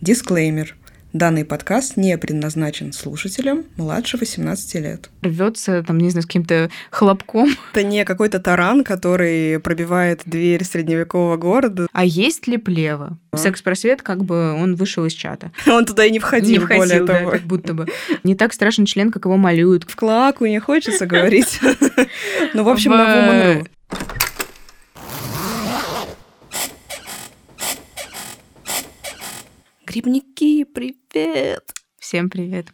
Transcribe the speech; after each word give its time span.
Дисклеймер. 0.00 0.76
Данный 1.12 1.44
подкаст 1.44 1.96
не 1.98 2.16
предназначен 2.16 2.92
слушателям 2.92 3.64
младше 3.76 4.16
18 4.16 4.74
лет. 4.76 5.10
Рвется, 5.22 5.82
там, 5.82 5.98
не 5.98 6.08
знаю, 6.08 6.22
с 6.22 6.26
каким-то 6.26 6.70
хлопком. 6.90 7.50
Это 7.72 7.82
не 7.82 8.04
какой-то 8.04 8.38
таран, 8.38 8.82
который 8.82 9.58
пробивает 9.58 10.22
дверь 10.24 10.64
средневекового 10.64 11.36
города. 11.36 11.86
А 11.92 12.04
есть 12.04 12.46
ли 12.46 12.56
плева? 12.56 13.18
А? 13.32 13.36
Секс-просвет, 13.36 14.00
как 14.00 14.24
бы 14.24 14.54
он 14.54 14.74
вышел 14.74 15.04
из 15.04 15.12
чата. 15.12 15.52
Он 15.66 15.84
туда 15.84 16.06
и 16.06 16.10
не 16.10 16.18
входил, 16.18 16.52
не 16.52 16.58
входил 16.60 16.84
более 16.84 17.04
да, 17.04 17.18
того. 17.18 17.30
как 17.32 17.42
будто 17.42 17.74
бы. 17.74 17.86
Не 18.22 18.34
так 18.34 18.54
страшен 18.54 18.86
член, 18.86 19.10
как 19.10 19.26
его 19.26 19.36
малюют. 19.36 19.84
В 19.86 19.96
клаку 19.96 20.46
не 20.46 20.60
хочется 20.60 21.06
говорить. 21.06 21.60
Ну, 22.54 22.64
в 22.64 22.68
общем, 22.68 22.92
на 22.92 23.58
Woman.ru. 23.58 23.68
Грибники, 29.90 30.62
привет! 30.62 31.72
Всем 31.98 32.30
привет. 32.30 32.68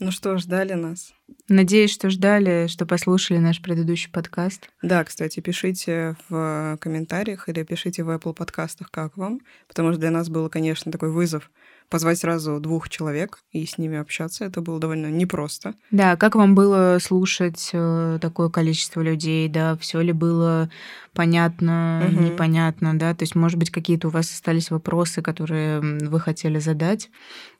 Ну 0.00 0.10
что, 0.10 0.38
ждали 0.38 0.72
нас? 0.72 1.12
Надеюсь, 1.48 1.92
что 1.92 2.08
ждали, 2.08 2.66
что 2.66 2.86
послушали 2.86 3.36
наш 3.36 3.60
предыдущий 3.60 4.10
подкаст. 4.10 4.70
Да, 4.80 5.04
кстати, 5.04 5.40
пишите 5.40 6.16
в 6.30 6.78
комментариях 6.80 7.50
или 7.50 7.62
пишите 7.62 8.04
в 8.04 8.08
Apple 8.08 8.32
подкастах, 8.32 8.90
как 8.90 9.18
вам, 9.18 9.42
потому 9.68 9.90
что 9.90 10.00
для 10.00 10.10
нас 10.10 10.30
был, 10.30 10.48
конечно, 10.48 10.90
такой 10.90 11.12
вызов 11.12 11.50
позвать 11.90 12.18
сразу 12.18 12.60
двух 12.60 12.88
человек 12.88 13.40
и 13.50 13.66
с 13.66 13.76
ними 13.76 13.98
общаться. 13.98 14.44
Это 14.44 14.60
было 14.60 14.78
довольно 14.78 15.08
непросто. 15.08 15.74
Да, 15.90 16.16
как 16.16 16.36
вам 16.36 16.54
было 16.54 16.98
слушать 17.02 17.70
э, 17.72 18.18
такое 18.22 18.48
количество 18.48 19.00
людей, 19.00 19.48
да, 19.48 19.76
все 19.76 20.00
ли 20.00 20.12
было 20.12 20.70
понятно, 21.12 22.06
угу. 22.06 22.22
непонятно, 22.22 22.96
да, 22.96 23.14
то 23.14 23.24
есть, 23.24 23.34
может 23.34 23.58
быть, 23.58 23.70
какие-то 23.70 24.08
у 24.08 24.10
вас 24.10 24.30
остались 24.30 24.70
вопросы, 24.70 25.22
которые 25.22 25.80
вы 25.80 26.20
хотели 26.20 26.60
задать, 26.60 27.10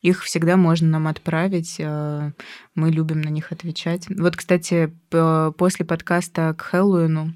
их 0.02 0.22
всегда 0.22 0.56
можно 0.56 0.88
нам 0.88 1.08
отправить, 1.08 1.76
э, 1.78 2.32
мы 2.76 2.90
любим 2.90 3.20
на 3.20 3.28
них 3.28 3.50
отвечать. 3.50 4.06
Вот, 4.08 4.36
кстати, 4.36 4.94
после 5.10 5.84
подкаста 5.84 6.54
к 6.56 6.62
Хэллоуину 6.62 7.34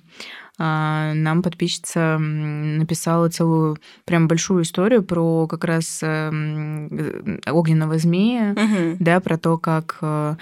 нам 0.58 1.42
подписчица 1.42 2.16
написала 2.18 3.28
целую 3.28 3.78
прям 4.04 4.28
большую 4.28 4.62
историю 4.62 5.02
про 5.02 5.48
как 5.48 5.64
раз 5.64 5.98
эм, 6.02 7.40
огненного 7.46 7.98
змея, 7.98 8.52
угу. 8.52 8.96
да, 9.00 9.18
про 9.20 9.36
то, 9.36 9.58
как 9.58 9.98
э, 10.00 10.36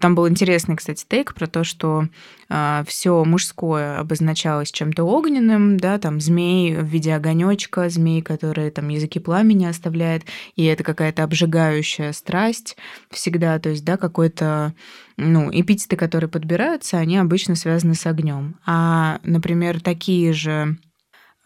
там 0.00 0.14
был 0.14 0.28
интересный, 0.28 0.76
кстати, 0.76 1.04
тейк 1.08 1.34
про 1.34 1.48
то, 1.48 1.64
что 1.64 2.06
а, 2.48 2.84
все 2.86 3.24
мужское 3.24 3.98
обозначалось 3.98 4.70
чем-то 4.70 5.02
огненным, 5.02 5.78
да, 5.78 5.98
там 5.98 6.20
змей 6.20 6.76
в 6.76 6.84
виде 6.84 7.12
огонечка, 7.14 7.88
змей, 7.88 8.22
который 8.22 8.70
там 8.70 8.88
языки 8.88 9.18
пламени 9.18 9.66
оставляет, 9.66 10.22
и 10.54 10.64
это 10.64 10.84
какая-то 10.84 11.24
обжигающая 11.24 12.12
страсть 12.12 12.76
всегда, 13.10 13.58
то 13.58 13.70
есть, 13.70 13.84
да, 13.84 13.96
какой-то 13.96 14.74
ну, 15.16 15.50
эпитеты, 15.50 15.96
которые 15.96 16.28
подбираются, 16.28 16.98
они 16.98 17.16
обычно 17.16 17.54
связаны 17.54 17.94
с 17.94 18.06
огнем. 18.06 18.56
А, 18.66 19.20
например, 19.22 19.80
такие 19.80 20.32
же 20.32 20.76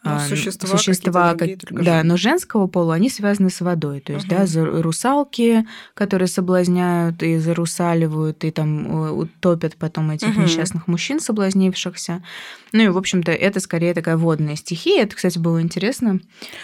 ну, 0.03 0.19
существа, 0.19 0.77
существа 0.77 1.33
другие, 1.35 1.57
как, 1.57 1.83
да, 1.83 2.03
но 2.03 2.17
женского 2.17 2.65
пола, 2.65 2.95
они 2.95 3.09
связаны 3.09 3.51
с 3.51 3.61
водой. 3.61 3.99
То 3.99 4.13
есть, 4.13 4.25
угу. 4.25 4.35
да, 4.35 4.81
русалки, 4.81 5.67
которые 5.93 6.27
соблазняют 6.27 7.21
и 7.21 7.37
зарусаливают, 7.37 8.43
и 8.43 8.49
там 8.49 9.17
утопят 9.17 9.75
потом 9.75 10.09
этих 10.09 10.29
угу. 10.29 10.41
несчастных 10.41 10.87
мужчин, 10.87 11.19
соблазнившихся. 11.19 12.23
Ну 12.71 12.83
и, 12.83 12.87
в 12.87 12.97
общем-то, 12.97 13.31
это 13.31 13.59
скорее 13.59 13.93
такая 13.93 14.17
водная 14.17 14.55
стихия. 14.55 15.03
Это, 15.03 15.15
кстати, 15.15 15.37
было 15.37 15.61
интересно. 15.61 16.19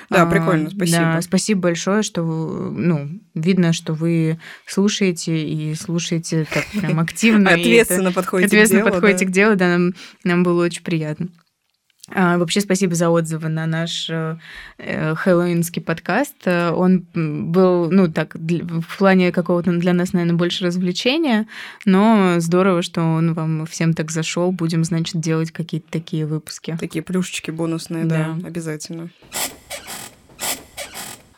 Да, 0.10 0.26
прикольно, 0.26 0.72
спасибо. 0.72 0.98
Да, 0.98 1.22
спасибо 1.22 1.62
большое, 1.62 2.02
что, 2.02 2.24
ну, 2.24 3.10
видно, 3.36 3.72
что 3.72 3.94
вы 3.94 4.40
слушаете 4.66 5.48
и 5.48 5.76
слушаете 5.76 6.48
так 6.52 6.66
прям 6.72 7.00
активно. 7.00 7.52
Ответственно 7.52 8.12
подходите. 8.12 8.48
Ответственно 8.48 8.84
подходите 8.84 9.26
к 9.26 9.32
делу, 9.32 9.56
да, 9.56 9.78
нам 10.24 10.44
было 10.44 10.66
очень 10.66 10.84
приятно. 10.84 11.28
А, 12.10 12.38
вообще 12.38 12.62
спасибо 12.62 12.96
за 12.96 13.10
отзывы 13.10 13.50
на 13.50 13.66
наш 13.66 14.10
э, 14.10 14.38
э 14.78 15.14
хэллоуинский 15.16 15.82
подкаст. 15.82 16.36
Э, 16.46 16.72
он 16.72 17.06
был, 17.14 17.92
ну 17.92 18.10
так, 18.10 18.36
в 18.36 18.98
плане 18.98 19.34
какого-то 19.34 19.72
для 19.78 19.94
нас, 19.94 20.14
наверное, 20.14 20.38
больше 20.38 20.66
развлечения, 20.66 21.48
но 21.86 22.36
здорово, 22.40 22.82
что 22.82 23.02
он 23.02 23.34
вам 23.34 23.66
всем 23.66 23.94
так 23.94 24.10
зашел. 24.12 24.54
Будем, 24.54 24.86
значит, 24.86 25.20
делать 25.20 25.52
какие-то 25.52 25.92
такие 25.92 26.26
выпуски. 26.26 26.78
Такие 26.80 27.04
плюшечки 27.04 27.52
бонусные, 27.52 28.06
да, 28.06 28.36
да 28.38 28.48
обязательно. 28.48 29.10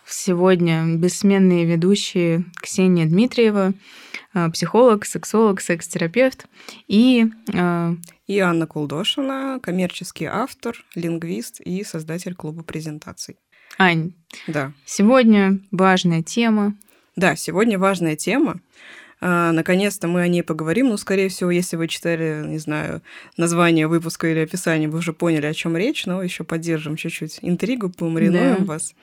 Сегодня 0.05 0.85
бессменные 0.97 1.65
ведущие 1.65 2.45
Ксения 2.61 3.07
Дмитриева, 3.07 3.73
психолог, 4.53 5.05
сексолог, 5.05 5.61
секс-терапевт 5.61 6.45
и 6.87 7.25
и 8.27 8.39
Анна 8.39 8.67
Кулдошина, 8.67 9.59
коммерческий 9.61 10.25
автор, 10.25 10.75
лингвист 10.93 11.59
и 11.61 11.83
создатель 11.83 12.35
клуба 12.35 12.61
презентаций. 12.61 13.37
Ань, 13.79 14.13
да. 14.45 14.71
сегодня 14.85 15.59
важная 15.71 16.21
тема. 16.21 16.75
Да, 17.15 17.35
сегодня 17.35 17.79
важная 17.79 18.15
тема. 18.15 18.59
А, 19.21 19.51
наконец-то 19.51 20.07
мы 20.07 20.21
о 20.21 20.27
ней 20.27 20.43
поговорим. 20.43 20.89
Ну, 20.89 20.97
скорее 20.97 21.29
всего, 21.29 21.51
если 21.51 21.75
вы 21.75 21.87
читали, 21.87 22.43
не 22.45 22.57
знаю, 22.57 23.01
название 23.35 23.87
выпуска 23.87 24.27
или 24.27 24.39
описание, 24.39 24.87
вы 24.87 24.99
уже 24.99 25.11
поняли, 25.11 25.45
о 25.45 25.53
чем 25.53 25.75
речь, 25.75 26.05
но 26.05 26.23
еще 26.23 26.43
поддержим 26.43 26.95
чуть-чуть 26.95 27.39
интригу, 27.41 27.89
помаринуем 27.89 28.59
да. 28.59 28.65
вас. 28.65 28.95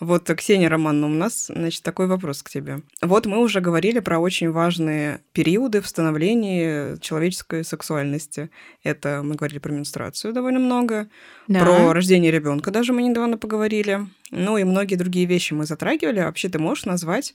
Вот, 0.00 0.30
Ксения 0.36 0.68
Романовна, 0.68 1.06
у 1.08 1.18
нас, 1.18 1.50
значит, 1.54 1.82
такой 1.82 2.06
вопрос 2.06 2.42
к 2.42 2.48
тебе. 2.48 2.82
Вот 3.02 3.26
мы 3.26 3.38
уже 3.38 3.60
говорили 3.60 3.98
про 3.98 4.18
очень 4.18 4.50
важные 4.50 5.20
периоды 5.32 5.80
в 5.80 5.88
становлении 5.88 6.98
человеческой 7.00 7.64
сексуальности. 7.64 8.50
Это 8.84 9.22
мы 9.24 9.34
говорили 9.34 9.58
про 9.58 9.72
менструацию 9.72 10.32
довольно 10.32 10.60
много, 10.60 11.08
да. 11.48 11.60
про 11.60 11.92
рождение 11.92 12.30
ребенка 12.30 12.70
даже 12.70 12.92
мы 12.92 13.02
недавно 13.02 13.36
поговорили. 13.36 14.06
Ну 14.30 14.56
и 14.56 14.64
многие 14.64 14.94
другие 14.94 15.26
вещи 15.26 15.52
мы 15.52 15.66
затрагивали. 15.66 16.20
Вообще 16.20 16.48
ты 16.48 16.58
можешь 16.58 16.84
назвать 16.84 17.34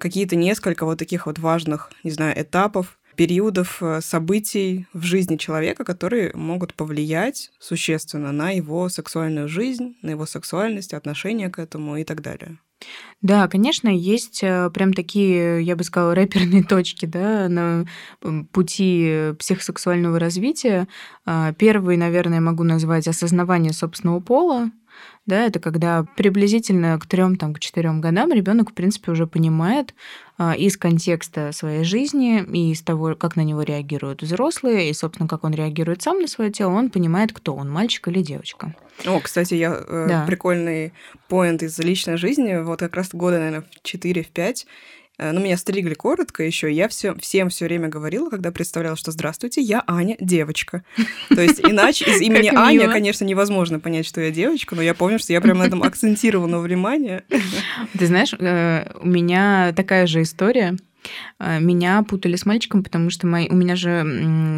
какие-то 0.00 0.36
несколько 0.36 0.84
вот 0.84 0.98
таких 0.98 1.26
вот 1.26 1.38
важных, 1.38 1.90
не 2.02 2.10
знаю, 2.10 2.40
этапов, 2.40 2.98
периодов, 3.16 3.82
э, 3.82 4.00
событий 4.00 4.86
в 4.92 5.02
жизни 5.02 5.36
человека, 5.36 5.84
которые 5.84 6.32
могут 6.34 6.74
повлиять 6.74 7.50
существенно 7.58 8.32
на 8.32 8.50
его 8.50 8.88
сексуальную 8.88 9.48
жизнь, 9.48 9.96
на 10.02 10.10
его 10.10 10.26
сексуальность, 10.26 10.94
отношение 10.94 11.50
к 11.50 11.58
этому 11.58 11.96
и 11.96 12.04
так 12.04 12.22
далее. 12.22 12.58
Да, 13.20 13.46
конечно, 13.48 13.88
есть 13.88 14.42
э, 14.42 14.70
прям 14.72 14.94
такие, 14.94 15.62
я 15.62 15.76
бы 15.76 15.84
сказала, 15.84 16.14
рэперные 16.14 16.64
точки 16.64 17.04
да, 17.04 17.48
на 17.48 17.84
пути 18.52 19.34
психосексуального 19.38 20.18
развития. 20.18 20.88
А, 21.26 21.52
первый, 21.52 21.98
наверное, 21.98 22.40
могу 22.40 22.64
назвать 22.64 23.06
осознавание 23.06 23.74
собственного 23.74 24.20
пола, 24.20 24.70
да, 25.30 25.46
это 25.46 25.60
когда 25.60 26.04
приблизительно 26.16 26.98
к 26.98 27.06
трем, 27.06 27.36
там, 27.36 27.54
к 27.54 27.60
четырем 27.60 28.00
годам 28.00 28.32
ребенок, 28.32 28.70
в 28.70 28.74
принципе, 28.74 29.12
уже 29.12 29.28
понимает 29.28 29.94
а, 30.36 30.54
из 30.54 30.76
контекста 30.76 31.52
своей 31.52 31.84
жизни 31.84 32.42
и 32.42 32.72
из 32.72 32.82
того, 32.82 33.14
как 33.14 33.36
на 33.36 33.42
него 33.42 33.62
реагируют 33.62 34.22
взрослые, 34.22 34.90
и, 34.90 34.92
собственно, 34.92 35.28
как 35.28 35.44
он 35.44 35.54
реагирует 35.54 36.02
сам 36.02 36.20
на 36.20 36.26
свое 36.26 36.50
тело, 36.50 36.72
он 36.72 36.90
понимает, 36.90 37.32
кто 37.32 37.54
он, 37.54 37.70
мальчик 37.70 38.08
или 38.08 38.22
девочка. 38.22 38.74
О, 39.06 39.20
кстати, 39.20 39.54
я 39.54 39.72
э, 39.72 40.06
да. 40.08 40.24
прикольный 40.26 40.92
поинт 41.28 41.62
из 41.62 41.78
личной 41.78 42.16
жизни. 42.16 42.56
Вот 42.62 42.80
как 42.80 42.96
раз 42.96 43.10
года, 43.14 43.38
наверное, 43.38 43.62
в 43.62 43.86
4-5 43.86 44.26
Э, 44.34 44.99
ну, 45.20 45.40
меня 45.40 45.56
стригли 45.56 45.94
коротко 45.94 46.42
еще. 46.42 46.72
Я 46.72 46.88
все, 46.88 47.14
всем 47.16 47.48
все 47.50 47.66
время 47.66 47.88
говорила, 47.88 48.30
когда 48.30 48.50
представляла, 48.50 48.96
что 48.96 49.10
здравствуйте, 49.10 49.60
я 49.60 49.82
Аня, 49.86 50.16
девочка. 50.20 50.82
То 51.28 51.40
есть 51.40 51.60
иначе 51.60 52.06
из 52.06 52.20
имени 52.20 52.50
Аня, 52.54 52.90
конечно, 52.90 53.24
невозможно 53.24 53.80
понять, 53.80 54.06
что 54.06 54.20
я 54.20 54.30
девочка, 54.30 54.74
но 54.74 54.82
я 54.82 54.94
помню, 54.94 55.18
что 55.18 55.32
я 55.32 55.40
прям 55.40 55.58
на 55.58 55.64
этом 55.64 55.82
акцентировала 55.82 56.58
внимание. 56.58 57.24
Ты 57.98 58.06
знаешь, 58.06 58.34
э, 58.38 58.92
у 59.00 59.06
меня 59.06 59.72
такая 59.76 60.06
же 60.06 60.22
история. 60.22 60.76
Э, 61.38 61.60
меня 61.60 62.02
путали 62.02 62.36
с 62.36 62.46
мальчиком, 62.46 62.82
потому 62.82 63.10
что 63.10 63.26
мои, 63.26 63.48
у 63.48 63.54
меня 63.54 63.76
же 63.76 64.04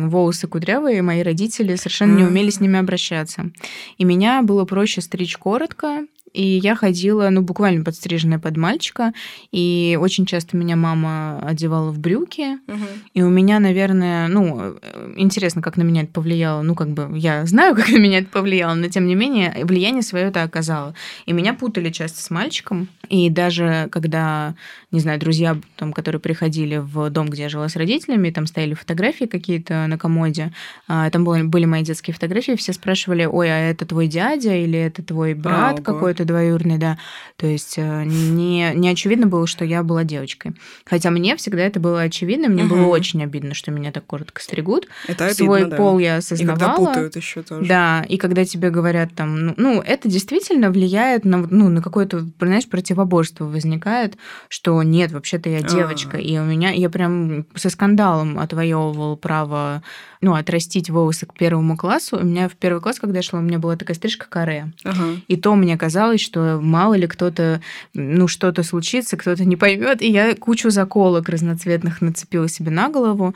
волосы 0.08 0.48
кудрявые, 0.48 1.02
мои 1.02 1.22
родители 1.22 1.76
совершенно 1.76 2.16
не 2.16 2.25
умели 2.25 2.50
с 2.50 2.60
ними 2.60 2.78
обращаться. 2.78 3.50
И 3.98 4.04
меня 4.04 4.42
было 4.42 4.64
проще 4.64 5.00
стричь 5.00 5.37
коротко, 5.37 6.06
и 6.32 6.61
я 6.62 6.75
ходила, 6.75 7.29
ну, 7.31 7.43
буквально 7.43 7.84
подстриженная 7.84 8.38
под 8.38 8.56
мальчика. 8.56 9.12
И 9.50 9.99
очень 10.00 10.26
часто 10.26 10.56
меня 10.56 10.76
мама 10.76 11.40
одевала 11.43 11.90
в 11.90 11.99
брюки. 11.99 12.58
Угу. 12.67 12.87
И 13.14 13.23
у 13.23 13.29
меня, 13.29 13.61
наверное, 13.61 14.29
ну, 14.29 14.76
интересно, 15.17 15.61
как 15.61 15.76
на 15.76 15.82
меня 15.82 16.02
это 16.02 16.12
повлияло. 16.12 16.62
Ну, 16.62 16.75
как 16.75 16.88
бы 16.88 17.11
я 17.19 17.44
знаю, 17.46 17.75
как 17.76 17.90
на 17.90 17.99
меня 17.99 18.19
это 18.19 18.29
повлияло, 18.29 18.75
но 18.75 18.88
тем 18.88 19.06
не 19.06 19.14
менее, 19.14 19.64
влияние 19.64 20.02
свое 20.02 20.26
это 20.26 20.43
оказало. 20.43 20.94
И 21.26 21.32
меня 21.32 21.52
путали 21.55 21.90
часто 21.90 22.23
с 22.23 22.31
мальчиком. 22.31 22.88
И 23.08 23.28
даже 23.28 23.88
когда, 23.93 24.55
не 24.90 25.00
знаю, 25.00 25.20
друзья, 25.20 25.58
там, 25.76 25.93
которые 25.93 26.20
приходили 26.20 26.76
в 26.78 27.11
дом, 27.11 27.28
где 27.28 27.43
я 27.43 27.49
жила 27.50 27.69
с 27.69 27.76
родителями, 27.76 28.31
там 28.31 28.46
стояли 28.46 28.73
фотографии 28.73 29.26
какие-то 29.26 29.87
на 29.87 29.99
комоде, 29.99 30.52
а, 30.88 31.11
там 31.11 31.25
были, 31.25 31.43
были 31.43 31.67
мои 31.67 31.82
детские 31.82 32.14
фотографии, 32.14 32.52
все 32.56 32.73
спрашивали, 32.73 33.25
ой, 33.25 33.50
а 33.50 33.58
это 33.58 33.85
твой 33.85 34.06
дядя 34.06 34.55
или 34.55 34.78
это 34.78 35.02
твой 35.02 35.35
брат 35.35 35.81
а, 35.81 35.82
какой-то? 35.82 36.21
Какой-то 36.22 36.32
двоюродный, 36.32 36.78
да. 36.78 36.98
То 37.36 37.46
есть 37.46 37.74
э, 37.76 38.04
не, 38.04 38.72
не 38.74 38.88
очевидно 38.88 39.26
было, 39.26 39.46
что 39.46 39.64
я 39.64 39.82
была 39.82 40.04
девочкой. 40.04 40.54
Хотя 40.84 41.10
мне 41.10 41.36
всегда 41.36 41.62
это 41.62 41.80
было 41.80 42.02
очевидно, 42.02 42.48
мне 42.48 42.64
угу. 42.64 42.74
было 42.74 42.86
очень 42.86 43.22
обидно, 43.22 43.54
что 43.54 43.70
меня 43.70 43.92
так 43.92 44.06
коротко 44.06 44.40
стригут. 44.42 44.88
Это 45.08 45.26
обидно, 45.26 45.44
Свой 45.44 45.64
да. 45.64 45.76
пол 45.76 45.98
я 45.98 46.16
осознавала. 46.16 46.56
И 46.56 46.60
когда 46.60 46.76
путают 46.76 47.16
еще 47.16 47.42
тоже. 47.42 47.66
Да, 47.66 48.04
и 48.08 48.16
когда 48.16 48.44
тебе 48.44 48.70
говорят 48.70 49.14
там, 49.14 49.46
ну, 49.46 49.54
ну 49.56 49.80
это 49.80 50.08
действительно 50.08 50.70
влияет 50.70 51.24
на, 51.24 51.38
ну, 51.38 51.69
на 51.69 51.82
какое-то, 51.82 52.25
знаешь, 52.40 52.68
противоборство 52.68 53.44
возникает, 53.44 54.16
что 54.48 54.82
нет, 54.82 55.12
вообще-то 55.12 55.48
я 55.48 55.60
девочка, 55.62 56.16
А-а-а. 56.16 56.22
и 56.22 56.38
у 56.38 56.44
меня, 56.44 56.70
я 56.70 56.88
прям 56.90 57.46
со 57.54 57.70
скандалом 57.70 58.38
отвоевывал 58.38 59.16
право 59.16 59.82
ну, 60.22 60.34
отрастить 60.34 60.88
волосы 60.88 61.26
к 61.26 61.34
первому 61.34 61.76
классу. 61.76 62.16
У 62.16 62.24
меня 62.24 62.48
в 62.48 62.52
первый 62.52 62.80
класс, 62.80 63.00
когда 63.00 63.19
я 63.19 63.22
шла, 63.22 63.40
у 63.40 63.42
меня 63.42 63.58
была 63.58 63.76
такая 63.76 63.96
стрижка 63.96 64.26
каре. 64.28 64.72
Ага. 64.84 65.20
И 65.26 65.36
то 65.36 65.54
мне 65.56 65.76
казалось, 65.76 66.20
что 66.20 66.60
мало 66.62 66.94
ли 66.94 67.08
кто-то, 67.08 67.60
ну, 67.92 68.28
что-то 68.28 68.62
случится, 68.62 69.16
кто-то 69.16 69.44
не 69.44 69.56
поймет. 69.56 70.00
И 70.00 70.10
я 70.10 70.34
кучу 70.36 70.70
заколок 70.70 71.28
разноцветных 71.28 72.00
нацепила 72.00 72.48
себе 72.48 72.70
на 72.70 72.88
голову. 72.88 73.34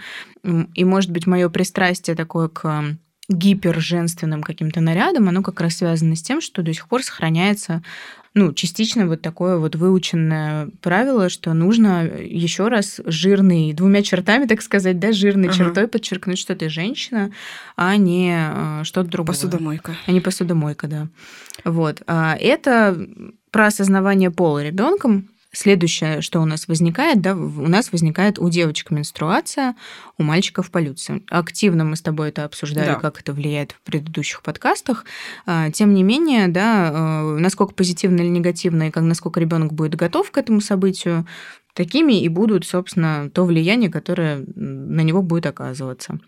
И, 0.75 0.85
может 0.85 1.11
быть, 1.11 1.27
мое 1.27 1.49
пристрастие 1.49 2.15
такое 2.15 2.49
к 2.49 2.97
гиперженственным 3.29 4.45
каким-то 4.45 4.81
нарядом, 4.81 5.29
оно 5.29 5.43
как 5.43 5.61
раз 5.61 5.79
связано 5.79 6.15
с 6.15 6.23
тем, 6.23 6.41
что 6.41 6.63
до 6.63 6.73
сих 6.73 6.87
пор 6.87 7.03
сохраняется 7.03 7.83
ну, 8.37 8.53
частично 8.53 9.07
вот 9.07 9.23
такое 9.23 9.57
вот 9.57 9.77
выученное 9.77 10.69
правило, 10.83 11.31
что 11.31 11.55
нужно 11.55 12.05
еще 12.05 12.69
раз 12.69 13.01
жирный, 13.07 13.73
двумя 13.73 14.03
чертами, 14.03 14.45
так 14.45 14.61
сказать, 14.61 14.99
да, 14.99 15.13
жирной 15.13 15.49
uh-huh. 15.49 15.57
чертой 15.57 15.89
подчеркнуть, 15.89 16.39
что 16.39 16.55
ты 16.55 16.69
женщина, 16.69 17.33
а 17.77 17.97
не 17.97 18.37
э, 18.37 18.85
что-то 18.85 19.09
другое. 19.09 19.35
Посудомойка. 19.35 19.97
А 20.05 20.13
не 20.13 20.21
посудомойка, 20.21 20.87
да. 20.87 21.09
Вот. 21.65 22.03
А 22.07 22.37
это 22.39 23.09
про 23.51 23.69
осознавание 23.69 24.31
пола 24.31 24.63
ребенком, 24.63 25.31
Следующее, 25.57 26.21
что 26.21 26.43
у 26.43 26.45
нас 26.45 26.69
возникает, 26.69 27.23
да, 27.23 27.35
у 27.35 27.67
нас 27.67 27.91
возникает 27.91 28.39
у 28.39 28.51
девочек 28.51 28.91
менструация, 28.91 29.75
у 30.19 30.23
мальчиков 30.23 30.71
полюция. 30.71 31.23
Активно 31.31 31.83
мы 31.83 31.97
с 31.97 32.03
тобой 32.03 32.29
это 32.29 32.45
обсуждали, 32.45 32.89
да. 32.89 32.95
как 32.97 33.19
это 33.19 33.33
влияет 33.33 33.73
в 33.73 33.81
предыдущих 33.81 34.43
подкастах. 34.43 35.07
А, 35.47 35.71
тем 35.71 35.95
не 35.95 36.03
менее, 36.03 36.49
да, 36.49 36.91
э, 36.93 37.39
насколько 37.39 37.73
позитивно 37.73 38.21
или 38.21 38.29
негативно, 38.29 38.89
и 38.89 38.91
как, 38.91 39.05
насколько 39.05 39.41
ребенок 39.41 39.73
будет 39.73 39.95
готов 39.95 40.31
к 40.31 40.37
этому 40.37 40.61
событию, 40.61 41.27
такими 41.73 42.21
и 42.21 42.29
будут, 42.29 42.67
собственно, 42.67 43.31
то 43.31 43.47
влияние, 43.47 43.91
которое 43.91 44.45
на 44.57 45.01
него 45.01 45.23
будет 45.23 45.47
оказываться. 45.47 46.19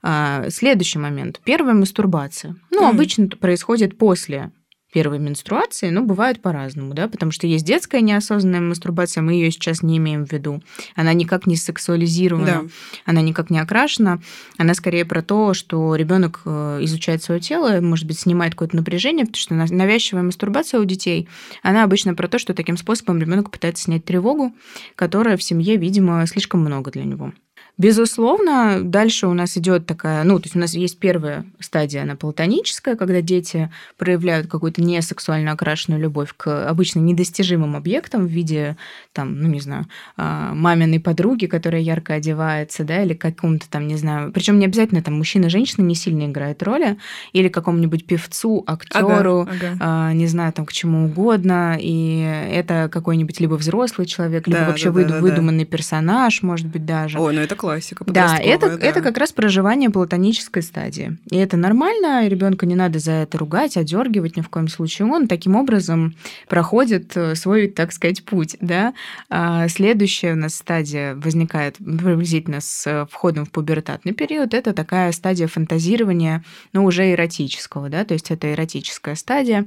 А, 0.00 0.48
следующий 0.50 1.00
момент. 1.00 1.40
Первая 1.42 1.74
мастурбация. 1.74 2.54
Ну, 2.70 2.84
mm. 2.84 2.90
обычно 2.90 3.28
происходит 3.30 3.98
после 3.98 4.52
первой 4.96 5.18
менструации, 5.18 5.90
ну, 5.90 6.06
бывает 6.06 6.40
по-разному, 6.40 6.94
да, 6.94 7.06
потому 7.06 7.30
что 7.30 7.46
есть 7.46 7.66
детская 7.66 8.00
неосознанная 8.00 8.62
мастурбация, 8.62 9.20
мы 9.20 9.34
ее 9.34 9.50
сейчас 9.50 9.82
не 9.82 9.98
имеем 9.98 10.24
в 10.24 10.32
виду. 10.32 10.62
Она 10.94 11.12
никак 11.12 11.46
не 11.46 11.54
сексуализирована, 11.56 12.46
да. 12.46 12.62
она 13.04 13.20
никак 13.20 13.50
не 13.50 13.58
окрашена, 13.58 14.20
она 14.56 14.72
скорее 14.72 15.04
про 15.04 15.20
то, 15.20 15.52
что 15.52 15.94
ребенок 15.96 16.40
э, 16.46 16.78
изучает 16.80 17.22
свое 17.22 17.42
тело, 17.42 17.78
может 17.82 18.06
быть, 18.06 18.18
снимает 18.18 18.54
какое-то 18.54 18.76
напряжение, 18.76 19.26
потому 19.26 19.66
что 19.68 19.74
навязчивая 19.74 20.22
мастурбация 20.22 20.80
у 20.80 20.84
детей, 20.86 21.28
она 21.62 21.84
обычно 21.84 22.14
про 22.14 22.26
то, 22.26 22.38
что 22.38 22.54
таким 22.54 22.78
способом 22.78 23.20
ребенок 23.20 23.50
пытается 23.50 23.84
снять 23.84 24.06
тревогу, 24.06 24.54
которая 24.94 25.36
в 25.36 25.42
семье, 25.42 25.76
видимо, 25.76 26.26
слишком 26.26 26.60
много 26.60 26.90
для 26.90 27.04
него. 27.04 27.34
Безусловно, 27.78 28.80
дальше 28.82 29.26
у 29.26 29.34
нас 29.34 29.58
идет 29.58 29.84
такая, 29.86 30.24
ну, 30.24 30.38
то 30.38 30.46
есть 30.46 30.56
у 30.56 30.58
нас 30.58 30.72
есть 30.72 30.98
первая 30.98 31.44
стадия, 31.60 32.02
она 32.02 32.16
платоническая, 32.16 32.96
когда 32.96 33.20
дети 33.20 33.70
проявляют 33.98 34.46
какую-то 34.46 34.80
несексуально 34.80 35.52
окрашенную 35.52 36.00
любовь 36.00 36.32
к 36.34 36.68
обычно 36.68 37.00
недостижимым 37.00 37.76
объектам 37.76 38.26
в 38.26 38.30
виде, 38.30 38.78
там, 39.12 39.38
ну, 39.42 39.48
не 39.48 39.60
знаю, 39.60 39.86
а, 40.16 40.54
маминой 40.54 41.00
подруги, 41.00 41.44
которая 41.44 41.82
ярко 41.82 42.14
одевается, 42.14 42.82
да, 42.84 43.02
или 43.02 43.12
какому-то 43.12 43.68
там, 43.68 43.86
не 43.86 43.96
знаю, 43.96 44.32
причем 44.32 44.58
не 44.58 44.64
обязательно 44.64 45.02
там 45.02 45.14
мужчина 45.14 45.50
женщина 45.50 45.84
не 45.84 45.94
сильно 45.94 46.24
играют 46.24 46.62
роли, 46.62 46.96
или 47.34 47.48
какому-нибудь 47.48 48.06
певцу, 48.06 48.64
актеру, 48.66 49.42
ага, 49.42 49.50
ага. 49.50 49.76
А, 49.80 50.12
не 50.14 50.26
знаю, 50.26 50.54
там, 50.54 50.64
к 50.64 50.72
чему 50.72 51.04
угодно, 51.06 51.76
и 51.78 52.20
это 52.50 52.88
какой-нибудь 52.90 53.38
либо 53.38 53.54
взрослый 53.56 54.06
человек, 54.06 54.46
либо 54.46 54.60
да, 54.60 54.66
вообще 54.68 54.90
да, 54.90 55.00
выду- 55.00 55.08
да, 55.08 55.20
выдуманный 55.20 55.64
да. 55.64 55.70
персонаж, 55.70 56.42
может 56.42 56.68
быть, 56.68 56.86
даже. 56.86 57.18
Ой, 57.18 57.34
ну 57.34 57.42
это 57.42 57.54
классика. 57.66 58.04
Да, 58.06 58.38
это, 58.38 58.76
да. 58.76 58.86
это 58.86 59.00
как 59.00 59.18
раз 59.18 59.32
проживание 59.32 59.90
платонической 59.90 60.62
стадии. 60.62 61.18
И 61.30 61.36
это 61.36 61.56
нормально, 61.56 62.28
ребенка 62.28 62.66
не 62.66 62.74
надо 62.74 62.98
за 62.98 63.12
это 63.12 63.38
ругать, 63.38 63.76
одергивать 63.76 64.36
ни 64.36 64.40
в 64.40 64.48
коем 64.48 64.68
случае. 64.68 65.08
Он 65.08 65.26
таким 65.26 65.56
образом 65.56 66.14
проходит 66.48 67.16
э, 67.16 67.34
свой, 67.34 67.68
так 67.68 67.92
сказать, 67.92 68.24
путь. 68.24 68.56
Да? 68.60 68.94
А 69.28 69.68
следующая 69.68 70.32
у 70.32 70.36
нас 70.36 70.54
стадия 70.54 71.14
возникает 71.16 71.76
приблизительно 71.76 72.60
с 72.60 73.06
входом 73.10 73.44
в 73.44 73.50
пубертатный 73.50 74.12
период. 74.12 74.54
Это 74.54 74.72
такая 74.72 75.12
стадия 75.12 75.48
фантазирования, 75.48 76.44
но 76.72 76.82
ну, 76.82 76.86
уже 76.86 77.10
эротического. 77.12 77.88
Да? 77.88 78.04
То 78.04 78.14
есть 78.14 78.30
это 78.30 78.52
эротическая 78.52 79.14
стадия. 79.16 79.66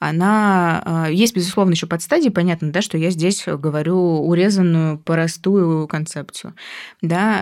Она... 0.00 0.82
А, 0.84 1.10
есть, 1.10 1.34
безусловно, 1.34 1.72
еще 1.72 1.86
подстадии. 1.86 2.28
Понятно, 2.28 2.72
да, 2.72 2.82
что 2.82 2.98
я 2.98 3.10
здесь 3.10 3.44
говорю 3.46 3.96
урезанную, 4.26 4.98
простую 4.98 5.86
концепцию. 5.86 6.54
Да? 7.02 7.35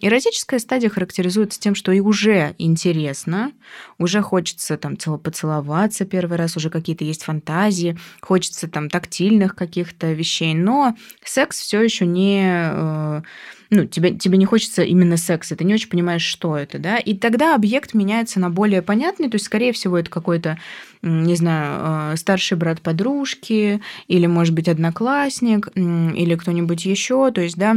Эротическая 0.00 0.60
стадия 0.60 0.88
характеризуется 0.88 1.60
тем, 1.60 1.74
что 1.74 1.92
и 1.92 2.00
уже 2.00 2.54
интересно, 2.58 3.52
уже 3.98 4.22
хочется 4.22 4.76
там 4.76 4.96
поцеловаться 4.96 6.04
первый 6.04 6.38
раз, 6.38 6.56
уже 6.56 6.70
какие-то 6.70 7.04
есть 7.04 7.24
фантазии, 7.24 7.98
хочется 8.20 8.68
там 8.68 8.88
тактильных 8.88 9.54
каких-то 9.54 10.12
вещей, 10.12 10.54
но 10.54 10.96
секс 11.24 11.60
все 11.60 11.80
еще 11.82 12.06
не 12.06 12.42
э, 12.44 13.22
ну, 13.70 13.86
тебе, 13.86 14.12
тебе 14.16 14.38
не 14.38 14.44
хочется 14.44 14.82
именно 14.82 15.16
секса, 15.16 15.56
ты 15.56 15.64
не 15.64 15.74
очень 15.74 15.88
понимаешь, 15.88 16.22
что 16.22 16.56
это, 16.56 16.78
да, 16.78 16.98
и 16.98 17.14
тогда 17.14 17.54
объект 17.54 17.94
меняется 17.94 18.40
на 18.40 18.50
более 18.50 18.82
понятный, 18.82 19.28
то 19.28 19.36
есть, 19.36 19.46
скорее 19.46 19.72
всего, 19.72 19.98
это 19.98 20.10
какой-то, 20.10 20.58
не 21.02 21.34
знаю, 21.34 22.12
э, 22.12 22.16
старший 22.16 22.56
брат 22.56 22.80
подружки, 22.80 23.80
или, 24.08 24.26
может 24.26 24.54
быть, 24.54 24.68
одноклассник, 24.68 25.68
или 25.74 26.36
кто-нибудь 26.36 26.84
еще, 26.84 27.30
то 27.30 27.40
есть, 27.40 27.56
да, 27.56 27.76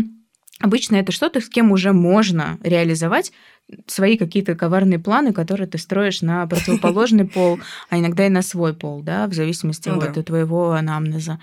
Обычно 0.60 0.98
это 0.98 1.12
что-то, 1.12 1.40
с 1.42 1.50
кем 1.50 1.72
уже 1.72 1.94
можно 1.94 2.58
реализовать 2.64 3.32
свои 3.88 4.18
какие-то 4.18 4.56
коварные 4.56 5.00
планы, 5.00 5.32
которые 5.32 5.68
ты 5.68 5.78
строишь 5.78 6.22
на 6.22 6.46
противоположный 6.48 7.26
пол, 7.28 7.60
а 7.90 7.98
иногда 7.98 8.26
и 8.26 8.30
на 8.30 8.42
свой 8.42 8.74
пол, 8.74 9.02
да, 9.02 9.28
в 9.28 9.34
зависимости 9.34 9.90
ну, 9.90 10.00
от 10.00 10.26
твоего 10.26 10.72
анамнеза. 10.72 11.40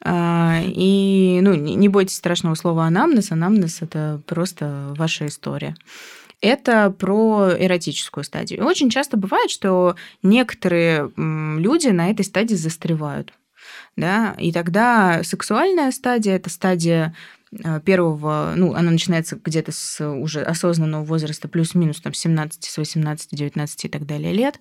А, 0.00 0.60
и 0.64 1.40
ну, 1.42 1.54
не 1.54 1.88
бойтесь 1.88 2.16
страшного 2.16 2.54
слова 2.54 2.84
анамнез. 2.84 3.32
Анамнез– 3.32 3.78
это 3.82 4.20
просто 4.26 4.94
ваша 4.96 5.26
история. 5.26 5.76
Это 6.40 6.90
про 6.90 7.50
эротическую 7.58 8.22
стадию. 8.22 8.64
очень 8.64 8.90
часто 8.90 9.16
бывает, 9.16 9.50
что 9.50 9.96
некоторые 10.22 11.10
люди 11.16 11.88
на 11.88 12.10
этой 12.10 12.24
стадии 12.24 12.54
застревают. 12.54 13.32
Да? 13.96 14.36
И 14.38 14.52
тогда 14.52 15.22
сексуальная 15.24 15.90
стадия– 15.90 16.36
это 16.36 16.48
стадия 16.48 17.14
первого, 17.84 18.52
ну, 18.56 18.74
она 18.74 18.90
начинается 18.90 19.38
где-то 19.42 19.72
с 19.72 20.06
уже 20.06 20.42
осознанного 20.42 21.04
возраста, 21.04 21.48
плюс-минус 21.48 22.00
там 22.00 22.12
17, 22.12 22.64
с 22.64 22.78
18, 22.78 23.28
19 23.30 23.84
и 23.84 23.88
так 23.88 24.06
далее 24.06 24.32
лет, 24.32 24.58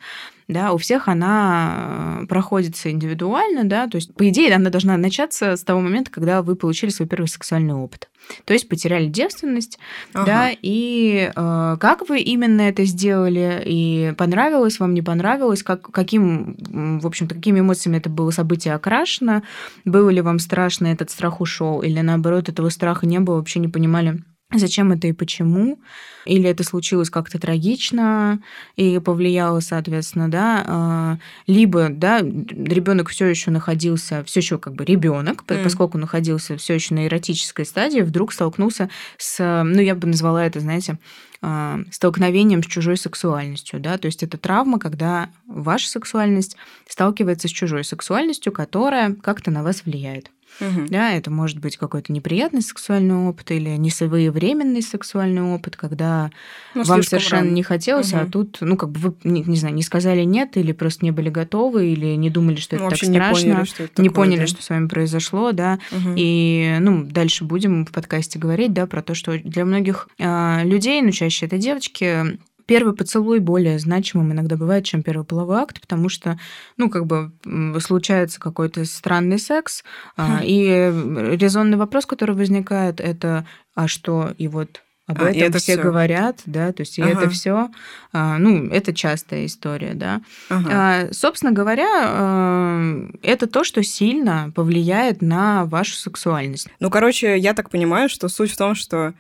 да, 0.48 0.72
у 0.72 0.78
всех 0.78 1.10
она 1.10 2.20
э, 2.22 2.26
проходится 2.28 2.90
индивидуально, 2.90 3.66
да, 3.66 3.88
то 3.88 3.98
есть, 3.98 4.14
по 4.14 4.30
идее, 4.30 4.56
она 4.56 4.70
должна 4.70 4.96
начаться 4.96 5.58
с 5.58 5.64
того 5.64 5.82
момента, 5.82 6.10
когда 6.10 6.42
вы 6.42 6.56
получили 6.56 6.90
свой 6.90 7.08
первый 7.08 7.28
сексуальный 7.28 7.74
опыт. 7.74 8.10
То 8.46 8.54
есть 8.54 8.68
потеряли 8.68 9.08
девственность, 9.08 9.80
ага. 10.14 10.26
да, 10.26 10.50
и 10.62 11.32
э, 11.34 11.78
как 11.80 12.10
вы 12.10 12.20
именно 12.20 12.62
это 12.62 12.86
сделали, 12.86 13.62
и 13.66 14.14
понравилось 14.18 14.80
вам, 14.80 14.94
не 14.94 15.02
понравилось, 15.02 15.64
как, 15.64 15.92
каким, 15.92 16.56
в 17.00 17.08
общем-то, 17.08 17.36
какими 17.36 17.60
эмоциями 17.60 17.98
это 17.98 18.10
было 18.10 18.32
событие 18.32 18.74
окрашено, 18.74 19.44
было 19.86 20.10
ли 20.10 20.22
вам 20.22 20.40
страшно, 20.40 20.88
этот 20.88 21.10
страх 21.10 21.42
ушел, 21.42 21.82
или 21.82 22.00
наоборот, 22.00 22.50
этого 22.50 22.70
страха 22.78 23.06
не 23.06 23.20
было, 23.20 23.36
вообще 23.36 23.60
не 23.60 23.68
понимали, 23.68 24.22
зачем 24.54 24.94
это 24.94 25.08
и 25.08 25.12
почему, 25.12 25.80
или 26.26 26.50
это 26.50 26.64
случилось 26.64 27.10
как-то 27.10 27.38
трагично 27.38 28.40
и 28.78 29.00
повлияло, 29.00 29.60
соответственно, 29.60 30.32
да, 30.32 30.64
а, 30.66 31.18
либо, 31.48 31.90
да, 31.90 32.20
ребенок 32.20 33.10
все 33.10 33.26
еще 33.28 33.52
находился, 33.52 34.24
все 34.24 34.40
еще 34.40 34.58
как 34.58 34.74
бы 34.74 34.86
ребенок, 34.86 35.44
mm. 35.46 35.64
поскольку 35.64 35.98
находился 35.98 36.56
все 36.58 36.76
еще 36.76 36.96
на 36.96 37.08
эротической 37.08 37.66
стадии, 37.66 38.00
вдруг 38.02 38.32
столкнулся 38.32 38.90
с, 39.18 39.64
ну, 39.64 39.82
я 39.82 39.96
бы 39.96 40.08
назвала 40.08 40.46
это, 40.46 40.62
знаете, 40.62 40.98
а, 41.42 41.80
столкновением 41.92 42.64
с 42.64 42.68
чужой 42.68 42.96
сексуальностью, 42.96 43.82
да, 43.82 43.98
то 43.98 44.06
есть 44.06 44.24
это 44.24 44.38
травма, 44.38 44.80
когда 44.80 45.30
ваша 45.46 45.90
сексуальность 45.90 46.56
сталкивается 46.88 47.50
с 47.50 47.52
чужой 47.52 47.84
сексуальностью, 47.84 48.54
которая 48.54 49.14
как-то 49.14 49.52
на 49.52 49.62
вас 49.62 49.84
влияет. 49.84 50.32
Угу. 50.60 50.88
Да, 50.90 51.12
это 51.14 51.30
может 51.30 51.60
быть 51.60 51.78
какой-то 51.78 52.12
неприятный 52.12 52.62
сексуальный 52.62 53.16
опыт 53.16 53.52
или 53.52 53.70
несвоевременный 53.70 54.82
сексуальный 54.82 55.42
опыт, 55.42 55.76
когда 55.76 56.32
ну, 56.74 56.84
вам 56.84 57.04
совершенно 57.04 57.44
рано. 57.44 57.54
не 57.54 57.64
хотелось, 57.64 58.14
угу. 58.14 58.22
а 58.22 58.26
тут, 58.26 58.58
ну, 58.62 58.78
как 58.78 58.92
бы 58.92 59.00
вы, 59.00 59.16
не, 59.24 59.44
не 59.44 59.58
знаю, 59.58 59.76
не 59.76 59.84
сказали 59.84 60.24
нет, 60.24 60.58
или 60.58 60.72
просто 60.72 61.06
не 61.06 61.12
были 61.12 61.30
готовы, 61.30 61.88
или 61.88 62.16
не 62.16 62.30
думали, 62.30 62.56
что 62.56 62.78
ну, 62.78 62.88
это 62.88 62.98
так 62.98 63.10
страшно, 63.10 63.48
не 63.48 63.54
поняли, 63.54 63.66
что, 63.66 63.84
это 63.84 64.02
не 64.02 64.10
такое, 64.10 64.26
поняли, 64.26 64.40
да? 64.42 64.48
что 64.48 64.64
с 64.64 64.70
вами 64.70 64.88
произошло, 64.88 65.52
да. 65.52 65.80
Угу. 65.92 66.14
И, 66.16 66.78
ну, 66.80 67.04
дальше 67.04 67.44
будем 67.44 67.86
в 67.86 67.92
подкасте 67.92 68.40
говорить, 68.40 68.74
да, 68.74 68.88
про 68.88 69.02
то, 69.02 69.14
что 69.14 69.38
для 69.38 69.66
многих 69.66 70.10
э, 70.18 70.64
людей, 70.64 71.02
ну, 71.02 71.12
чаще 71.12 71.46
это 71.46 71.58
девочки, 71.58 72.38
первый 72.68 72.94
поцелуй 72.94 73.40
более 73.40 73.80
значимым 73.80 74.34
иногда 74.34 74.56
бывает, 74.56 74.86
чем 74.86 75.02
первый 75.02 75.24
половой 75.24 75.58
акт, 75.58 75.82
потому 75.82 76.10
что, 76.10 76.38
ну, 76.76 76.90
как 76.90 77.08
бы 77.08 77.32
случается 77.80 78.40
какой-то 78.40 78.86
странный 78.86 79.40
секс, 79.40 79.84
хм. 80.16 80.40
и 80.44 80.92
резонный 81.38 81.78
вопрос, 81.78 82.06
который 82.06 82.36
возникает, 82.36 83.02
это, 83.02 83.48
а 83.74 83.88
что, 83.88 84.34
и 84.38 84.48
вот 84.48 84.82
об 85.08 85.22
а, 85.22 85.30
этом 85.30 85.42
это 85.42 85.60
все 85.60 85.74
всё. 85.74 85.82
говорят, 85.82 86.42
да, 86.46 86.74
то 86.74 86.82
есть 86.82 87.00
ага. 87.00 87.10
это 87.10 87.30
все, 87.30 87.70
а, 88.12 88.38
ну, 88.38 88.68
это 88.68 88.94
частая 88.94 89.46
история, 89.46 89.94
да. 89.94 90.22
Ага. 90.50 90.70
А, 90.70 91.14
собственно 91.14 91.54
говоря, 91.54 91.88
а, 91.90 93.10
это 93.24 93.48
то, 93.48 93.64
что 93.64 93.82
сильно 93.84 94.52
повлияет 94.54 95.22
на 95.22 95.64
вашу 95.64 95.94
сексуальность. 95.94 96.68
Ну, 96.82 96.90
короче, 96.90 97.38
я 97.38 97.54
так 97.54 97.70
понимаю, 97.70 98.10
что 98.10 98.28
суть 98.28 98.52
в 98.52 98.58
том, 98.58 98.76
что 98.76 98.98
а, 98.98 99.14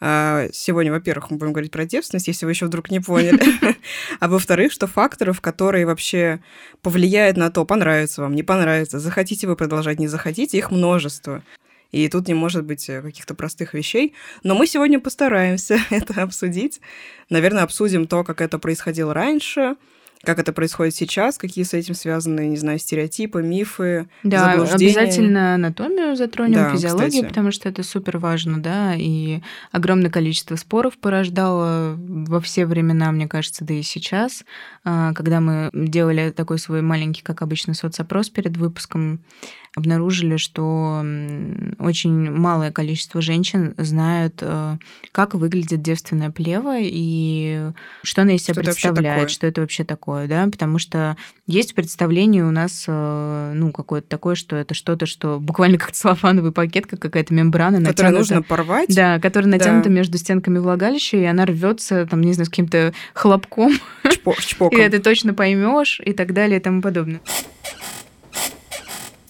сегодня, 0.00 0.90
во-первых, 0.90 1.30
мы 1.30 1.36
будем 1.36 1.52
говорить 1.52 1.72
про 1.72 1.84
девственность, 1.84 2.28
если 2.28 2.46
вы 2.46 2.52
еще 2.52 2.66
вдруг 2.66 2.90
не 2.90 3.00
поняли. 3.00 3.40
А 4.20 4.28
во-вторых, 4.28 4.72
что 4.72 4.86
факторов, 4.86 5.40
которые 5.40 5.86
вообще 5.86 6.40
повлияют 6.82 7.36
на 7.36 7.50
то, 7.50 7.64
понравится 7.64 8.22
вам, 8.22 8.34
не 8.34 8.42
понравится, 8.42 8.98
захотите 8.98 9.46
вы 9.46 9.56
продолжать, 9.56 9.98
не 9.98 10.08
захотите, 10.08 10.58
их 10.58 10.70
множество. 10.70 11.42
И 11.92 12.08
тут 12.08 12.28
не 12.28 12.34
может 12.34 12.64
быть 12.64 12.88
э, 12.88 13.02
каких-то 13.02 13.34
простых 13.34 13.74
вещей. 13.74 14.14
Но 14.42 14.54
мы 14.54 14.66
сегодня 14.66 15.00
постараемся 15.00 15.78
это 15.90 16.22
обсудить. 16.22 16.80
Наверное, 17.28 17.64
обсудим 17.64 18.06
то, 18.06 18.24
как 18.24 18.40
это 18.40 18.58
происходило 18.58 19.12
раньше, 19.12 19.76
как 20.22 20.38
это 20.38 20.52
происходит 20.52 20.94
сейчас, 20.94 21.38
какие 21.38 21.64
с 21.64 21.72
этим 21.72 21.94
связаны, 21.94 22.48
не 22.48 22.56
знаю, 22.56 22.78
стереотипы, 22.78 23.42
мифы, 23.42 24.06
Да, 24.22 24.52
обязательно 24.52 25.54
анатомию 25.54 26.14
затронем, 26.14 26.54
да, 26.54 26.72
физиологию, 26.72 27.10
кстати. 27.10 27.26
потому 27.26 27.50
что 27.52 27.68
это 27.68 27.82
супер 27.82 28.18
важно, 28.18 28.62
да, 28.62 28.94
и 28.96 29.40
огромное 29.72 30.10
количество 30.10 30.56
споров 30.56 30.98
порождало 30.98 31.96
во 31.96 32.40
все 32.40 32.66
времена, 32.66 33.10
мне 33.12 33.28
кажется, 33.28 33.64
да 33.64 33.72
и 33.72 33.82
сейчас, 33.82 34.44
а, 34.84 35.14
когда 35.14 35.40
мы 35.40 35.70
делали 35.72 36.30
такой 36.30 36.58
свой 36.58 36.82
маленький, 36.82 37.22
как 37.22 37.40
обычно, 37.40 37.72
соцопрос 37.72 38.28
перед 38.28 38.56
выпуском, 38.58 39.20
обнаружили, 39.76 40.36
что 40.36 41.04
очень 41.78 42.30
малое 42.30 42.72
количество 42.72 43.20
женщин 43.20 43.74
знают, 43.78 44.38
э, 44.40 44.78
как 45.12 45.34
выглядит 45.34 45.80
девственная 45.80 46.30
плева 46.30 46.76
и 46.80 47.70
что 48.02 48.22
она 48.22 48.32
из 48.32 48.42
себя 48.42 48.54
что 48.54 48.62
представляет, 48.64 49.22
это 49.24 49.32
что 49.32 49.46
это 49.46 49.60
вообще 49.60 49.84
такое, 49.84 50.26
да, 50.26 50.44
потому 50.46 50.78
что 50.78 51.16
есть 51.46 51.76
представление 51.76 52.44
у 52.44 52.50
нас, 52.50 52.84
э, 52.88 53.52
ну, 53.54 53.70
какое-то 53.70 54.08
такое, 54.08 54.34
что 54.34 54.56
это 54.56 54.74
что-то, 54.74 55.06
что 55.06 55.38
буквально 55.38 55.78
как 55.78 55.92
целлофановый 55.92 56.50
пакет, 56.50 56.86
как 56.86 57.00
какая-то 57.00 57.32
мембрана. 57.32 57.84
Которую 57.84 58.18
нужно 58.18 58.42
порвать. 58.42 58.94
Да, 58.94 59.20
которая 59.20 59.50
натянута 59.50 59.88
да. 59.88 59.94
между 59.94 60.18
стенками 60.18 60.58
влагалища, 60.58 61.16
и 61.16 61.24
она 61.24 61.46
рвется, 61.46 62.06
там, 62.06 62.22
не 62.22 62.32
знаю, 62.32 62.46
с 62.46 62.50
каким-то 62.50 62.92
хлопком. 63.14 63.72
Чпоком. 64.40 64.78
И 64.78 64.82
это 64.82 65.00
точно 65.00 65.32
поймешь 65.32 66.00
и 66.04 66.12
так 66.12 66.34
далее 66.34 66.58
и 66.58 66.62
тому 66.62 66.82
подобное 66.82 67.20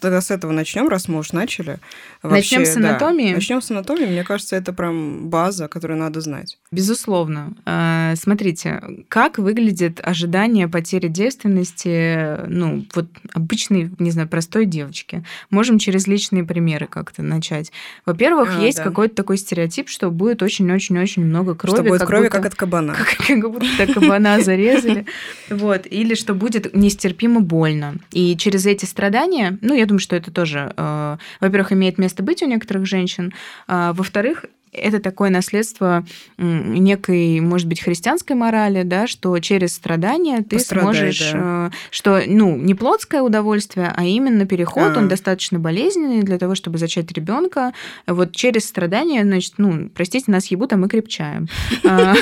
тогда 0.01 0.21
с 0.21 0.31
этого 0.31 0.53
начнем, 0.53 0.89
раз 0.89 1.09
мы 1.09 1.19
уж 1.19 1.33
начали. 1.33 1.79
Начнем 2.23 2.67
с 2.67 2.77
анатомии. 2.77 3.31
Да, 3.31 3.37
начнем 3.37 3.63
с 3.63 3.71
анатомии. 3.71 4.05
Мне 4.05 4.25
кажется, 4.25 4.55
это 4.55 4.73
прям 4.75 5.31
база, 5.31 5.69
которую 5.69 5.99
надо 5.99 6.21
знать. 6.21 6.59
Безусловно. 6.71 7.55
А, 7.65 8.15
смотрите, 8.17 8.83
как 9.09 9.39
выглядит 9.39 10.01
ожидание 10.03 10.69
потери 10.69 11.09
девственности, 11.09 12.47
ну, 12.47 12.85
вот 12.95 13.07
обычной, 13.33 13.91
не 13.99 14.11
знаю, 14.11 14.29
простой 14.29 14.67
девочки. 14.67 15.25
Можем 15.49 15.79
через 15.79 16.07
личные 16.07 16.45
примеры 16.45 16.87
как-то 16.87 17.23
начать. 17.23 17.73
Во-первых, 18.05 18.59
а, 18.59 18.61
есть 18.61 18.79
да. 18.79 18.85
какой-то 18.85 19.15
такой 19.15 19.39
стереотип, 19.39 19.89
что 19.89 20.11
будет 20.11 20.43
очень-очень-очень 20.43 21.25
много 21.25 21.55
крови. 21.55 21.77
Что 21.77 21.83
будет 21.83 22.01
как 22.01 22.09
крови, 22.09 22.25
будто, 22.25 22.37
как 22.37 22.47
от 22.47 22.55
кабана. 22.55 22.95
Как, 22.99 23.27
как 23.27 23.51
будто 23.51 23.87
кабана 23.95 24.41
зарезали. 24.43 25.07
Вот. 25.49 25.87
Или 25.87 26.15
что 26.15 26.35
будет 26.35 26.75
нестерпимо 26.75 27.41
больно. 27.41 27.95
И 28.13 28.37
через 28.37 28.67
эти 28.67 28.85
страдания, 28.85 29.59
ну, 29.63 29.75
я 29.75 29.87
думаю, 29.87 30.01
что 30.01 30.17
это 30.17 30.31
тоже, 30.31 30.73
э, 30.77 31.17
во-первых, 31.41 31.73
имеет 31.73 31.99
место 31.99 32.10
быть 32.19 32.43
у 32.43 32.47
некоторых 32.47 32.87
женщин, 32.87 33.33
а, 33.67 33.93
во-вторых, 33.93 34.47
это 34.73 35.01
такое 35.01 35.31
наследство 35.31 36.05
некой, 36.39 37.41
может 37.41 37.67
быть, 37.67 37.81
христианской 37.81 38.37
морали, 38.37 38.83
да, 38.83 39.07
что 39.07 39.39
через 39.41 39.75
страдания 39.75 40.43
ты 40.43 40.57
Пострадай, 40.57 40.83
сможешь, 40.83 41.33
да. 41.33 41.67
Э, 41.67 41.71
что, 41.91 42.23
ну, 42.27 42.57
не 42.57 42.75
плотское 42.75 43.23
удовольствие, 43.23 43.93
а 43.95 44.05
именно 44.05 44.47
переход, 44.47 44.97
а. 44.97 44.99
он 44.99 45.09
достаточно 45.09 45.59
болезненный 45.59 46.23
для 46.23 46.39
того, 46.39 46.55
чтобы 46.55 46.79
зачать 46.79 47.11
ребенка. 47.13 47.73
Вот 48.07 48.33
через 48.33 48.67
страдания, 48.67 49.23
значит, 49.23 49.55
ну, 49.59 49.91
простите, 49.93 50.31
нас 50.31 50.47
ебут, 50.47 50.73
а 50.73 50.77
мы 50.77 50.89
крепчаем. 50.89 51.49
А, 51.85 52.15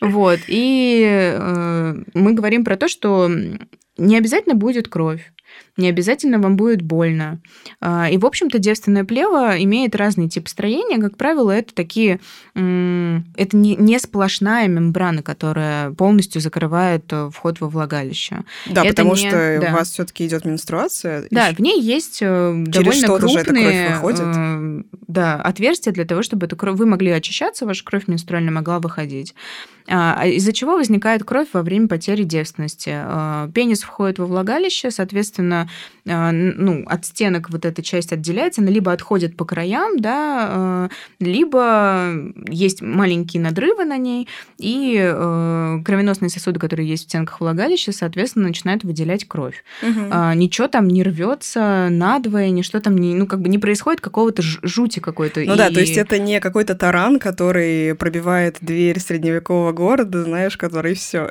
вот. 0.00 0.40
И 0.46 1.04
э, 1.06 2.02
мы 2.14 2.32
говорим 2.32 2.64
про 2.64 2.76
то, 2.76 2.88
что 2.88 3.30
не 3.98 4.16
обязательно 4.16 4.54
будет 4.54 4.88
кровь 4.88 5.32
не 5.76 5.88
обязательно 5.88 6.38
вам 6.38 6.56
будет 6.56 6.82
больно. 6.82 7.40
А, 7.80 8.08
и, 8.10 8.18
в 8.18 8.26
общем-то, 8.26 8.58
девственная 8.58 9.04
плева 9.04 9.62
имеет 9.62 9.94
разные 9.94 10.28
типы 10.28 10.48
строения. 10.48 10.98
Как 10.98 11.16
правило, 11.16 11.52
это 11.52 11.72
такие... 11.74 12.20
Это 12.54 13.56
не, 13.56 13.76
не 13.76 13.98
сплошная 13.98 14.66
мембрана, 14.66 15.22
которая 15.22 15.92
полностью 15.92 16.40
закрывает 16.40 17.04
э, 17.12 17.30
вход 17.32 17.60
во 17.60 17.68
влагалище. 17.68 18.44
Да, 18.66 18.82
это 18.82 18.90
потому 18.90 19.14
не... 19.14 19.28
что 19.28 19.58
да. 19.60 19.68
у 19.70 19.76
вас 19.76 19.90
все 19.90 20.04
таки 20.04 20.26
идет 20.26 20.44
менструация. 20.44 21.26
Да, 21.30 21.52
в 21.52 21.60
ней 21.60 21.80
есть 21.80 22.18
э, 22.20 22.64
Через 22.72 23.02
довольно 23.02 23.18
крупные 23.18 24.00
э, 24.02 24.82
да, 25.06 25.36
отверстия 25.36 25.92
для 25.92 26.04
того, 26.04 26.22
чтобы 26.22 26.46
эту 26.46 26.56
кровь... 26.56 26.76
вы 26.76 26.86
могли 26.86 27.10
очищаться, 27.12 27.66
ваша 27.66 27.84
кровь 27.84 28.08
менструальная 28.08 28.52
могла 28.52 28.80
выходить. 28.80 29.34
А, 29.86 30.16
а 30.18 30.26
из-за 30.26 30.52
чего 30.52 30.76
возникает 30.76 31.24
кровь 31.24 31.48
во 31.52 31.62
время 31.62 31.88
потери 31.88 32.24
девственности? 32.24 32.98
Пенис 33.52 33.82
входит 33.82 34.18
во 34.18 34.26
влагалище, 34.26 34.90
соответственно, 34.90 35.47
ну, 36.04 36.84
от 36.86 37.04
стенок 37.04 37.50
вот 37.50 37.64
эта 37.64 37.82
часть 37.82 38.12
отделяется, 38.12 38.62
она 38.62 38.70
либо 38.70 38.92
отходит 38.92 39.36
по 39.36 39.44
краям, 39.44 39.98
да, 39.98 40.88
либо 41.20 42.12
есть 42.48 42.80
маленькие 42.80 43.42
надрывы 43.42 43.84
на 43.84 43.98
ней, 43.98 44.28
и 44.58 44.94
кровеносные 45.84 46.30
сосуды, 46.30 46.58
которые 46.58 46.88
есть 46.88 47.04
в 47.04 47.08
стенках 47.08 47.40
влагалища, 47.40 47.92
соответственно, 47.92 48.48
начинают 48.48 48.84
выделять 48.84 49.26
кровь. 49.28 49.64
Угу. 49.82 50.34
Ничего 50.34 50.68
там 50.68 50.88
не 50.88 51.02
рвется 51.02 51.88
надвое, 51.90 52.50
ничто 52.50 52.80
там 52.80 52.96
не, 52.96 53.14
ну, 53.14 53.26
как 53.26 53.40
бы 53.40 53.48
не 53.48 53.58
происходит 53.58 54.00
какого-то 54.00 54.42
жути 54.42 55.00
какой-то. 55.00 55.40
Ну 55.40 55.54
и... 55.54 55.56
да, 55.56 55.70
то 55.70 55.80
есть 55.80 55.96
это 55.96 56.18
не 56.18 56.40
какой-то 56.40 56.74
таран, 56.74 57.18
который 57.18 57.94
пробивает 57.94 58.58
дверь 58.60 58.98
средневекового 58.98 59.72
города, 59.72 60.24
знаешь, 60.24 60.56
который 60.56 60.94
все. 60.94 61.30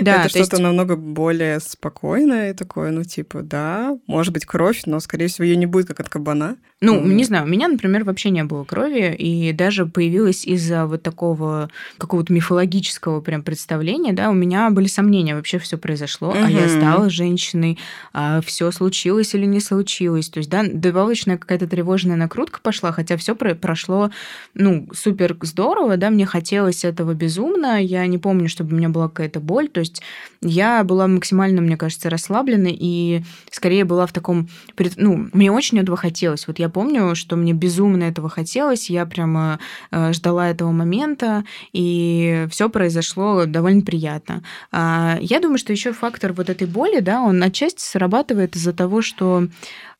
Да, 0.00 0.20
это 0.20 0.28
что-то 0.30 0.56
есть... 0.56 0.62
намного 0.62 0.96
более 0.96 1.60
спокойное 1.60 2.54
такое, 2.54 2.90
ну, 2.90 3.04
типа, 3.04 3.37
да, 3.42 3.96
может 4.06 4.32
быть, 4.32 4.46
кровь, 4.46 4.82
но, 4.86 5.00
скорее 5.00 5.28
всего, 5.28 5.44
ее 5.44 5.56
не 5.56 5.66
будет, 5.66 5.86
как 5.86 6.00
от 6.00 6.08
кабана. 6.08 6.56
Ну, 6.80 7.00
mm. 7.00 7.08
не 7.08 7.24
знаю, 7.24 7.44
у 7.44 7.48
меня, 7.48 7.66
например, 7.66 8.04
вообще 8.04 8.30
не 8.30 8.44
было 8.44 8.64
крови, 8.64 9.14
и 9.14 9.52
даже 9.52 9.86
появилась 9.86 10.44
из-за 10.44 10.86
вот 10.86 11.02
такого 11.02 11.70
какого-то 11.98 12.32
мифологического 12.32 13.20
прям 13.20 13.42
представления, 13.42 14.12
да, 14.12 14.30
у 14.30 14.34
меня 14.34 14.70
были 14.70 14.86
сомнения, 14.86 15.34
вообще 15.34 15.58
все 15.58 15.76
произошло, 15.76 16.32
mm-hmm. 16.32 16.44
а 16.44 16.50
я 16.50 16.68
стала 16.68 17.10
женщиной, 17.10 17.78
а 18.12 18.40
все 18.42 18.70
случилось 18.70 19.34
или 19.34 19.44
не 19.44 19.60
случилось. 19.60 20.28
То 20.28 20.38
есть, 20.38 20.50
да, 20.50 20.64
добавочная 20.64 21.36
какая-то 21.36 21.66
тревожная 21.66 22.16
накрутка 22.16 22.60
пошла, 22.62 22.92
хотя 22.92 23.16
все 23.16 23.34
про- 23.34 23.56
прошло, 23.56 24.10
ну, 24.54 24.88
супер 24.92 25.36
здорово, 25.42 25.96
да, 25.96 26.10
мне 26.10 26.26
хотелось 26.26 26.84
этого 26.84 27.14
безумно, 27.14 27.82
я 27.82 28.06
не 28.06 28.18
помню, 28.18 28.48
чтобы 28.48 28.74
у 28.74 28.78
меня 28.78 28.88
была 28.88 29.08
какая-то 29.08 29.40
боль, 29.40 29.68
то 29.68 29.80
есть 29.80 30.00
я 30.40 30.84
была 30.84 31.08
максимально, 31.08 31.60
мне 31.60 31.76
кажется, 31.76 32.08
расслаблена 32.08 32.70
и 32.70 33.22
скорее 33.50 33.84
была 33.84 34.06
в 34.06 34.12
таком, 34.12 34.48
ну, 34.96 35.28
мне 35.32 35.50
очень 35.50 35.78
этого 35.78 35.96
хотелось. 35.96 36.46
Вот 36.46 36.58
я 36.58 36.68
помню, 36.68 37.14
что 37.14 37.36
мне 37.36 37.52
безумно 37.52 38.04
этого 38.04 38.28
хотелось, 38.28 38.90
я 38.90 39.06
прямо 39.06 39.58
э, 39.90 40.12
ждала 40.12 40.48
этого 40.48 40.72
момента, 40.72 41.44
и 41.72 42.46
все 42.50 42.68
произошло 42.68 43.46
довольно 43.46 43.82
приятно. 43.82 44.42
А, 44.70 45.18
я 45.20 45.40
думаю, 45.40 45.58
что 45.58 45.72
еще 45.72 45.92
фактор 45.92 46.32
вот 46.32 46.50
этой 46.50 46.66
боли, 46.66 47.00
да, 47.00 47.20
он 47.22 47.42
отчасти 47.42 47.82
срабатывает 47.82 48.56
из-за 48.56 48.72
того, 48.72 49.02
что 49.02 49.48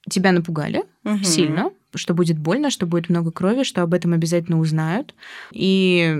тебя 0.08 0.32
напугали 0.32 0.84
угу. 1.04 1.22
сильно, 1.22 1.70
что 1.94 2.14
будет 2.14 2.38
больно, 2.38 2.70
что 2.70 2.86
будет 2.86 3.08
много 3.08 3.30
крови, 3.30 3.62
что 3.62 3.82
об 3.82 3.94
этом 3.94 4.12
обязательно 4.12 4.58
узнают. 4.58 5.14
И, 5.52 6.16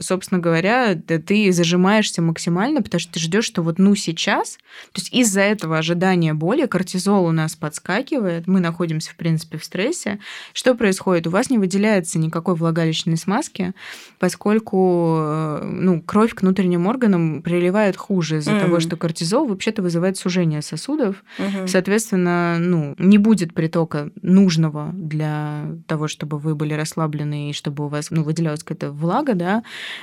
собственно 0.00 0.40
говоря, 0.40 0.94
ты 0.94 1.52
зажимаешься 1.52 2.22
максимально, 2.22 2.82
потому 2.82 3.00
что 3.00 3.12
ты 3.12 3.20
ждешь, 3.20 3.44
что 3.44 3.62
вот 3.62 3.78
ну 3.78 3.94
сейчас, 3.94 4.58
то 4.92 5.00
есть 5.00 5.12
из-за 5.12 5.40
этого 5.40 5.78
ожидания 5.78 6.34
боли 6.34 6.66
кортизол 6.66 7.26
у 7.26 7.32
нас 7.32 7.54
подскакивает, 7.54 8.46
мы 8.46 8.60
находимся, 8.60 9.10
в 9.10 9.16
принципе, 9.16 9.58
в 9.58 9.64
стрессе. 9.64 10.18
Что 10.52 10.74
происходит? 10.74 11.26
У 11.26 11.30
вас 11.30 11.50
не 11.50 11.58
выделяется 11.58 12.18
никакой 12.18 12.54
влагалищной 12.54 13.16
смазки, 13.16 13.72
поскольку 14.18 15.16
э, 15.20 15.64
ну, 15.64 16.00
кровь 16.02 16.34
к 16.34 16.42
внутренним 16.42 16.86
органам 16.86 17.42
приливает 17.42 17.96
хуже 17.96 18.38
из-за 18.38 18.52
mm. 18.52 18.60
того, 18.60 18.80
что 18.80 18.96
кортизол 18.96 19.46
вообще-то 19.46 19.82
вызывает 19.82 20.16
сужение 20.16 20.62
сосудов. 20.62 21.22
Mm-hmm. 21.38 21.68
Соответственно, 21.68 22.56
ну, 22.58 22.94
не 22.98 23.18
будет 23.18 23.54
притока 23.54 24.10
нужного 24.20 24.90
для 25.12 25.66
того, 25.86 26.08
чтобы 26.08 26.38
вы 26.38 26.54
были 26.54 26.74
расслаблены 26.74 27.50
и 27.50 27.52
чтобы 27.52 27.84
у 27.84 27.88
вас 27.88 28.10
ну, 28.10 28.22
выделялась 28.22 28.62
какая-то 28.62 28.90
влага, 28.90 29.34
да, 29.34 29.62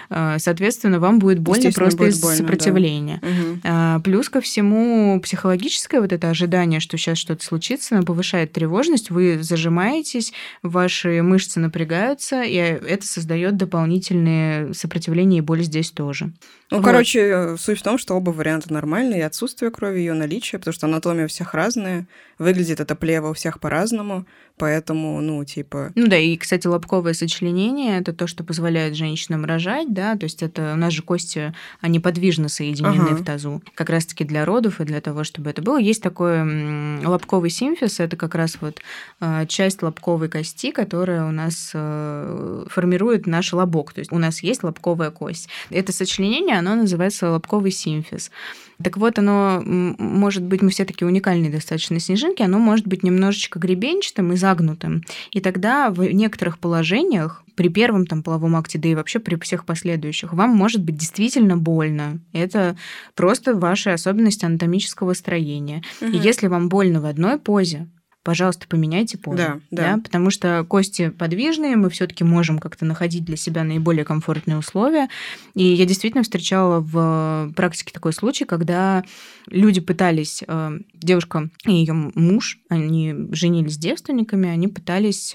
а, 0.10 0.39
соответственно, 0.39 1.00
вам 1.00 1.20
будет 1.20 1.39
больно 1.39 1.72
просто 1.72 1.98
будет 1.98 2.13
из 2.13 2.22
больно, 2.22 2.38
сопротивления. 2.38 3.22
Да. 3.63 3.96
Угу. 3.96 4.04
Плюс 4.04 4.30
ко 4.30 4.42
всему 4.42 5.20
психологическое 5.22 6.01
вот 6.01 6.13
это 6.13 6.30
ожидание, 6.30 6.80
что 6.80 6.98
сейчас 6.98 7.18
что-то 7.18 7.44
случится, 7.44 7.96
оно 7.96 8.06
повышает 8.06 8.54
тревожность, 8.54 9.10
вы 9.10 9.42
зажимаетесь, 9.42 10.34
ваши 10.63 11.22
мышцы 11.22 11.60
напрягаются, 11.60 12.44
и 12.44 12.56
это 12.56 13.06
создает 13.06 13.58
дополнительные 13.58 14.74
сопротивления 14.74 15.39
и 15.39 15.42
боль 15.42 15.63
здесь 15.63 15.92
тоже. 15.92 16.32
Ну, 16.72 16.78
вот. 16.78 16.86
короче, 16.86 17.56
суть 17.58 17.80
в 17.80 17.84
том, 17.84 17.98
что 17.98 18.13
оба 18.13 18.30
варианта 18.30 18.72
нормальные, 18.72 19.20
и 19.20 19.24
отсутствие 19.24 19.72
крови, 19.72 20.00
ее 20.00 20.13
наличие, 20.13 20.60
потому 20.60 20.74
что 20.74 20.86
анатомия 20.86 21.25
у 21.25 21.28
всех 21.28 21.56
разная, 21.56 22.08
выглядит 22.38 22.80
это 22.80 22.96
плево 22.96 23.30
у 23.30 23.34
всех 23.34 23.60
по-разному, 23.60 24.25
поэтому, 24.60 25.20
ну, 25.22 25.44
типа... 25.46 25.92
Ну 25.96 26.08
да, 26.08 26.18
и, 26.18 26.36
кстати, 26.38 26.68
лобковое 26.68 27.13
сочленение— 27.13 27.98
это 28.00 28.13
то, 28.13 28.28
что 28.28 28.44
позволяет 28.44 28.96
женщинам 28.96 29.46
рожать, 29.46 29.92
да, 29.92 30.16
то 30.16 30.25
есть 30.25 30.44
это 30.44 30.74
у 30.74 30.75
нас 30.75 30.94
же 30.94 31.01
кости, 31.01 31.54
они 31.80 32.00
подвижно 32.00 32.50
соединены 32.50 33.12
ага. 33.12 33.16
в 33.16 33.24
тазу, 33.24 33.63
как 33.74 33.89
раз-таки 33.89 34.25
для 34.25 34.46
родов 34.46 34.82
и 34.82 34.84
для 34.84 35.00
того, 35.00 35.24
чтобы 35.24 35.50
это 35.50 35.62
было. 35.62 35.80
Есть 35.80 36.04
такой 36.04 37.04
лобковый 37.06 37.50
симфиз, 37.50 38.01
это 38.01 38.18
как 38.18 38.36
раз 38.36 38.58
вот 38.60 38.82
э, 39.22 39.46
часть 39.48 39.82
лобковой 39.82 40.30
кости, 40.30 40.72
которая 40.72 41.25
у 41.25 41.32
нас 41.32 41.72
э, 41.74 42.66
формирует 42.70 43.28
наш 43.28 43.54
лобок, 43.54 43.94
то 43.94 44.00
есть 44.00 44.12
у 44.12 44.18
нас 44.18 44.44
есть 44.44 44.63
лобковая 44.63 45.10
кость. 45.10 45.48
Это 45.70 45.94
сочленение 45.94 46.60
оно 46.60 46.75
называется 46.75 47.32
лобковый 47.32 47.72
симфиз. 47.72 48.30
Так 48.82 48.96
вот, 48.96 49.20
оно 49.20 49.62
может 49.66 50.44
быть, 50.44 50.62
мы 50.62 50.70
все 50.70 50.86
таки 50.86 51.04
уникальные 51.04 51.51
достаточно 51.51 52.00
снежинки, 52.00 52.42
оно 52.42 52.60
может 52.60 52.88
быть 52.88 53.04
немножечко 53.04 53.60
гребенчатым 53.60 54.32
и 54.32 54.38
загнутым. 54.50 55.03
И 55.32 55.39
тогда 55.39 55.89
в 55.89 56.01
некоторых 56.01 56.60
положениях, 56.60 57.44
при 57.56 57.70
первом 57.70 58.06
там 58.06 58.24
половом 58.24 58.56
акте, 58.56 58.79
да 58.79 58.89
и 58.89 58.96
вообще 58.96 59.20
при 59.20 59.36
всех 59.36 59.65
последующих, 59.65 60.34
вам 60.34 60.50
может 60.51 60.84
быть 60.84 60.98
действительно 60.98 61.58
больно. 61.58 62.20
Это 62.34 62.75
просто 63.15 63.53
ваша 63.53 63.94
особенность 63.94 64.44
анатомического 64.44 65.13
строения. 65.13 65.84
Угу. 66.01 66.12
И 66.12 66.18
если 66.18 66.48
вам 66.48 66.70
больно 66.70 67.01
в 67.01 67.06
одной 67.06 67.38
позе, 67.38 67.88
пожалуйста, 68.23 68.67
поменяйте 68.67 69.17
позу. 69.17 69.38
Да, 69.38 69.59
да. 69.71 69.95
да, 69.95 70.01
потому 70.01 70.29
что 70.29 70.65
кости 70.67 71.09
подвижные, 71.09 71.75
мы 71.75 71.89
все-таки 71.89 72.23
можем 72.23 72.59
как-то 72.59 72.85
находить 72.85 73.25
для 73.25 73.38
себя 73.38 73.63
наиболее 73.63 74.05
комфортные 74.05 74.57
условия. 74.57 75.07
И 75.55 75.63
я 75.63 75.85
действительно 75.85 76.23
встречала 76.23 76.79
в 76.79 77.51
практике 77.55 77.91
такой 77.93 78.13
случай, 78.13 78.45
когда 78.45 79.03
люди 79.47 79.81
пытались, 79.81 80.43
э, 80.47 80.79
девушка 80.93 81.49
и 81.65 81.73
ее 81.73 81.93
муж, 81.93 82.59
они 82.69 83.15
женились 83.31 83.77
девственниками, 83.77 84.49
они 84.49 84.67
пытались 84.67 85.33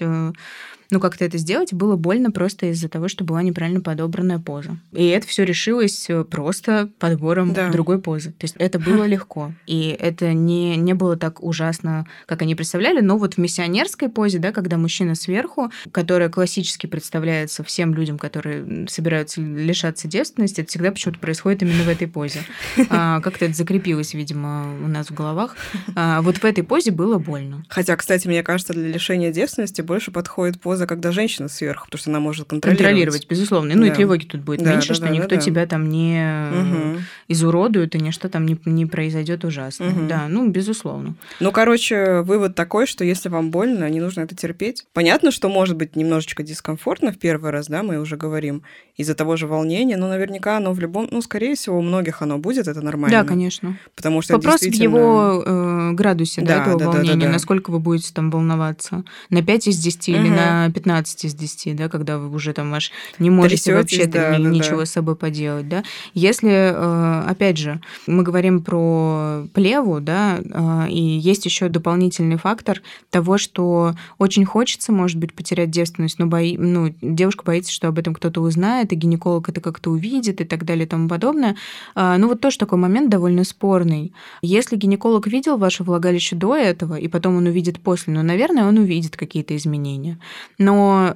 ну, 0.95 1.01
как-то 1.01 1.25
это 1.25 1.37
сделать 1.37 1.73
было 1.73 1.97
больно 1.97 2.31
просто 2.31 2.67
из-за 2.67 2.87
того, 2.87 3.09
что 3.09 3.25
была 3.25 3.43
неправильно 3.43 3.81
подобранная 3.81 4.39
поза. 4.39 4.77
И 4.93 5.05
это 5.07 5.27
все 5.27 5.43
решилось 5.43 6.09
э, 6.09 6.23
просто 6.23 6.89
подбором 6.99 7.51
да. 7.51 7.69
другой 7.69 7.99
позы. 7.99 8.29
То 8.31 8.45
есть 8.45 8.55
это 8.57 8.79
было 8.79 9.03
легко. 9.05 9.51
И 9.67 9.89
это 9.99 10.31
не, 10.31 10.77
не 10.77 10.93
было 10.93 11.17
так 11.17 11.43
ужасно, 11.43 12.07
как 12.27 12.43
они 12.43 12.55
представляли. 12.55 13.01
Но 13.01 13.17
вот 13.17 13.33
в 13.33 13.39
миссионерской 13.39 14.07
позе, 14.07 14.39
да, 14.39 14.53
когда 14.53 14.77
мужчина 14.77 15.15
сверху, 15.15 15.69
которая 15.91 16.29
классически 16.29 16.87
представляется 16.87 17.65
всем 17.65 17.93
людям, 17.93 18.17
которые 18.17 18.87
собираются 18.87 19.41
лишаться 19.41 20.07
девственности, 20.07 20.61
это 20.61 20.69
всегда 20.69 20.91
почему-то 20.91 21.19
происходит 21.19 21.63
именно 21.63 21.83
в 21.83 21.89
этой 21.89 22.07
позе. 22.07 22.39
А, 22.87 23.19
как-то 23.19 23.45
это 23.45 23.53
закрепилось, 23.53 24.13
видимо, 24.13 24.73
у 24.81 24.87
нас 24.87 25.07
в 25.07 25.13
головах. 25.13 25.57
А, 25.95 26.21
вот 26.21 26.37
в 26.37 26.45
этой 26.45 26.63
позе 26.63 26.91
было 26.91 27.17
больно. 27.17 27.65
Хотя, 27.67 27.97
кстати, 27.97 28.27
мне 28.27 28.43
кажется, 28.43 28.73
для 28.73 28.87
лишения 28.87 29.33
девственности 29.33 29.81
больше 29.81 30.11
подходит 30.11 30.61
поза 30.61 30.84
поза, 30.85 30.87
когда 30.87 31.11
женщина 31.11 31.47
сверху, 31.47 31.85
потому 31.85 31.99
что 31.99 32.09
она 32.09 32.19
может 32.19 32.47
контролировать. 32.47 32.77
Контролировать, 32.77 33.27
безусловно. 33.27 33.75
Ну 33.75 33.81
да. 33.81 33.87
и 33.87 33.91
тревоги 33.91 34.25
тут 34.25 34.41
будет 34.41 34.63
да, 34.63 34.71
меньше, 34.71 34.89
да, 34.89 34.93
что 34.95 35.05
да, 35.05 35.11
никто 35.11 35.35
да, 35.35 35.37
тебя 35.37 35.65
там 35.65 35.89
не 35.89 36.49
угу. 36.51 37.01
изуродует, 37.27 37.95
и 37.95 37.99
ничто 37.99 38.29
там 38.29 38.45
не, 38.45 38.57
не 38.65 38.85
произойдет 38.85 39.43
ужасно. 39.43 39.87
Угу. 39.87 40.07
Да, 40.07 40.27
ну, 40.29 40.47
безусловно. 40.49 41.15
Ну, 41.39 41.51
короче, 41.51 42.21
вывод 42.21 42.55
такой, 42.55 42.87
что 42.87 43.03
если 43.03 43.29
вам 43.29 43.51
больно, 43.51 43.89
не 43.89 43.99
нужно 43.99 44.21
это 44.21 44.35
терпеть. 44.35 44.85
Понятно, 44.93 45.31
что 45.31 45.49
может 45.49 45.75
быть 45.75 45.95
немножечко 45.95 46.43
дискомфортно 46.43 47.11
в 47.11 47.17
первый 47.17 47.51
раз, 47.51 47.67
да, 47.67 47.83
мы 47.83 47.99
уже 47.99 48.17
говорим, 48.17 48.63
из-за 48.97 49.13
того 49.13 49.35
же 49.35 49.47
волнения, 49.47 49.97
но 49.97 50.07
наверняка 50.07 50.57
оно 50.57 50.71
в 50.71 50.79
любом, 50.79 51.07
ну, 51.11 51.21
скорее 51.21 51.55
всего, 51.55 51.77
у 51.79 51.81
многих 51.81 52.21
оно 52.21 52.37
будет, 52.37 52.67
это 52.67 52.81
нормально. 52.81 53.21
Да, 53.21 53.27
конечно. 53.27 53.77
Потому 53.95 54.21
что 54.21 54.33
Вопрос 54.33 54.61
действительно... 54.61 54.89
в 54.89 54.99
его 54.99 55.43
э, 55.45 55.64
градусе, 55.93 56.41
да, 56.41 56.57
да 56.57 56.61
этого 56.61 56.79
да, 56.79 56.85
волнения, 56.87 57.13
да, 57.13 57.19
да, 57.19 57.25
да. 57.27 57.31
насколько 57.33 57.71
вы 57.71 57.79
будете 57.79 58.13
там 58.13 58.29
волноваться. 58.31 59.03
На 59.29 59.41
5 59.41 59.67
из 59.67 59.77
10 59.77 60.09
угу. 60.09 60.17
или 60.17 60.29
на 60.29 60.71
15 60.71 61.25
из 61.25 61.33
10, 61.33 61.75
да, 61.75 61.89
когда 61.89 62.17
вы 62.17 62.33
уже 62.33 62.53
там 62.53 62.73
аж 62.73 62.91
не 63.19 63.29
можете 63.29 63.71
Трясётесь, 63.71 63.97
вообще 63.99 64.11
да, 64.11 64.31
да, 64.31 64.37
ничего 64.37 64.79
да. 64.79 64.85
с 64.85 64.91
собой 64.91 65.15
поделать, 65.15 65.67
да. 65.69 65.83
Если, 66.13 66.49
э, 66.51 67.23
опять 67.27 67.57
же, 67.57 67.81
мы 68.07 68.23
говорим 68.23 68.61
про 68.61 69.45
плеву, 69.53 69.99
да, 69.99 70.39
э, 70.43 70.89
и 70.89 70.99
есть 70.99 71.45
еще 71.45 71.69
дополнительный 71.69 72.37
фактор 72.37 72.81
того, 73.09 73.37
что 73.37 73.95
очень 74.17 74.45
хочется, 74.45 74.91
может 74.91 75.17
быть, 75.17 75.33
потерять 75.33 75.71
девственность, 75.71 76.19
но 76.19 76.27
бои, 76.27 76.57
ну, 76.57 76.93
девушка 77.01 77.43
боится, 77.43 77.71
что 77.71 77.87
об 77.87 77.99
этом 77.99 78.13
кто-то 78.13 78.41
узнает, 78.41 78.93
и 78.93 78.95
гинеколог 78.95 79.49
это 79.49 79.61
как-то 79.61 79.91
увидит 79.91 80.41
и 80.41 80.43
так 80.43 80.65
далее 80.65 80.85
и 80.85 80.89
тому 80.89 81.07
подобное. 81.07 81.55
Э, 81.95 82.15
ну 82.17 82.27
вот 82.27 82.41
тоже 82.41 82.57
такой 82.57 82.77
момент 82.77 83.09
довольно 83.09 83.43
спорный. 83.43 84.13
Если 84.41 84.75
гинеколог 84.75 85.27
видел 85.27 85.57
ваше 85.75 85.83
влагалище 85.83 86.35
до 86.35 86.55
этого, 86.55 86.95
и 86.95 87.07
потом 87.07 87.37
он 87.37 87.47
увидит 87.47 87.79
после, 87.79 88.13
ну, 88.13 88.23
наверное, 88.23 88.65
он 88.65 88.77
увидит 88.77 89.17
какие-то 89.17 89.55
изменения. 89.55 90.17
Но 90.57 91.15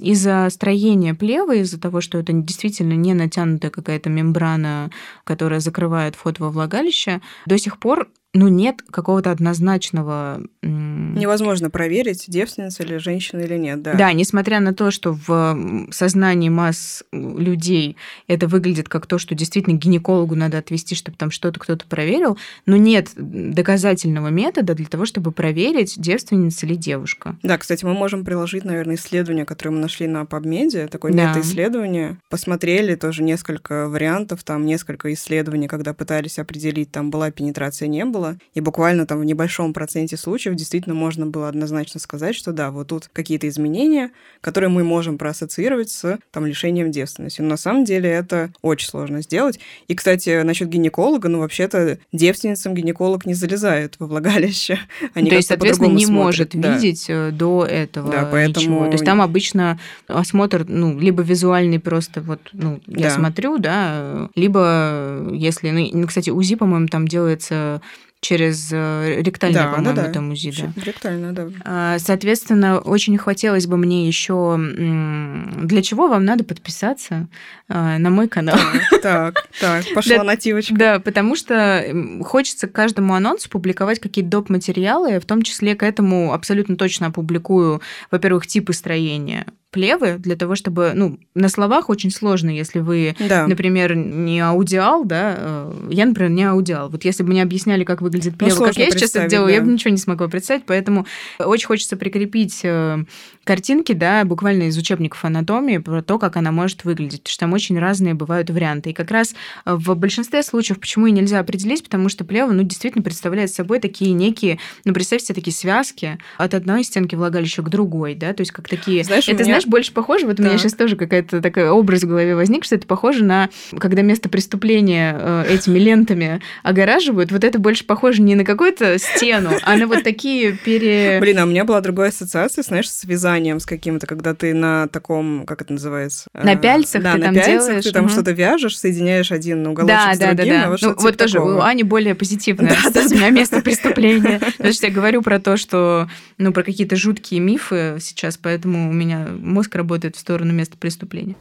из-за 0.00 0.48
строения 0.50 1.14
плева, 1.14 1.54
из-за 1.56 1.78
того, 1.78 2.00
что 2.00 2.18
это 2.18 2.32
действительно 2.32 2.94
не 2.94 3.14
натянутая 3.14 3.70
какая-то 3.70 4.08
мембрана, 4.10 4.90
которая 5.24 5.60
закрывает 5.60 6.14
вход 6.16 6.38
во 6.38 6.50
влагалище, 6.50 7.20
до 7.46 7.58
сих 7.58 7.78
пор 7.78 8.08
ну, 8.32 8.48
нет 8.48 8.82
какого-то 8.90 9.30
однозначного... 9.32 10.40
Невозможно 10.62 11.68
проверить, 11.70 12.26
девственница 12.28 12.84
или 12.84 12.98
женщина 12.98 13.40
или 13.40 13.56
нет, 13.56 13.82
да. 13.82 13.94
Да, 13.94 14.12
несмотря 14.12 14.60
на 14.60 14.72
то, 14.72 14.90
что 14.90 15.12
в 15.26 15.88
сознании 15.90 16.48
масс 16.48 17.02
людей 17.12 17.96
это 18.28 18.46
выглядит 18.46 18.88
как 18.88 19.06
то, 19.06 19.18
что 19.18 19.34
действительно 19.34 19.76
гинекологу 19.76 20.36
надо 20.36 20.58
отвести, 20.58 20.94
чтобы 20.94 21.16
там 21.16 21.30
что-то 21.30 21.58
кто-то 21.58 21.86
проверил, 21.86 22.38
но 22.66 22.76
нет 22.76 23.10
доказательного 23.16 24.28
метода 24.28 24.74
для 24.74 24.86
того, 24.86 25.06
чтобы 25.06 25.32
проверить, 25.32 25.94
девственница 26.00 26.66
или 26.66 26.76
девушка. 26.76 27.36
Да, 27.42 27.58
кстати, 27.58 27.84
мы 27.84 27.94
можем 27.94 28.24
приложить, 28.24 28.64
наверное, 28.64 28.94
исследование, 28.94 29.44
которое 29.44 29.70
мы 29.70 29.80
нашли 29.80 30.06
на 30.06 30.22
PubMed, 30.22 30.86
такое 30.88 31.12
да. 31.12 31.30
мета-исследование. 31.30 32.18
Посмотрели 32.28 32.94
тоже 32.94 33.24
несколько 33.24 33.88
вариантов, 33.88 34.44
там 34.44 34.64
несколько 34.64 35.12
исследований, 35.12 35.66
когда 35.66 35.94
пытались 35.94 36.38
определить, 36.38 36.92
там 36.92 37.10
была 37.10 37.32
пенетрация, 37.32 37.88
не 37.88 38.04
было, 38.04 38.19
было. 38.20 38.36
И 38.54 38.60
буквально 38.60 39.06
там 39.06 39.20
в 39.20 39.24
небольшом 39.24 39.72
проценте 39.72 40.16
случаев 40.16 40.54
действительно 40.54 40.94
можно 40.94 41.26
было 41.26 41.48
однозначно 41.48 42.00
сказать, 42.00 42.34
что 42.34 42.52
да, 42.52 42.70
вот 42.70 42.88
тут 42.88 43.08
какие-то 43.12 43.48
изменения, 43.48 44.10
которые 44.40 44.70
мы 44.70 44.84
можем 44.84 45.18
проассоциировать 45.18 45.90
с 45.90 46.18
там, 46.30 46.46
лишением 46.46 46.90
девственности. 46.90 47.40
Но 47.40 47.48
на 47.48 47.56
самом 47.56 47.84
деле 47.84 48.10
это 48.10 48.52
очень 48.62 48.88
сложно 48.88 49.22
сделать. 49.22 49.58
И, 49.88 49.94
кстати, 49.94 50.42
насчет 50.42 50.68
гинеколога, 50.68 51.28
ну, 51.28 51.40
вообще-то 51.40 51.98
девственницам 52.12 52.74
гинеколог 52.74 53.26
не 53.26 53.34
залезает 53.34 53.96
во 53.98 54.06
влагалище. 54.06 54.78
Они 55.14 55.30
То 55.30 55.36
есть, 55.36 55.48
соответственно, 55.48 55.92
не 55.92 56.06
смотрят. 56.06 56.54
может 56.54 56.60
да. 56.60 56.74
видеть 56.74 57.06
э, 57.08 57.30
до 57.32 57.64
этого 57.64 58.10
да, 58.10 58.28
поэтому... 58.30 58.66
ничего. 58.66 58.84
То 58.86 58.92
есть 58.92 59.04
там 59.04 59.22
обычно 59.22 59.78
осмотр, 60.06 60.64
ну, 60.68 60.98
либо 60.98 61.22
визуальный 61.22 61.80
просто 61.80 62.20
вот, 62.20 62.40
ну, 62.52 62.80
я 62.86 63.08
да. 63.08 63.10
смотрю, 63.10 63.58
да, 63.58 64.28
либо 64.34 65.28
если, 65.32 65.70
ну, 65.70 66.06
кстати, 66.06 66.30
УЗИ, 66.30 66.56
по-моему, 66.56 66.88
там 66.88 67.08
делается 67.08 67.80
через 68.20 68.68
э, 68.70 69.22
ректальное, 69.22 69.64
да, 69.64 69.70
по-моему, 69.70 69.96
да, 69.96 70.06
да. 70.06 70.12
там 70.12 70.30
УЗИ. 70.30 70.52
Да. 70.76 70.82
Ректальное, 70.82 71.32
да. 71.32 71.98
Соответственно, 71.98 72.78
очень 72.78 73.16
хотелось 73.16 73.66
бы 73.66 73.76
мне 73.76 74.06
еще... 74.06 74.58
Для 74.58 75.82
чего 75.82 76.08
вам 76.08 76.24
надо 76.24 76.44
подписаться 76.44 77.28
а, 77.68 77.98
на 77.98 78.10
мой 78.10 78.28
канал? 78.28 78.58
Так, 79.02 79.46
так, 79.58 79.84
пошла 79.94 80.22
нативочка. 80.22 80.74
Да, 80.74 80.98
потому 80.98 81.34
что 81.34 81.84
хочется 82.22 82.68
к 82.68 82.72
каждому 82.72 83.14
анонсу 83.14 83.48
публиковать 83.48 84.00
какие-то 84.00 84.30
доп. 84.30 84.50
материалы, 84.50 85.18
в 85.18 85.24
том 85.24 85.42
числе 85.42 85.74
к 85.74 85.82
этому 85.82 86.32
абсолютно 86.32 86.76
точно 86.76 87.06
опубликую, 87.08 87.80
во-первых, 88.10 88.46
типы 88.46 88.72
строения 88.72 89.46
плевы 89.70 90.16
для 90.18 90.36
того, 90.36 90.56
чтобы, 90.56 90.92
ну, 90.94 91.18
на 91.34 91.48
словах 91.48 91.88
очень 91.88 92.10
сложно, 92.10 92.50
если 92.50 92.80
вы, 92.80 93.14
да. 93.20 93.46
например, 93.46 93.94
не 93.94 94.40
аудиал, 94.40 95.04
да, 95.04 95.34
э, 95.38 95.88
я, 95.90 96.06
например, 96.06 96.30
не 96.30 96.44
аудиал. 96.44 96.90
Вот 96.90 97.04
если 97.04 97.22
бы 97.22 97.30
мне 97.30 97.42
объясняли, 97.42 97.84
как 97.84 98.02
выглядит 98.02 98.36
плева, 98.36 98.58
ну, 98.58 98.64
как 98.66 98.76
я 98.76 98.90
сейчас 98.90 99.14
это 99.14 99.28
делаю, 99.28 99.48
да. 99.48 99.54
я 99.54 99.62
бы 99.62 99.70
ничего 99.70 99.90
не 99.90 99.96
смогла 99.96 100.28
представить, 100.28 100.64
поэтому 100.66 101.06
очень 101.38 101.66
хочется 101.66 101.96
прикрепить 101.96 102.60
э, 102.64 103.04
картинки, 103.44 103.92
да, 103.92 104.24
буквально 104.24 104.64
из 104.64 104.76
учебников 104.76 105.24
анатомии 105.24 105.78
про 105.78 106.02
то, 106.02 106.18
как 106.18 106.36
она 106.36 106.50
может 106.50 106.84
выглядеть, 106.84 107.22
потому 107.22 107.32
что 107.32 107.40
там 107.40 107.52
очень 107.52 107.78
разные 107.78 108.14
бывают 108.14 108.50
варианты. 108.50 108.90
И 108.90 108.92
как 108.92 109.10
раз 109.10 109.34
в 109.64 109.94
большинстве 109.94 110.42
случаев, 110.42 110.80
почему 110.80 111.06
и 111.06 111.12
нельзя 111.12 111.38
определить, 111.38 111.84
потому 111.84 112.08
что 112.08 112.24
плева, 112.24 112.50
ну, 112.50 112.64
действительно 112.64 113.04
представляет 113.04 113.52
собой 113.52 113.78
такие 113.78 114.12
некие, 114.12 114.58
ну, 114.84 114.92
представьте 114.92 115.26
себе 115.26 115.36
такие 115.36 115.54
связки 115.54 116.18
от 116.38 116.54
одной 116.54 116.82
стенки 116.82 117.14
влагалища 117.14 117.62
к 117.62 117.68
другой, 117.68 118.16
да, 118.16 118.32
то 118.32 118.40
есть 118.40 118.50
как 118.50 118.68
такие... 118.68 119.04
Знаешь, 119.04 119.28
это, 119.28 119.44
меня 119.44 119.59
знаешь, 119.59 119.59
больше 119.68 119.92
похоже, 119.92 120.26
вот 120.26 120.36
так. 120.36 120.46
у 120.46 120.48
меня 120.48 120.58
сейчас 120.58 120.74
тоже 120.74 120.96
какая-то 120.96 121.40
такая 121.40 121.70
образ 121.70 122.02
в 122.02 122.08
голове 122.08 122.34
возник, 122.34 122.64
что 122.64 122.76
это 122.76 122.86
похоже 122.86 123.24
на, 123.24 123.50
когда 123.78 124.02
место 124.02 124.28
преступления 124.28 125.16
э, 125.18 125.44
этими 125.48 125.78
лентами 125.78 126.40
огораживают, 126.62 127.32
вот 127.32 127.44
это 127.44 127.58
больше 127.58 127.84
похоже 127.84 128.22
не 128.22 128.34
на 128.34 128.44
какую-то 128.44 128.98
стену, 128.98 129.50
а 129.62 129.76
на 129.76 129.86
вот 129.86 130.02
такие 130.04 130.52
пере... 130.52 131.18
Блин, 131.20 131.38
а 131.38 131.44
у 131.44 131.46
меня 131.46 131.64
была 131.64 131.80
другая 131.80 132.10
ассоциация, 132.10 132.62
знаешь, 132.62 132.90
с 132.90 133.04
вязанием 133.04 133.60
с 133.60 133.66
каким-то, 133.66 134.06
когда 134.06 134.34
ты 134.34 134.54
на 134.54 134.88
таком, 134.88 135.44
как 135.46 135.62
это 135.62 135.72
называется? 135.72 136.28
На 136.34 136.56
пяльцах 136.56 137.02
да, 137.02 137.12
ты 137.12 137.18
на 137.18 137.24
там 137.26 137.34
пяльцах 137.34 137.66
делаешь. 137.66 137.84
ты 137.84 137.92
там 137.92 138.04
угу. 138.04 138.12
что-то 138.12 138.32
вяжешь, 138.32 138.78
соединяешь 138.78 139.32
один 139.32 139.66
уголочек 139.66 139.96
да, 139.96 140.14
с 140.14 140.18
другим, 140.18 140.36
да, 140.36 140.44
да, 140.44 140.62
да. 140.62 140.70
Вот, 140.70 140.82
ну, 140.82 140.94
вот 140.96 141.16
тоже 141.16 141.34
такого. 141.34 141.56
у 141.56 141.60
Ани 141.60 141.82
более 141.82 142.14
позитивная 142.14 142.76
да, 142.82 142.90
да, 142.90 143.00
у 143.06 143.10
меня 143.10 143.30
место 143.30 143.60
преступления. 143.60 144.40
Потому 144.56 144.72
что 144.72 144.86
я 144.86 144.92
говорю 144.92 145.22
про 145.22 145.38
то, 145.38 145.56
что, 145.56 146.08
ну, 146.38 146.52
про 146.52 146.62
какие-то 146.62 146.96
жуткие 146.96 147.40
мифы 147.40 147.98
сейчас, 148.00 148.36
поэтому 148.36 148.90
у 148.90 148.92
меня 148.92 149.28
мозг 149.50 149.74
работает 149.74 150.16
в 150.16 150.20
сторону 150.20 150.52
места 150.52 150.76
преступления. 150.78 151.36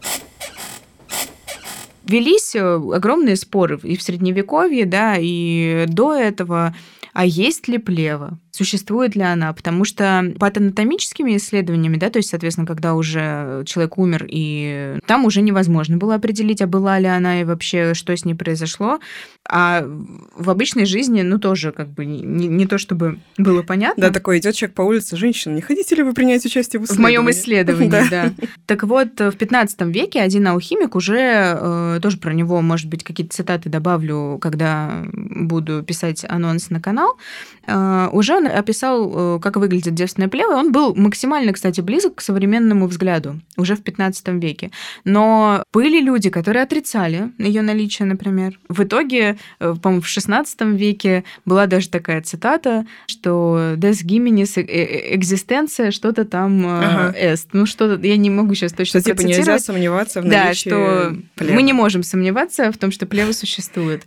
Велись 2.06 2.56
э, 2.56 2.60
огромные 2.60 3.36
споры 3.36 3.80
и 3.84 3.96
в 3.96 4.02
Средневековье, 4.02 4.86
да, 4.86 5.16
и 5.20 5.86
до 5.88 6.14
этого, 6.14 6.76
а 7.14 7.26
есть 7.26 7.68
ли 7.68 7.78
плева? 7.78 8.40
Существует 8.60 9.16
ли 9.16 9.22
она, 9.22 9.54
потому 9.54 9.86
что 9.86 10.34
патанатомическими 10.38 11.38
исследованиями, 11.38 11.96
да, 11.96 12.10
то 12.10 12.20
есть, 12.20 12.30
соответственно, 12.30 12.68
когда 12.68 12.94
уже 12.94 13.64
человек 13.66 13.98
умер, 13.98 14.28
и 14.30 14.98
там 15.06 15.24
уже 15.24 15.42
невозможно 15.42 15.96
было 15.96 16.16
определить, 16.16 16.62
а 16.62 16.68
была 16.68 17.00
ли 17.00 17.08
она 17.08 17.40
и 17.40 17.46
вообще, 17.46 17.94
что 17.94 18.12
с 18.12 18.26
ней 18.26 18.34
произошло, 18.34 19.00
а 19.48 19.86
в 20.36 20.50
обычной 20.50 20.86
жизни, 20.86 21.22
ну, 21.22 21.40
тоже 21.40 21.72
как 21.72 21.88
бы 21.88 22.06
не, 22.06 22.48
не 22.48 22.68
то, 22.68 22.78
чтобы 22.78 23.20
было 23.38 23.64
понятно. 23.64 24.08
Да, 24.08 24.12
такой 24.12 24.40
идет 24.40 24.56
человек 24.56 24.76
по 24.76 24.82
улице, 24.82 25.16
женщина, 25.16 25.54
не 25.54 25.62
хотите 25.62 25.96
ли 25.96 26.04
вы 26.04 26.14
принять 26.14 26.46
участие 26.46 26.82
в 26.82 26.84
исследовании? 26.84 27.18
В 27.18 27.22
моем 27.22 27.32
исследовании, 27.32 28.10
да. 28.10 28.34
Так 28.66 28.84
вот, 28.84 29.20
в 29.20 29.32
15 29.38 29.82
веке 29.84 30.20
один 30.20 30.48
алхимик 30.48 30.96
уже, 30.96 31.58
э, 31.58 32.00
тоже 32.02 32.18
про 32.18 32.34
него, 32.34 32.62
может 32.62 32.90
быть, 32.90 33.06
какие-то 33.06 33.34
цитаты 33.34 33.70
добавлю, 33.70 34.38
когда 34.42 35.06
буду 35.14 35.82
писать 35.82 36.26
анонс 36.28 36.70
на 36.70 36.82
канал, 36.82 37.18
э, 37.66 38.10
уже 38.12 38.36
он 38.36 38.49
описал, 38.58 39.38
э, 39.38 39.40
как 39.40 39.58
выглядит 39.58 39.94
девственная 39.94 40.30
плева. 40.30 40.54
Он 40.54 40.72
был 40.72 40.96
максимально, 40.96 41.54
кстати, 41.54 41.82
близок 41.82 42.16
к 42.16 42.22
современному 42.22 42.88
взгляду 42.88 43.40
уже 43.58 43.76
в 43.76 43.82
15 43.82 44.40
веке. 44.40 44.72
Но 45.04 45.64
были 45.74 46.02
люди, 46.02 46.30
которые 46.30 46.64
отрицали 46.64 47.32
ее 47.38 47.62
наличие, 47.62 48.06
например. 48.08 48.60
В 48.70 48.84
итоге, 48.84 49.38
э, 49.60 49.76
по-моему, 49.82 50.02
в 50.02 50.08
16 50.08 50.62
веке 50.76 51.24
была 51.46 51.68
даже 51.68 51.90
такая 51.90 52.22
цитата, 52.22 52.86
что 53.08 53.76
«des 53.76 54.04
giminis 54.06 54.60
existenция» 54.60 55.92
что-то 55.92 56.26
там 56.26 56.66
ага. 56.66 57.16
«est». 57.18 57.48
Ну, 57.54 57.66
что-то, 57.66 58.06
я 58.06 58.18
не 58.18 58.30
могу 58.30 58.54
сейчас 58.56 58.74
точно 58.74 59.00
что, 59.02 59.12
типа, 59.12 59.22
нельзя 59.22 59.60
сомневаться 59.60 60.22
в 60.22 60.26
наличии 60.26 60.46
Да, 60.48 60.54
что 60.54 61.16
плевы. 61.36 61.54
мы 61.54 61.62
не 61.62 61.74
можем 61.74 62.04
сомневаться 62.04 62.72
в 62.72 62.78
том, 62.78 62.92
что 62.92 63.06
плева 63.06 63.32
существует. 63.32 64.06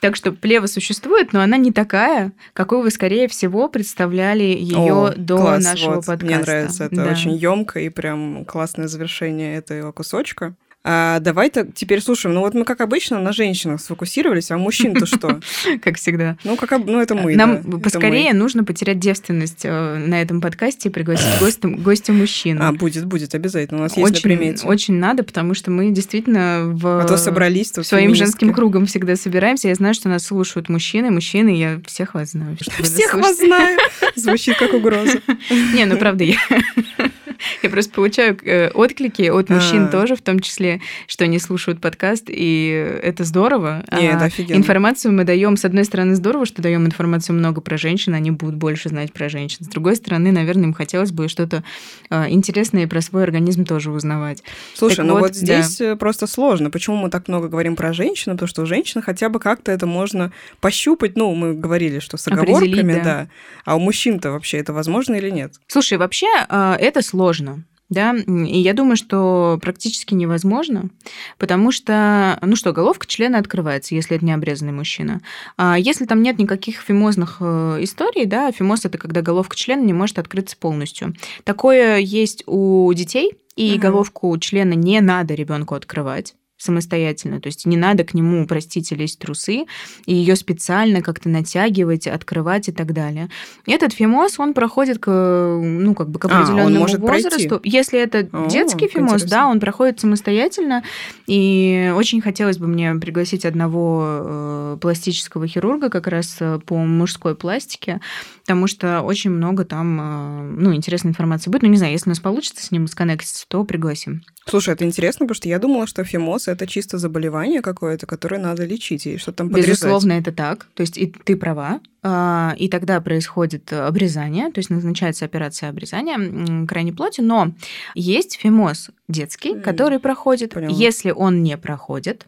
Так 0.00 0.14
что 0.14 0.30
плева 0.32 0.66
существует, 0.66 1.32
но 1.32 1.40
она 1.40 1.56
не 1.56 1.72
такая, 1.72 2.32
какой 2.52 2.82
вы, 2.82 2.90
скорее 2.90 3.26
всего, 3.26 3.68
представляли 3.68 4.44
ее 4.44 5.12
до 5.16 5.36
класс, 5.38 5.64
нашего 5.64 5.96
вот, 5.96 6.06
подкаста. 6.06 6.26
Мне 6.26 6.38
нравится, 6.38 6.84
это 6.84 6.96
да. 6.96 7.10
очень 7.10 7.32
емко 7.34 7.80
и 7.80 7.88
прям 7.88 8.44
классное 8.44 8.86
завершение 8.86 9.56
этого 9.56 9.90
кусочка. 9.90 10.54
А, 10.84 11.18
давай-то 11.18 11.66
теперь 11.74 12.00
слушаем. 12.00 12.34
Ну 12.34 12.40
вот 12.40 12.54
мы, 12.54 12.64
как 12.64 12.80
обычно, 12.80 13.18
на 13.18 13.32
женщинах 13.32 13.80
сфокусировались, 13.80 14.50
а 14.50 14.58
мужчин-то 14.58 15.06
что? 15.06 15.40
Как 15.82 15.96
всегда. 15.96 16.36
Ну, 16.44 16.56
как, 16.56 16.84
ну 16.84 17.00
это 17.00 17.14
мы, 17.14 17.34
Нам 17.34 17.62
да, 17.62 17.78
поскорее 17.78 18.32
нужно 18.32 18.64
потерять 18.64 18.98
девственность 18.98 19.64
э, 19.64 19.96
на 19.96 20.22
этом 20.22 20.40
подкасте 20.40 20.88
и 20.88 20.92
пригласить 20.92 21.26
гостя, 21.40 21.68
гостя 21.68 22.12
мужчину. 22.12 22.64
А, 22.64 22.72
будет, 22.72 23.04
будет, 23.06 23.34
обязательно. 23.34 23.80
У 23.80 23.82
нас 23.82 23.96
есть 23.96 24.10
очень, 24.10 24.30
на 24.30 24.36
примете. 24.36 24.66
Очень 24.66 24.94
надо, 24.94 25.24
потому 25.24 25.54
что 25.54 25.70
мы 25.70 25.90
действительно 25.90 26.64
в... 26.66 27.00
А 27.00 27.04
то 27.04 27.16
собрались 27.16 27.72
тут 27.72 27.86
Своим 27.86 28.14
женским 28.14 28.54
кругом 28.54 28.86
всегда 28.86 29.16
собираемся. 29.16 29.68
Я 29.68 29.74
знаю, 29.74 29.94
что 29.94 30.08
нас 30.08 30.24
слушают 30.24 30.68
мужчины. 30.68 31.10
Мужчины, 31.10 31.50
я 31.50 31.80
всех 31.86 32.14
вас 32.14 32.30
знаю. 32.30 32.56
Всех 32.82 33.14
вас 33.14 33.36
знаю! 33.38 33.78
Звучит 34.14 34.56
как 34.56 34.72
угроза. 34.72 35.20
Не, 35.74 35.84
ну 35.86 35.96
правда, 35.96 36.24
я... 36.24 36.36
Я 37.62 37.70
просто 37.70 37.92
получаю 37.92 38.38
э, 38.44 38.70
отклики 38.70 39.28
от 39.28 39.48
мужчин 39.48 39.84
а. 39.84 39.88
тоже, 39.88 40.16
в 40.16 40.22
том 40.22 40.40
числе, 40.40 40.80
что 41.06 41.24
они 41.24 41.38
слушают 41.38 41.80
подкаст, 41.80 42.24
и 42.28 42.98
это 43.02 43.24
здорово. 43.24 43.84
Не, 43.92 44.08
это 44.08 44.24
офигенно. 44.24 44.56
Информацию 44.56 45.12
мы 45.12 45.24
даем, 45.24 45.56
с 45.56 45.64
одной 45.64 45.84
стороны, 45.84 46.14
здорово, 46.14 46.46
что 46.46 46.62
даем 46.62 46.86
информацию 46.86 47.36
много 47.36 47.60
про 47.60 47.76
женщин, 47.76 48.14
они 48.14 48.30
будут 48.30 48.56
больше 48.56 48.88
знать 48.88 49.12
про 49.12 49.28
женщин. 49.28 49.64
С 49.64 49.68
другой 49.68 49.96
стороны, 49.96 50.32
наверное, 50.32 50.64
им 50.64 50.72
хотелось 50.72 51.12
бы 51.12 51.28
что-то 51.28 51.64
а, 52.10 52.28
интересное 52.28 52.86
про 52.86 53.00
свой 53.00 53.22
организм 53.22 53.64
тоже 53.64 53.90
узнавать. 53.90 54.42
Слушай, 54.74 54.96
так 54.96 55.06
ну 55.06 55.12
вот, 55.14 55.20
вот 55.20 55.34
здесь 55.34 55.78
да. 55.78 55.92
Э, 55.92 55.96
просто 55.96 56.26
сложно. 56.26 56.70
Почему 56.70 56.96
мы 56.96 57.10
так 57.10 57.28
много 57.28 57.48
говорим 57.48 57.76
про 57.76 57.92
женщин? 57.92 58.32
Потому 58.32 58.48
что 58.48 58.62
у 58.62 58.66
женщин 58.66 59.02
хотя 59.02 59.28
бы 59.28 59.38
как-то 59.40 59.72
это 59.72 59.86
можно 59.86 60.32
пощупать. 60.60 61.16
Ну, 61.16 61.34
мы 61.34 61.54
говорили, 61.54 61.98
что 61.98 62.16
с 62.16 62.26
оговорками, 62.28 62.94
да. 62.94 63.02
да. 63.04 63.28
А 63.64 63.76
у 63.76 63.80
мужчин-то 63.80 64.30
вообще 64.32 64.58
это 64.58 64.72
возможно 64.72 65.14
или 65.14 65.30
нет? 65.30 65.54
Слушай, 65.66 65.98
вообще 65.98 66.26
а, 66.48 66.76
это 66.78 67.02
сложно 67.02 67.27
сложно. 67.28 67.64
Да, 67.90 68.14
и 68.14 68.60
я 68.60 68.74
думаю, 68.74 68.96
что 68.98 69.58
практически 69.62 70.12
невозможно, 70.12 70.90
потому 71.38 71.72
что, 71.72 72.38
ну 72.42 72.54
что, 72.54 72.74
головка 72.74 73.06
члена 73.06 73.38
открывается, 73.38 73.94
если 73.94 74.16
это 74.16 74.26
не 74.26 74.32
обрезанный 74.32 74.72
мужчина. 74.72 75.22
А 75.56 75.78
если 75.78 76.04
там 76.04 76.22
нет 76.22 76.38
никаких 76.38 76.82
фимозных 76.82 77.38
э, 77.40 77.78
историй, 77.80 78.26
да, 78.26 78.52
фимоз 78.52 78.84
это 78.84 78.98
когда 78.98 79.22
головка 79.22 79.56
члена 79.56 79.80
не 79.80 79.94
может 79.94 80.18
открыться 80.18 80.58
полностью. 80.58 81.14
Такое 81.44 81.96
есть 81.96 82.44
у 82.46 82.92
детей, 82.92 83.32
и 83.56 83.72
угу. 83.72 83.80
головку 83.80 84.38
члена 84.38 84.74
не 84.74 85.00
надо 85.00 85.32
ребенку 85.32 85.74
открывать 85.74 86.34
самостоятельно. 86.58 87.40
То 87.40 87.46
есть 87.46 87.66
не 87.66 87.76
надо 87.76 88.04
к 88.04 88.14
нему, 88.14 88.46
простите, 88.46 88.94
лезть 88.94 89.18
трусы, 89.18 89.64
и 90.06 90.14
ее 90.14 90.36
специально 90.36 91.00
как-то 91.00 91.28
натягивать, 91.28 92.06
открывать 92.06 92.68
и 92.68 92.72
так 92.72 92.92
далее. 92.92 93.30
Этот 93.66 93.92
фимоз, 93.92 94.38
он 94.38 94.54
проходит 94.54 94.98
к, 94.98 95.08
ну, 95.08 95.94
как 95.94 96.10
бы 96.10 96.18
к 96.18 96.24
определенному 96.24 96.84
а, 96.84 96.98
возрасту. 96.98 97.48
Пройти. 97.60 97.70
Если 97.70 98.00
это 98.00 98.28
О, 98.32 98.48
детский 98.48 98.88
фимоз, 98.88 99.22
да, 99.22 99.46
он 99.46 99.60
проходит 99.60 100.00
самостоятельно. 100.00 100.82
И 101.26 101.92
очень 101.94 102.20
хотелось 102.20 102.58
бы 102.58 102.66
мне 102.66 102.94
пригласить 102.96 103.44
одного 103.44 104.04
э, 104.04 104.78
пластического 104.80 105.46
хирурга 105.46 105.90
как 105.90 106.08
раз 106.08 106.36
э, 106.40 106.58
по 106.66 106.76
мужской 106.76 107.34
пластике, 107.34 108.00
потому 108.48 108.66
что 108.66 109.02
очень 109.02 109.30
много 109.30 109.66
там, 109.66 110.00
э, 110.00 110.42
ну, 110.56 110.74
интересной 110.74 111.10
информации 111.10 111.50
будет. 111.50 111.60
Ну, 111.60 111.68
не 111.68 111.76
знаю, 111.76 111.92
если 111.92 112.08
у 112.08 112.12
нас 112.12 112.18
получится 112.18 112.64
с 112.64 112.70
ним 112.70 112.86
сконнектиться, 112.86 113.44
то 113.46 113.62
пригласим. 113.62 114.22
Слушай, 114.46 114.72
это 114.72 114.86
интересно, 114.86 115.26
потому 115.26 115.34
что 115.34 115.50
я 115.50 115.58
думала, 115.58 115.86
что 115.86 116.02
фимоз 116.02 116.48
это 116.48 116.66
чисто 116.66 116.96
заболевание 116.96 117.60
какое-то, 117.60 118.06
которое 118.06 118.38
надо 118.38 118.64
лечить 118.64 119.06
и 119.06 119.18
что 119.18 119.32
там 119.32 119.50
подрезать. 119.50 119.82
Безусловно, 119.82 120.12
это 120.12 120.32
так. 120.32 120.66
То 120.74 120.80
есть 120.80 120.96
и 120.96 121.12
ты 121.24 121.36
права. 121.36 121.80
А, 122.02 122.54
и 122.56 122.68
тогда 122.68 123.00
происходит 123.00 123.72
обрезание, 123.72 124.52
то 124.52 124.58
есть 124.58 124.70
назначается 124.70 125.24
операция 125.24 125.68
обрезания 125.68 126.66
крайней 126.66 126.92
плоти, 126.92 127.20
но 127.20 127.52
есть 127.94 128.38
фимоз 128.38 128.90
детский, 129.08 129.54
mm. 129.54 129.62
который 129.62 129.98
проходит. 129.98 130.54
Поняла. 130.54 130.72
Если 130.72 131.10
он 131.10 131.42
не 131.42 131.56
проходит, 131.56 132.26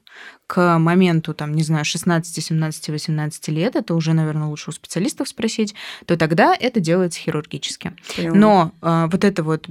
к 0.50 0.78
моменту, 0.78 1.32
там, 1.32 1.54
не 1.54 1.62
знаю, 1.62 1.84
16, 1.84 2.44
17, 2.44 2.88
18 2.88 3.48
лет, 3.48 3.76
это 3.76 3.94
уже, 3.94 4.14
наверное, 4.14 4.48
лучше 4.48 4.70
у 4.70 4.72
специалистов 4.72 5.28
спросить, 5.28 5.76
то 6.06 6.16
тогда 6.16 6.56
это 6.58 6.80
делается 6.80 7.20
хирургически. 7.20 7.92
Поняла. 8.16 8.36
Но 8.36 8.72
а, 8.82 9.06
вот 9.06 9.22
это 9.22 9.44
вот 9.44 9.68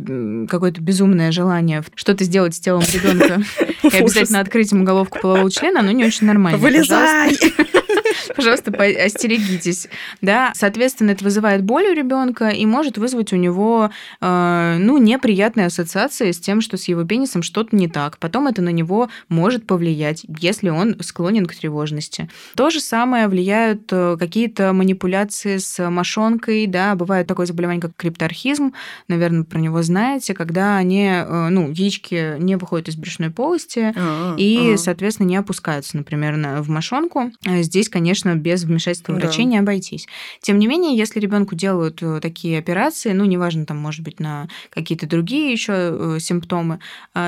какое-то 0.50 0.80
безумное 0.80 1.34
желание 1.34 1.84
что-то 1.96 2.24
сделать 2.24 2.56
с 2.56 2.62
телом 2.62 2.84
ребенка 2.94 3.42
и 3.84 3.98
обязательно 3.98 4.40
открыть 4.40 4.72
ему 4.72 4.86
головку 4.86 5.20
полового 5.20 5.52
члена, 5.52 5.82
оно 5.82 5.92
не 5.92 6.06
очень 6.06 6.28
нормально. 6.28 6.58
Вылезай! 6.58 7.38
Пожалуйста, 7.38 7.64
остерегитесь. 8.28 9.88
Да, 10.22 10.52
соответственно, 10.56 11.12
это 11.12 11.24
вызывает 11.24 11.64
боль 11.64 11.88
у 11.88 11.94
ребенка 11.94 12.50
и 12.50 12.66
может 12.66 12.98
вызвать 12.98 13.34
у 13.34 13.36
него, 13.36 13.90
э, 14.22 14.78
ну, 14.80 14.98
неприятные 14.98 15.68
ассоциации 15.68 16.32
с 16.32 16.40
тем, 16.40 16.62
что 16.62 16.78
с 16.78 16.88
его 16.88 17.04
пенисом 17.04 17.44
что-то 17.44 17.76
не 17.76 17.88
так. 17.88 18.18
Потом 18.18 18.48
это 18.48 18.62
на 18.62 18.70
него 18.70 19.10
может 19.30 19.66
повлиять, 19.66 20.26
если 20.40 20.70
он 20.70 20.98
склонен 21.02 21.46
к 21.46 21.56
тревожности. 21.56 22.30
То 22.56 22.70
же 22.70 22.80
самое 22.80 23.28
влияют 23.28 23.84
э, 23.92 24.18
какие-то 24.20 24.74
манипуляции 24.74 25.58
с 25.58 25.90
мошонкой, 25.90 26.68
да, 26.68 26.96
бывает 26.96 27.28
такое 27.28 27.46
заболевание, 27.46 27.82
как 27.82 27.96
крипторхизм, 27.96 28.74
наверное, 29.08 29.44
про 29.44 29.60
него 29.60 29.82
знаете, 29.82 30.34
когда 30.34 30.78
они, 30.78 31.08
э, 31.08 31.50
ну, 31.50 31.72
яички 31.72 32.38
не 32.40 32.56
выходят 32.56 32.90
из 32.90 32.96
брюшной 32.96 33.30
полости 33.32 33.94
А-а-а. 33.96 34.36
и, 34.38 34.76
соответственно, 34.78 35.28
не 35.28 35.38
опускаются, 35.38 35.98
например, 35.98 36.36
на, 36.38 36.62
в 36.62 36.70
мошонку. 36.70 37.32
Здесь, 37.46 37.90
конечно, 37.90 38.09
без 38.36 38.63
вмешательства 38.63 39.15
да. 39.15 39.22
врачей 39.22 39.45
не 39.45 39.58
обойтись. 39.58 40.08
Тем 40.41 40.60
не 40.60 40.67
менее, 40.67 40.98
если 40.98 41.19
ребенку 41.19 41.56
делают 41.56 42.02
э, 42.02 42.19
такие 42.22 42.58
операции, 42.58 43.12
ну, 43.12 43.26
неважно, 43.26 43.65
там, 43.65 43.78
может 43.78 44.02
быть, 44.02 44.19
на 44.19 44.48
какие-то 44.69 45.08
другие 45.08 45.52
еще 45.52 46.17
симптомы, 46.19 46.80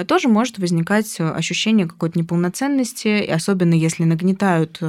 тоже 0.07 0.27
может 0.27 0.57
возникать 0.57 1.19
ощущение 1.19 1.87
какой-то 1.87 2.17
неполноценности, 2.17 3.25
особенно 3.25 3.73
если 3.73 4.03
нагнетают 4.03 4.79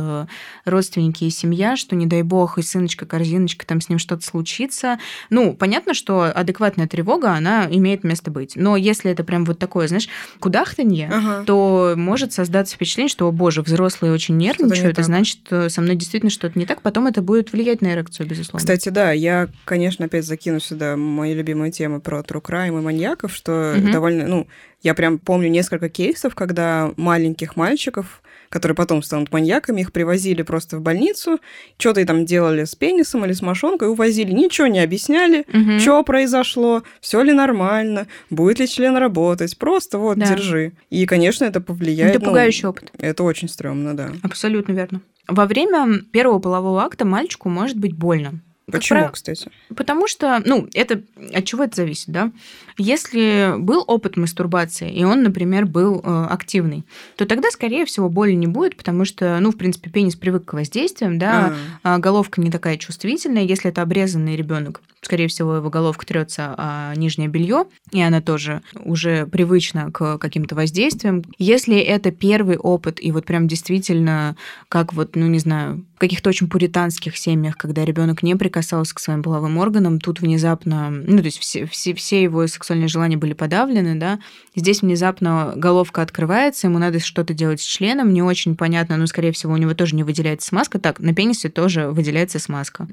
родственники 0.64 1.24
и 1.24 1.30
семья, 1.30 1.76
что, 1.76 1.96
не 1.96 2.06
дай 2.06 2.22
бог, 2.22 2.58
и 2.58 2.62
сыночка, 2.62 3.06
корзиночка, 3.06 3.66
там 3.66 3.80
с 3.80 3.88
ним 3.88 3.98
что-то 3.98 4.24
случится. 4.24 4.98
Ну, 5.30 5.54
понятно, 5.54 5.94
что 5.94 6.24
адекватная 6.24 6.88
тревога, 6.88 7.32
она 7.32 7.66
имеет 7.70 8.04
место 8.04 8.30
быть. 8.30 8.56
Но 8.56 8.76
если 8.76 9.10
это 9.10 9.24
прям 9.24 9.44
вот 9.44 9.58
такое, 9.58 9.88
знаешь, 9.88 10.08
кудахтанье, 10.38 11.10
ага. 11.12 11.44
то 11.44 11.94
может 11.96 12.32
создаться 12.32 12.76
впечатление, 12.76 13.10
что, 13.10 13.28
о 13.28 13.32
боже, 13.32 13.62
взрослые 13.62 14.12
очень 14.12 14.36
нервничают, 14.36 14.98
и 14.98 15.02
значит, 15.02 15.40
э, 15.50 15.68
со 15.68 15.81
мной 15.82 15.96
действительно 15.96 16.30
что-то 16.30 16.58
не 16.58 16.66
так. 16.66 16.82
Потом 16.82 17.06
это 17.06 17.22
будет 17.22 17.52
влиять 17.52 17.82
на 17.82 17.92
эрекцию, 17.92 18.26
безусловно. 18.26 18.58
Кстати, 18.58 18.88
да, 18.88 19.12
я, 19.12 19.48
конечно, 19.64 20.06
опять 20.06 20.24
закину 20.24 20.60
сюда 20.60 20.96
мои 20.96 21.34
любимые 21.34 21.70
темы 21.72 22.00
про 22.00 22.20
true 22.20 22.42
crime 22.42 22.78
и 22.78 22.82
маньяков, 22.82 23.34
что 23.34 23.74
угу. 23.76 23.92
довольно, 23.92 24.26
ну, 24.26 24.46
я 24.82 24.94
прям 24.94 25.18
помню 25.18 25.48
несколько 25.48 25.88
кейсов, 25.88 26.34
когда 26.34 26.92
маленьких 26.96 27.56
мальчиков 27.56 28.22
которые 28.52 28.76
потом 28.76 29.02
станут 29.02 29.32
маньяками, 29.32 29.80
их 29.80 29.92
привозили 29.92 30.42
просто 30.42 30.76
в 30.76 30.82
больницу, 30.82 31.40
что-то 31.78 32.04
там 32.04 32.26
делали 32.26 32.64
с 32.64 32.74
пенисом 32.74 33.24
или 33.24 33.32
с 33.32 33.40
мошонкой, 33.40 33.88
увозили, 33.88 34.30
ничего 34.30 34.66
не 34.66 34.80
объясняли, 34.80 35.46
угу. 35.48 35.80
что 35.80 36.02
произошло, 36.02 36.82
все 37.00 37.22
ли 37.22 37.32
нормально, 37.32 38.06
будет 38.28 38.58
ли 38.58 38.68
член 38.68 38.96
работать, 38.98 39.56
просто 39.56 39.98
вот, 39.98 40.18
да. 40.18 40.26
держи. 40.26 40.72
И, 40.90 41.06
конечно, 41.06 41.46
это 41.46 41.62
повлияет. 41.62 42.16
Это 42.16 42.24
пугающий 42.24 42.64
ну, 42.64 42.70
опыт. 42.70 42.92
Это 42.98 43.22
очень 43.22 43.48
стрёмно, 43.48 43.96
да. 43.96 44.12
Абсолютно 44.22 44.72
верно. 44.72 45.00
Во 45.26 45.46
время 45.46 46.02
первого 46.12 46.38
полового 46.38 46.82
акта 46.82 47.06
мальчику 47.06 47.48
может 47.48 47.78
быть 47.78 47.96
больно. 47.96 48.42
Почему, 48.70 49.00
прав... 49.00 49.12
кстати? 49.12 49.50
Потому 49.74 50.06
что, 50.06 50.40
ну, 50.44 50.68
это 50.74 51.02
от 51.34 51.44
чего 51.44 51.64
это 51.64 51.76
зависит, 51.76 52.08
да? 52.08 52.30
Если 52.78 53.54
был 53.58 53.84
опыт 53.86 54.16
мастурбации, 54.16 54.92
и 54.92 55.04
он, 55.04 55.22
например, 55.22 55.66
был 55.66 56.00
э, 56.02 56.26
активный, 56.30 56.84
то 57.16 57.26
тогда, 57.26 57.50
скорее 57.50 57.84
всего, 57.84 58.08
боли 58.08 58.32
не 58.32 58.46
будет, 58.46 58.76
потому 58.76 59.04
что, 59.04 59.38
ну, 59.40 59.50
в 59.50 59.56
принципе, 59.56 59.90
пенис 59.90 60.16
привык 60.16 60.44
к 60.44 60.52
воздействиям, 60.52 61.18
да, 61.18 61.54
а. 61.82 61.98
головка 61.98 62.40
не 62.40 62.50
такая 62.50 62.76
чувствительная. 62.76 63.42
Если 63.42 63.70
это 63.70 63.82
обрезанный 63.82 64.36
ребенок, 64.36 64.80
скорее 65.00 65.28
всего, 65.28 65.56
его 65.56 65.68
головка 65.68 66.06
трется 66.06 66.54
о 66.56 66.94
нижнее 66.94 67.28
белье, 67.28 67.64
и 67.90 68.00
она 68.00 68.20
тоже 68.20 68.62
уже 68.84 69.26
привычна 69.26 69.90
к 69.90 70.18
каким-то 70.18 70.54
воздействиям. 70.54 71.24
Если 71.38 71.78
это 71.78 72.12
первый 72.12 72.56
опыт, 72.56 72.98
и 73.00 73.10
вот 73.10 73.26
прям 73.26 73.48
действительно, 73.48 74.36
как 74.68 74.92
вот, 74.92 75.16
ну, 75.16 75.26
не 75.26 75.40
знаю, 75.40 75.84
каких-то 76.02 76.30
очень 76.30 76.48
пуританских 76.48 77.16
семьях, 77.16 77.56
когда 77.56 77.84
ребенок 77.84 78.24
не 78.24 78.34
прикасался 78.34 78.92
к 78.92 78.98
своим 78.98 79.22
половым 79.22 79.56
органам, 79.58 80.00
тут 80.00 80.20
внезапно, 80.20 80.90
ну, 80.90 81.18
то 81.18 81.26
есть 81.26 81.38
все, 81.38 81.64
все, 81.64 81.94
все 81.94 82.24
его 82.24 82.44
сексуальные 82.48 82.88
желания 82.88 83.16
были 83.16 83.34
подавлены, 83.34 83.94
да, 83.94 84.18
здесь 84.56 84.82
внезапно 84.82 85.52
головка 85.54 86.02
открывается, 86.02 86.66
ему 86.66 86.80
надо 86.80 86.98
что-то 86.98 87.34
делать 87.34 87.60
с 87.60 87.64
членом, 87.64 88.12
не 88.12 88.20
очень 88.20 88.56
понятно, 88.56 88.96
но, 88.96 89.06
скорее 89.06 89.30
всего, 89.30 89.52
у 89.52 89.56
него 89.56 89.74
тоже 89.74 89.94
не 89.94 90.02
выделяется 90.02 90.48
смазка. 90.48 90.80
Так, 90.80 90.98
на 90.98 91.14
пенисе 91.14 91.48
тоже 91.50 91.86
выделяется 91.90 92.40
смазка. 92.40 92.88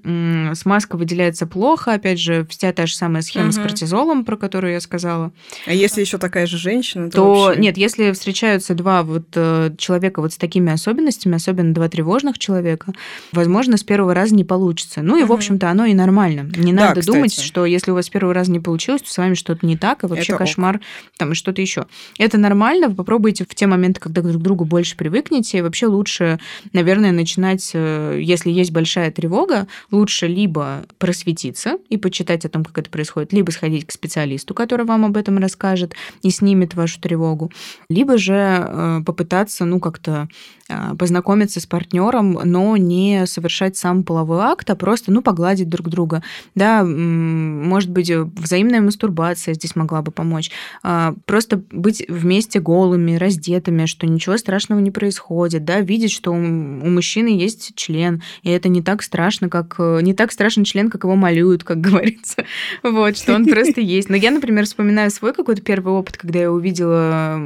Смазка 0.54 0.96
выделяется 0.96 1.48
плохо, 1.48 1.94
опять 1.94 2.20
же, 2.20 2.46
вся 2.48 2.72
та 2.74 2.86
же 2.86 2.94
самая 2.94 3.24
схема 3.24 3.46
угу. 3.46 3.54
с 3.54 3.58
кортизолом, 3.58 4.24
про 4.24 4.38
которую 4.38 4.74
я 4.74 4.82
сказала. 4.82 5.32
А 5.66 5.74
если 5.74 6.02
еще 6.02 6.20
такая 6.20 6.46
же 6.46 6.60
женщина, 6.60 7.10
то, 7.10 7.18
то 7.18 7.34
вообще... 7.46 7.62
нет, 7.62 7.78
если 7.78 8.12
встречаются 8.12 8.76
два 8.76 9.02
вот 9.02 9.30
э, 9.34 9.74
человека 9.80 10.22
вот 10.22 10.34
с 10.34 10.38
такими 10.38 10.72
особенностями, 10.72 11.38
особенно 11.38 11.74
два 11.74 11.90
тревожных 11.90 12.38
человека, 12.38 12.94
возможно, 13.32 13.78
с 13.78 13.84
первого 13.84 14.14
раза 14.14 14.36
не 14.36 14.44
получится. 14.44 15.02
Ну 15.02 15.18
и, 15.18 15.24
угу. 15.24 15.34
в 15.34 15.36
общем-то, 15.36 15.70
оно 15.70 15.86
и 15.86 15.94
нормально. 15.94 16.50
Не 16.56 16.74
да, 16.74 16.88
надо 16.88 17.02
кстати. 17.02 17.16
думать, 17.16 17.40
что 17.40 17.66
если 17.66 17.92
у 17.92 17.96
вас 17.96 18.06
с 18.06 18.10
первого 18.10 18.34
раза 18.34 18.52
не 18.52 18.60
получилось, 18.60 19.02
то 19.02 19.12
с 19.12 19.18
вами 19.18 19.34
что-то 19.34 19.66
не 19.66 19.78
так, 19.78 20.04
и 20.04 20.08
вообще 20.08 20.34
Это 20.34 20.38
кошмар, 20.38 20.78
ок. 20.78 20.82
там 21.18 21.32
и 21.32 21.36
что-то 21.36 21.62
еще. 21.62 21.86
Это 22.18 22.38
нормально. 22.38 22.90
Вы 22.90 22.96
попробуйте 22.96 23.46
в 23.46 23.56
те 23.56 23.68
моменты, 23.68 24.00
когда 24.00 24.22
друг 24.22 24.38
к 24.38 24.44
другу 24.44 24.66
больше 24.66 24.98
привыкнете. 24.98 25.60
И 25.60 25.62
вообще 25.62 25.88
лучше, 25.88 26.40
наверное, 26.74 27.12
начинать, 27.12 27.72
э, 27.74 28.20
если 28.22 28.50
есть 28.52 28.72
большая 28.72 29.12
тревога, 29.12 29.68
лучше 29.92 30.28
либо 30.28 30.86
просветиться 30.98 31.78
и 31.90 31.98
почитать 31.98 32.46
о 32.46 32.50
том, 32.50 32.64
как 32.64 32.78
это 32.78 32.90
происходит, 32.90 33.34
либо 33.34 33.52
сходить 33.52 33.86
к 33.86 33.92
специалисту, 33.92 34.54
который 34.54 34.86
вам 34.86 35.06
об 35.06 35.18
этом 35.18 35.38
расскажет 35.38 35.94
и 36.22 36.30
снимет 36.30 36.74
вашу 36.76 37.00
тревогу, 37.00 37.52
либо 37.90 38.18
же 38.18 38.34
э, 38.34 39.02
попытаться, 39.06 39.66
ну, 39.66 39.80
как-то 39.80 40.28
познакомиться 40.98 41.60
с 41.60 41.66
партнером, 41.66 42.34
но 42.44 42.78
не 42.78 43.26
совершать 43.26 43.78
сам 43.78 44.04
половой 44.04 44.42
акт, 44.42 44.70
а 44.70 44.76
просто, 44.76 45.12
ну, 45.12 45.22
погладить 45.22 45.70
друг 45.70 45.90
друга. 45.90 46.24
Да, 46.56 46.84
может 46.84 47.90
быть, 47.90 48.12
взаимная 48.12 48.82
мастурбация 48.82 49.54
здесь 49.54 49.76
могла 49.76 50.02
бы 50.02 50.12
помочь. 50.12 50.52
А, 50.84 51.14
просто 51.26 51.62
быть 51.72 52.06
вместе 52.08 52.60
голыми, 52.60 53.16
раздетыми, 53.16 53.86
что 53.86 54.08
ничего 54.08 54.38
страшного 54.38 54.80
не 54.80 54.92
происходит, 54.92 55.66
да, 55.66 55.80
видеть, 55.82 56.12
что 56.12 56.32
у 56.32 56.36
мужчины 56.36 57.28
есть 57.28 57.76
член, 57.76 58.22
и 58.44 58.50
это 58.50 58.70
не 58.70 58.82
так 58.82 59.02
страшно, 59.02 59.50
как 59.50 59.78
не 59.80 60.14
так 60.14 60.32
страшный 60.32 60.66
член, 60.66 60.90
как 60.90 61.04
его 61.04 61.16
малюют, 61.16 61.64
как 61.64 61.82
говорится. 61.90 62.46
Вот, 62.84 63.18
что 63.18 63.36
он 63.36 63.46
просто 63.46 63.82
есть. 63.82 64.10
Но 64.10 64.16
я, 64.16 64.32
например, 64.32 64.66
вспоминаю 64.66 65.10
свой 65.12 65.34
какой-то 65.34 65.62
первый 65.62 65.94
опыт, 65.94 66.18
когда 66.18 66.40
я 66.40 66.52
увидела 66.52 67.40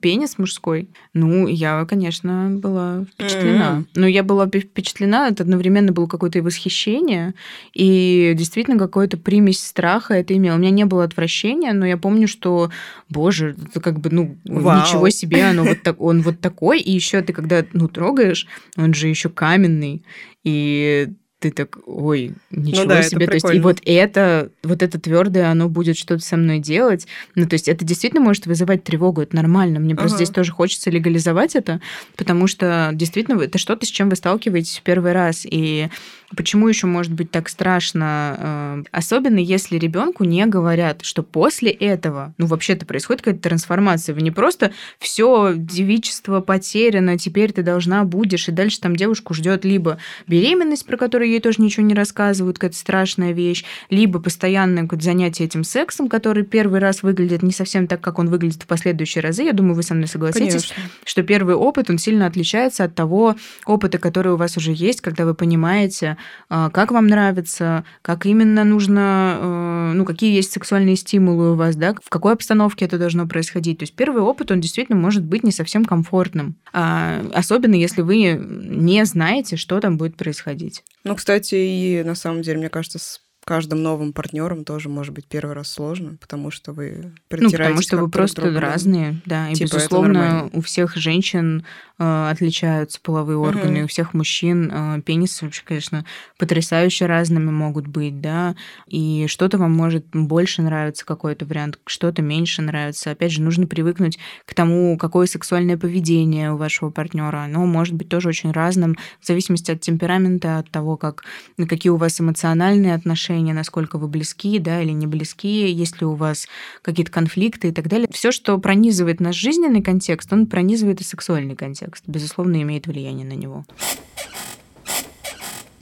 пенис 0.00 0.38
мужской. 0.38 0.88
Ну, 1.14 1.46
я, 1.46 1.84
конечно, 1.86 2.50
была 2.50 2.67
впечатлена. 3.12 3.84
Но 3.94 4.06
я 4.06 4.22
была 4.22 4.46
впечатлена, 4.46 5.28
это 5.28 5.42
одновременно 5.42 5.92
было 5.92 6.06
какое-то 6.06 6.38
и 6.38 6.42
восхищение, 6.42 7.34
и 7.74 8.34
действительно 8.36 8.78
какое-то 8.78 9.16
примесь 9.16 9.60
страха 9.60 10.14
это 10.14 10.34
имело. 10.36 10.56
У 10.56 10.58
меня 10.58 10.70
не 10.70 10.84
было 10.84 11.04
отвращения, 11.04 11.72
но 11.72 11.86
я 11.86 11.96
помню, 11.96 12.28
что, 12.28 12.70
боже, 13.08 13.56
это 13.68 13.80
как 13.80 14.00
бы, 14.00 14.10
ну, 14.10 14.36
Вау. 14.44 14.80
ничего 14.80 15.10
себе, 15.10 15.44
оно 15.44 15.64
вот 15.64 15.82
так, 15.82 16.00
он 16.00 16.22
вот 16.22 16.40
такой, 16.40 16.80
и 16.80 16.90
еще 16.92 17.22
ты 17.22 17.32
когда, 17.32 17.64
ну, 17.72 17.88
трогаешь, 17.88 18.46
он 18.76 18.94
же 18.94 19.08
еще 19.08 19.28
каменный, 19.28 20.02
и 20.44 21.08
ты 21.40 21.52
так, 21.52 21.78
ой, 21.86 22.34
ничего 22.50 22.82
ну 22.82 22.88
да, 22.88 23.02
себе. 23.02 23.26
То 23.26 23.34
есть, 23.34 23.54
и 23.54 23.60
вот 23.60 23.78
это, 23.84 24.50
вот 24.64 24.82
это 24.82 24.98
твердое, 25.00 25.50
оно 25.50 25.68
будет 25.68 25.96
что-то 25.96 26.22
со 26.22 26.36
мной 26.36 26.58
делать. 26.58 27.06
Ну, 27.36 27.46
то 27.46 27.54
есть, 27.54 27.68
это 27.68 27.84
действительно 27.84 28.22
может 28.22 28.46
вызывать 28.46 28.82
тревогу, 28.82 29.22
это 29.22 29.36
нормально. 29.36 29.78
Мне 29.78 29.94
ага. 29.94 30.02
просто 30.02 30.18
здесь 30.18 30.30
тоже 30.30 30.50
хочется 30.50 30.90
легализовать 30.90 31.54
это, 31.54 31.80
потому 32.16 32.48
что 32.48 32.90
действительно 32.92 33.40
это 33.40 33.58
что-то, 33.58 33.86
с 33.86 33.88
чем 33.88 34.10
вы 34.10 34.16
сталкиваетесь 34.16 34.78
в 34.78 34.82
первый 34.82 35.12
раз. 35.12 35.46
И 35.48 35.88
Почему 36.36 36.68
еще 36.68 36.86
может 36.86 37.12
быть 37.12 37.30
так 37.30 37.48
страшно? 37.48 38.36
Э, 38.38 38.82
особенно 38.92 39.38
если 39.38 39.78
ребенку 39.78 40.24
не 40.24 40.44
говорят, 40.44 41.02
что 41.02 41.22
после 41.22 41.70
этого, 41.70 42.34
ну 42.36 42.44
вообще-то 42.46 42.84
происходит 42.84 43.22
какая-то 43.22 43.42
трансформация. 43.42 44.14
Вы 44.14 44.20
не 44.20 44.30
просто 44.30 44.72
все 44.98 45.54
девичество 45.56 46.42
потеряно, 46.42 47.16
теперь 47.16 47.52
ты 47.52 47.62
должна 47.62 48.04
будешь, 48.04 48.46
и 48.48 48.52
дальше 48.52 48.78
там 48.78 48.94
девушку 48.94 49.32
ждет 49.32 49.64
либо 49.64 49.98
беременность, 50.26 50.84
про 50.84 50.98
которую 50.98 51.30
ей 51.30 51.40
тоже 51.40 51.62
ничего 51.62 51.86
не 51.86 51.94
рассказывают, 51.94 52.58
какая-то 52.58 52.76
страшная 52.76 53.32
вещь, 53.32 53.64
либо 53.88 54.20
постоянное 54.20 54.82
какое-то 54.82 55.06
занятие 55.06 55.44
этим 55.44 55.64
сексом, 55.64 56.10
который 56.10 56.42
первый 56.42 56.78
раз 56.78 57.02
выглядит 57.02 57.42
не 57.42 57.52
совсем 57.52 57.86
так, 57.86 58.02
как 58.02 58.18
он 58.18 58.28
выглядит 58.28 58.62
в 58.62 58.66
последующие 58.66 59.22
разы. 59.22 59.44
Я 59.44 59.54
думаю, 59.54 59.74
вы 59.74 59.82
со 59.82 59.94
мной 59.94 60.08
согласитесь, 60.08 60.72
Конечно. 60.74 60.82
что 61.04 61.22
первый 61.22 61.54
опыт, 61.54 61.88
он 61.88 61.96
сильно 61.96 62.26
отличается 62.26 62.84
от 62.84 62.94
того 62.94 63.36
опыта, 63.64 63.96
который 63.96 64.32
у 64.32 64.36
вас 64.36 64.58
уже 64.58 64.72
есть, 64.72 65.00
когда 65.00 65.24
вы 65.24 65.32
понимаете, 65.32 66.17
как 66.48 66.90
вам 66.90 67.06
нравится, 67.06 67.84
как 68.02 68.26
именно 68.26 68.64
нужно, 68.64 69.38
э, 69.40 69.92
ну, 69.94 70.04
какие 70.04 70.34
есть 70.34 70.52
сексуальные 70.52 70.96
стимулы 70.96 71.52
у 71.52 71.54
вас, 71.54 71.76
да, 71.76 71.94
в 72.02 72.08
какой 72.08 72.32
обстановке 72.32 72.84
это 72.84 72.98
должно 72.98 73.26
происходить. 73.26 73.78
То 73.78 73.84
есть 73.84 73.94
первый 73.94 74.22
опыт, 74.22 74.50
он 74.50 74.60
действительно 74.60 74.98
может 74.98 75.24
быть 75.24 75.44
не 75.44 75.52
совсем 75.52 75.84
комфортным, 75.84 76.56
а, 76.72 77.24
особенно 77.32 77.74
если 77.74 78.02
вы 78.02 78.38
не 78.38 79.04
знаете, 79.04 79.56
что 79.56 79.80
там 79.80 79.96
будет 79.96 80.16
происходить. 80.16 80.84
Ну, 81.04 81.14
кстати, 81.14 81.54
и 81.54 82.02
на 82.04 82.14
самом 82.14 82.42
деле, 82.42 82.58
мне 82.58 82.68
кажется, 82.68 82.98
с 82.98 83.20
каждым 83.48 83.82
новым 83.82 84.12
партнером 84.12 84.62
тоже 84.62 84.90
может 84.90 85.14
быть 85.14 85.24
первый 85.24 85.54
раз 85.54 85.72
сложно, 85.72 86.18
потому 86.20 86.50
что 86.50 86.72
вы 86.72 87.14
Ну, 87.30 87.50
потому 87.50 87.80
что 87.80 87.96
вы 87.96 88.10
просто 88.10 88.42
друг 88.42 88.58
разные, 88.58 89.22
да. 89.24 89.48
И, 89.48 89.54
типа, 89.54 89.76
безусловно, 89.76 90.50
у 90.52 90.60
всех 90.60 90.96
женщин 90.96 91.64
отличаются 91.98 93.00
половые 93.02 93.38
органы, 93.38 93.78
угу. 93.78 93.84
у 93.84 93.88
всех 93.88 94.14
мужчин 94.14 94.70
э, 94.72 95.00
пенисы 95.02 95.44
вообще, 95.44 95.62
конечно, 95.64 96.04
потрясающе 96.38 97.06
разными 97.06 97.50
могут 97.50 97.88
быть, 97.88 98.20
да. 98.20 98.54
И 98.86 99.26
что-то 99.28 99.58
вам 99.58 99.72
может 99.72 100.06
больше 100.12 100.62
нравиться 100.62 101.04
какой-то 101.04 101.44
вариант, 101.44 101.80
что-то 101.86 102.22
меньше 102.22 102.62
нравится. 102.62 103.10
Опять 103.10 103.32
же, 103.32 103.42
нужно 103.42 103.66
привыкнуть 103.66 104.18
к 104.46 104.54
тому, 104.54 104.96
какое 104.96 105.26
сексуальное 105.26 105.76
поведение 105.76 106.52
у 106.52 106.56
вашего 106.56 106.90
партнера. 106.90 107.38
Оно 107.38 107.66
может 107.66 107.94
быть 107.94 108.08
тоже 108.08 108.28
очень 108.28 108.52
разным 108.52 108.96
в 109.20 109.26
зависимости 109.26 109.72
от 109.72 109.80
темперамента, 109.80 110.58
от 110.58 110.70
того, 110.70 110.96
как, 110.96 111.24
какие 111.68 111.90
у 111.90 111.96
вас 111.96 112.20
эмоциональные 112.20 112.94
отношения, 112.94 113.54
насколько 113.54 113.98
вы 113.98 114.06
близки, 114.06 114.60
да, 114.60 114.80
или 114.80 114.92
не 114.92 115.08
близки, 115.08 115.68
есть 115.68 116.00
ли 116.00 116.06
у 116.06 116.14
вас 116.14 116.46
какие-то 116.82 117.10
конфликты 117.10 117.68
и 117.68 117.72
так 117.72 117.88
далее. 117.88 118.08
Все, 118.12 118.30
что 118.30 118.56
пронизывает 118.58 119.18
наш 119.18 119.34
жизненный 119.34 119.82
контекст, 119.82 120.32
он 120.32 120.46
пронизывает 120.46 121.00
и 121.00 121.04
сексуальный 121.04 121.56
контекст. 121.56 121.87
Безусловно, 122.06 122.60
имеет 122.62 122.86
влияние 122.86 123.26
на 123.26 123.34
него. 123.34 123.64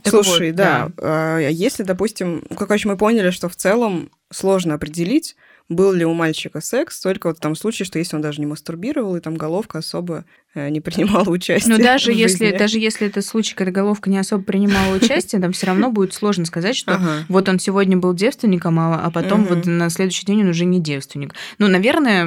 Слушай, 0.05 0.51
вот, 0.51 0.57
да, 0.57 0.89
да. 0.89 0.93
А 1.03 1.39
если, 1.39 1.83
допустим, 1.83 2.43
как 2.57 2.71
очень 2.71 2.91
мы 2.91 2.97
поняли, 2.97 3.31
что 3.31 3.49
в 3.49 3.57
целом 3.57 4.11
сложно 4.31 4.75
определить, 4.75 5.37
был 5.69 5.93
ли 5.93 6.05
у 6.05 6.15
мальчика 6.15 6.61
секс, 6.61 7.01
только 7.01 7.27
вот 7.29 7.39
в 7.39 7.41
том 7.41 7.57
случае, 7.57 7.87
что 7.87 7.99
если 7.99 8.15
он 8.15 8.23
даже 8.23 8.41
не 8.41 8.47
мастурбировал, 8.47 9.17
и 9.17 9.21
там 9.21 9.35
головка 9.35 9.79
особо 9.79 10.25
э, 10.55 10.69
не 10.69 10.81
принимала 10.81 11.29
участие. 11.29 11.77
Но 11.77 11.83
даже 11.83 12.13
если, 12.13 12.57
даже 12.57 12.79
если 12.79 13.09
это 13.09 13.21
случай, 13.21 13.55
когда 13.57 13.73
головка 13.73 14.09
не 14.09 14.19
особо 14.19 14.45
принимала 14.45 14.95
участие, 15.03 15.41
там 15.41 15.53
все 15.53 15.67
равно 15.67 15.91
будет 15.91 16.15
сложно 16.15 16.45
сказать, 16.45 16.77
что 16.77 16.95
ага. 16.95 17.25
вот 17.29 17.49
он 17.49 17.59
сегодня 17.59 17.97
был 17.97 18.15
девственником, 18.15 18.79
а, 18.79 19.03
а 19.03 19.11
потом 19.11 19.43
угу. 19.43 19.55
вот 19.55 19.67
на 19.67 19.91
следующий 19.91 20.25
день 20.25 20.43
он 20.43 20.51
уже 20.51 20.65
не 20.65 20.81
девственник. 20.81 21.35
Ну, 21.59 21.67
наверное, 21.67 22.27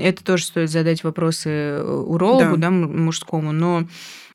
это 0.00 0.22
тоже 0.22 0.44
стоит 0.44 0.70
задать 0.70 1.04
вопросы 1.04 1.48
э, 1.48 1.82
урологу, 1.82 2.56
да, 2.56 2.68
да 2.68 2.70
мужскому, 2.70 3.52
но 3.52 3.88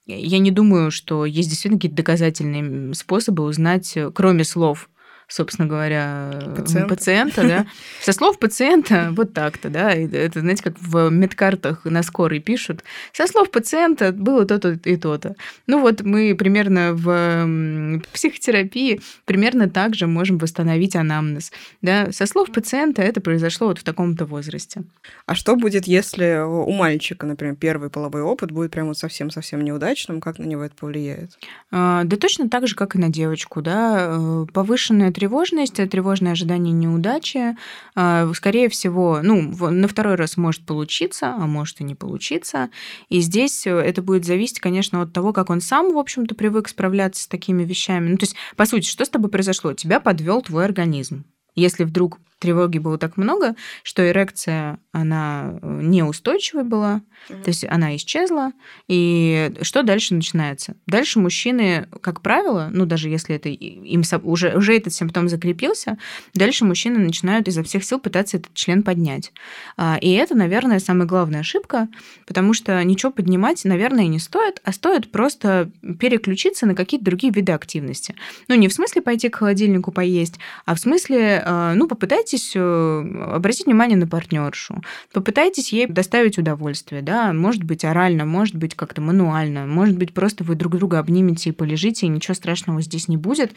я 0.07 0.39
не 0.39 0.51
думаю, 0.51 0.89
что 0.89 1.25
есть 1.25 1.49
действительно 1.49 1.77
какие-то 1.77 1.97
доказательные 1.97 2.93
способы 2.95 3.43
узнать, 3.43 3.95
э, 3.95 4.09
кроме 4.11 4.43
слов 4.43 4.89
собственно 5.27 5.67
говоря, 5.67 6.53
Пациент. 6.55 6.89
пациента, 6.89 7.47
да. 7.47 7.65
Со 8.01 8.13
слов 8.13 8.39
пациента 8.39 9.09
вот 9.11 9.33
так-то, 9.33 9.69
да. 9.69 9.91
Это, 9.93 10.39
знаете, 10.39 10.63
как 10.63 10.75
в 10.79 11.09
медкартах 11.09 11.83
на 11.85 12.01
скорой 12.03 12.39
пишут. 12.39 12.83
Со 13.11 13.27
слов 13.27 13.51
пациента 13.51 14.11
было 14.11 14.45
то-то 14.45 14.79
и 14.83 14.95
то-то. 14.95 15.35
Ну 15.67 15.81
вот 15.81 16.01
мы 16.01 16.35
примерно 16.35 16.93
в 16.93 18.01
психотерапии 18.13 19.01
примерно 19.25 19.69
так 19.69 19.95
же 19.95 20.07
можем 20.07 20.37
восстановить 20.37 20.95
анамнез. 20.95 21.51
Да. 21.81 22.11
Со 22.11 22.25
слов 22.25 22.51
пациента 22.51 23.01
это 23.01 23.19
произошло 23.19 23.67
вот 23.67 23.79
в 23.79 23.83
таком-то 23.83 24.25
возрасте. 24.25 24.83
А 25.25 25.35
что 25.35 25.55
будет, 25.55 25.87
если 25.87 26.41
у 26.43 26.71
мальчика, 26.71 27.25
например, 27.25 27.55
первый 27.55 27.89
половой 27.89 28.21
опыт 28.21 28.51
будет 28.51 28.71
прям 28.71 28.87
вот 28.87 28.97
совсем-совсем 28.97 29.63
неудачным? 29.63 30.21
Как 30.21 30.39
на 30.39 30.45
него 30.45 30.63
это 30.63 30.75
повлияет? 30.75 31.37
А, 31.71 32.03
да 32.05 32.15
точно 32.15 32.49
так 32.49 32.67
же, 32.67 32.75
как 32.75 32.95
и 32.95 32.99
на 32.99 33.09
девочку, 33.09 33.61
да. 33.61 34.07
Э, 34.17 34.45
повышенная 34.53 35.11
тревожность, 35.17 35.73
тревожное 35.73 36.33
ожидание 36.33 36.71
неудачи. 36.71 37.57
А, 37.95 38.31
скорее 38.35 38.69
всего, 38.69 39.21
ну, 39.23 39.51
на 39.71 39.87
второй 39.87 40.13
раз 40.13 40.37
может 40.37 40.63
получиться, 40.63 41.33
а 41.33 41.47
может 41.47 41.81
и 41.81 41.83
не 41.83 41.95
получиться. 41.95 42.69
И 43.09 43.19
здесь 43.21 43.65
э, 43.65 43.71
это 43.71 44.03
будет 44.03 44.25
зависеть, 44.25 44.59
конечно, 44.59 45.01
от 45.01 45.13
того, 45.13 45.33
как 45.33 45.49
он 45.49 45.59
сам, 45.59 45.91
в 45.91 45.97
общем-то, 45.97 46.35
привык 46.35 46.69
справляться 46.69 47.23
с 47.23 47.27
такими 47.27 47.63
вещами. 47.63 48.09
Ну, 48.09 48.17
то 48.17 48.25
есть, 48.25 48.35
по 48.55 48.67
сути, 48.67 48.87
что 48.87 49.05
с 49.05 49.09
тобой 49.09 49.31
произошло? 49.31 49.73
Тебя 49.73 49.99
подвел 49.99 50.43
твой 50.43 50.65
организм. 50.65 51.25
Если 51.55 51.83
вдруг 51.83 52.19
тревоги 52.39 52.77
было 52.77 52.97
так 52.97 53.17
много, 53.17 53.55
что 53.83 54.07
эрекция, 54.07 54.79
она 54.91 55.59
э, 55.61 55.79
неустойчивой 55.83 56.63
была, 56.63 57.01
mm-hmm. 57.29 57.43
то 57.43 57.49
есть 57.49 57.65
она 57.65 57.95
исчезла. 57.95 58.51
И 58.87 59.53
что 59.61 59.83
дальше 59.83 60.13
начинается? 60.13 60.75
Дальше 60.85 61.19
мужчины, 61.19 61.87
как 62.01 62.21
правило, 62.21 62.69
ну 62.71 62.85
даже 62.85 63.09
если 63.09 63.35
это 63.35 63.49
им 63.49 64.03
уже, 64.23 64.55
уже 64.55 64.77
этот 64.77 64.93
симптом 64.93 65.29
закрепился, 65.29 65.97
дальше 66.33 66.65
мужчины 66.65 66.99
начинают 66.99 67.47
изо 67.47 67.63
всех 67.63 67.83
сил 67.83 67.99
пытаться 67.99 68.37
этот 68.37 68.53
член 68.53 68.83
поднять. 68.83 69.31
А, 69.75 69.97
и 69.99 70.11
это, 70.11 70.35
наверное, 70.35 70.79
самая 70.79 71.07
главная 71.07 71.39
ошибка, 71.39 71.87
потому 72.25 72.53
что 72.53 72.83
ничего 72.83 73.11
поднимать, 73.11 73.65
наверное, 73.65 74.07
не 74.07 74.19
стоит, 74.19 74.61
а 74.63 74.71
стоит 74.71 75.11
просто 75.11 75.71
переключиться 75.99 76.65
на 76.65 76.75
какие-то 76.75 77.05
другие 77.05 77.33
виды 77.33 77.51
активности. 77.51 78.15
Ну, 78.47 78.55
не 78.55 78.67
в 78.67 78.73
смысле 78.73 79.01
пойти 79.01 79.29
к 79.29 79.37
холодильнику 79.37 79.91
поесть, 79.91 80.35
а 80.65 80.75
в 80.75 80.79
смысле, 80.79 81.41
а, 81.43 81.73
ну, 81.73 81.87
попытайтесь 81.87 82.26
э, 82.33 82.99
обратить 83.33 83.65
внимание 83.65 83.97
на 83.97 84.07
партнершу, 84.07 84.81
попытайтесь 85.13 85.73
ей 85.73 85.87
доставить 85.87 86.37
удовольствие, 86.37 87.01
да, 87.01 87.33
может 87.33 87.63
быть, 87.63 87.85
орально, 87.85 88.25
может 88.25 88.55
быть, 88.55 88.75
как-то 88.75 89.01
мануально, 89.01 89.65
может 89.65 89.97
быть, 89.97 90.13
просто 90.13 90.43
вы 90.43 90.55
друг 90.55 90.75
друга 90.77 90.99
обнимете 90.99 91.49
и 91.49 91.53
полежите, 91.53 92.05
и 92.05 92.09
ничего 92.09 92.33
страшного 92.33 92.81
здесь 92.81 93.07
не 93.07 93.17
будет, 93.17 93.53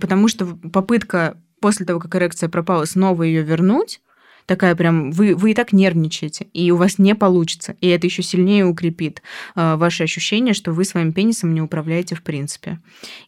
потому 0.00 0.28
что 0.28 0.46
попытка 0.46 1.36
после 1.60 1.86
того, 1.86 2.00
как 2.00 2.14
эрекция 2.16 2.48
пропала, 2.48 2.84
снова 2.84 3.22
ее 3.22 3.42
вернуть, 3.42 4.00
такая 4.46 4.74
прям, 4.74 5.10
вы, 5.12 5.34
вы 5.34 5.52
и 5.52 5.54
так 5.54 5.72
нервничаете, 5.72 6.46
и 6.52 6.70
у 6.70 6.76
вас 6.76 6.98
не 6.98 7.14
получится, 7.14 7.76
и 7.80 7.88
это 7.88 8.06
еще 8.06 8.22
сильнее 8.22 8.66
укрепит 8.66 9.22
э, 9.54 9.76
ваше 9.76 10.04
ощущение, 10.04 10.54
что 10.54 10.72
вы 10.72 10.84
своим 10.84 11.12
пенисом 11.12 11.54
не 11.54 11.60
управляете 11.60 12.14
в 12.14 12.22
принципе. 12.22 12.80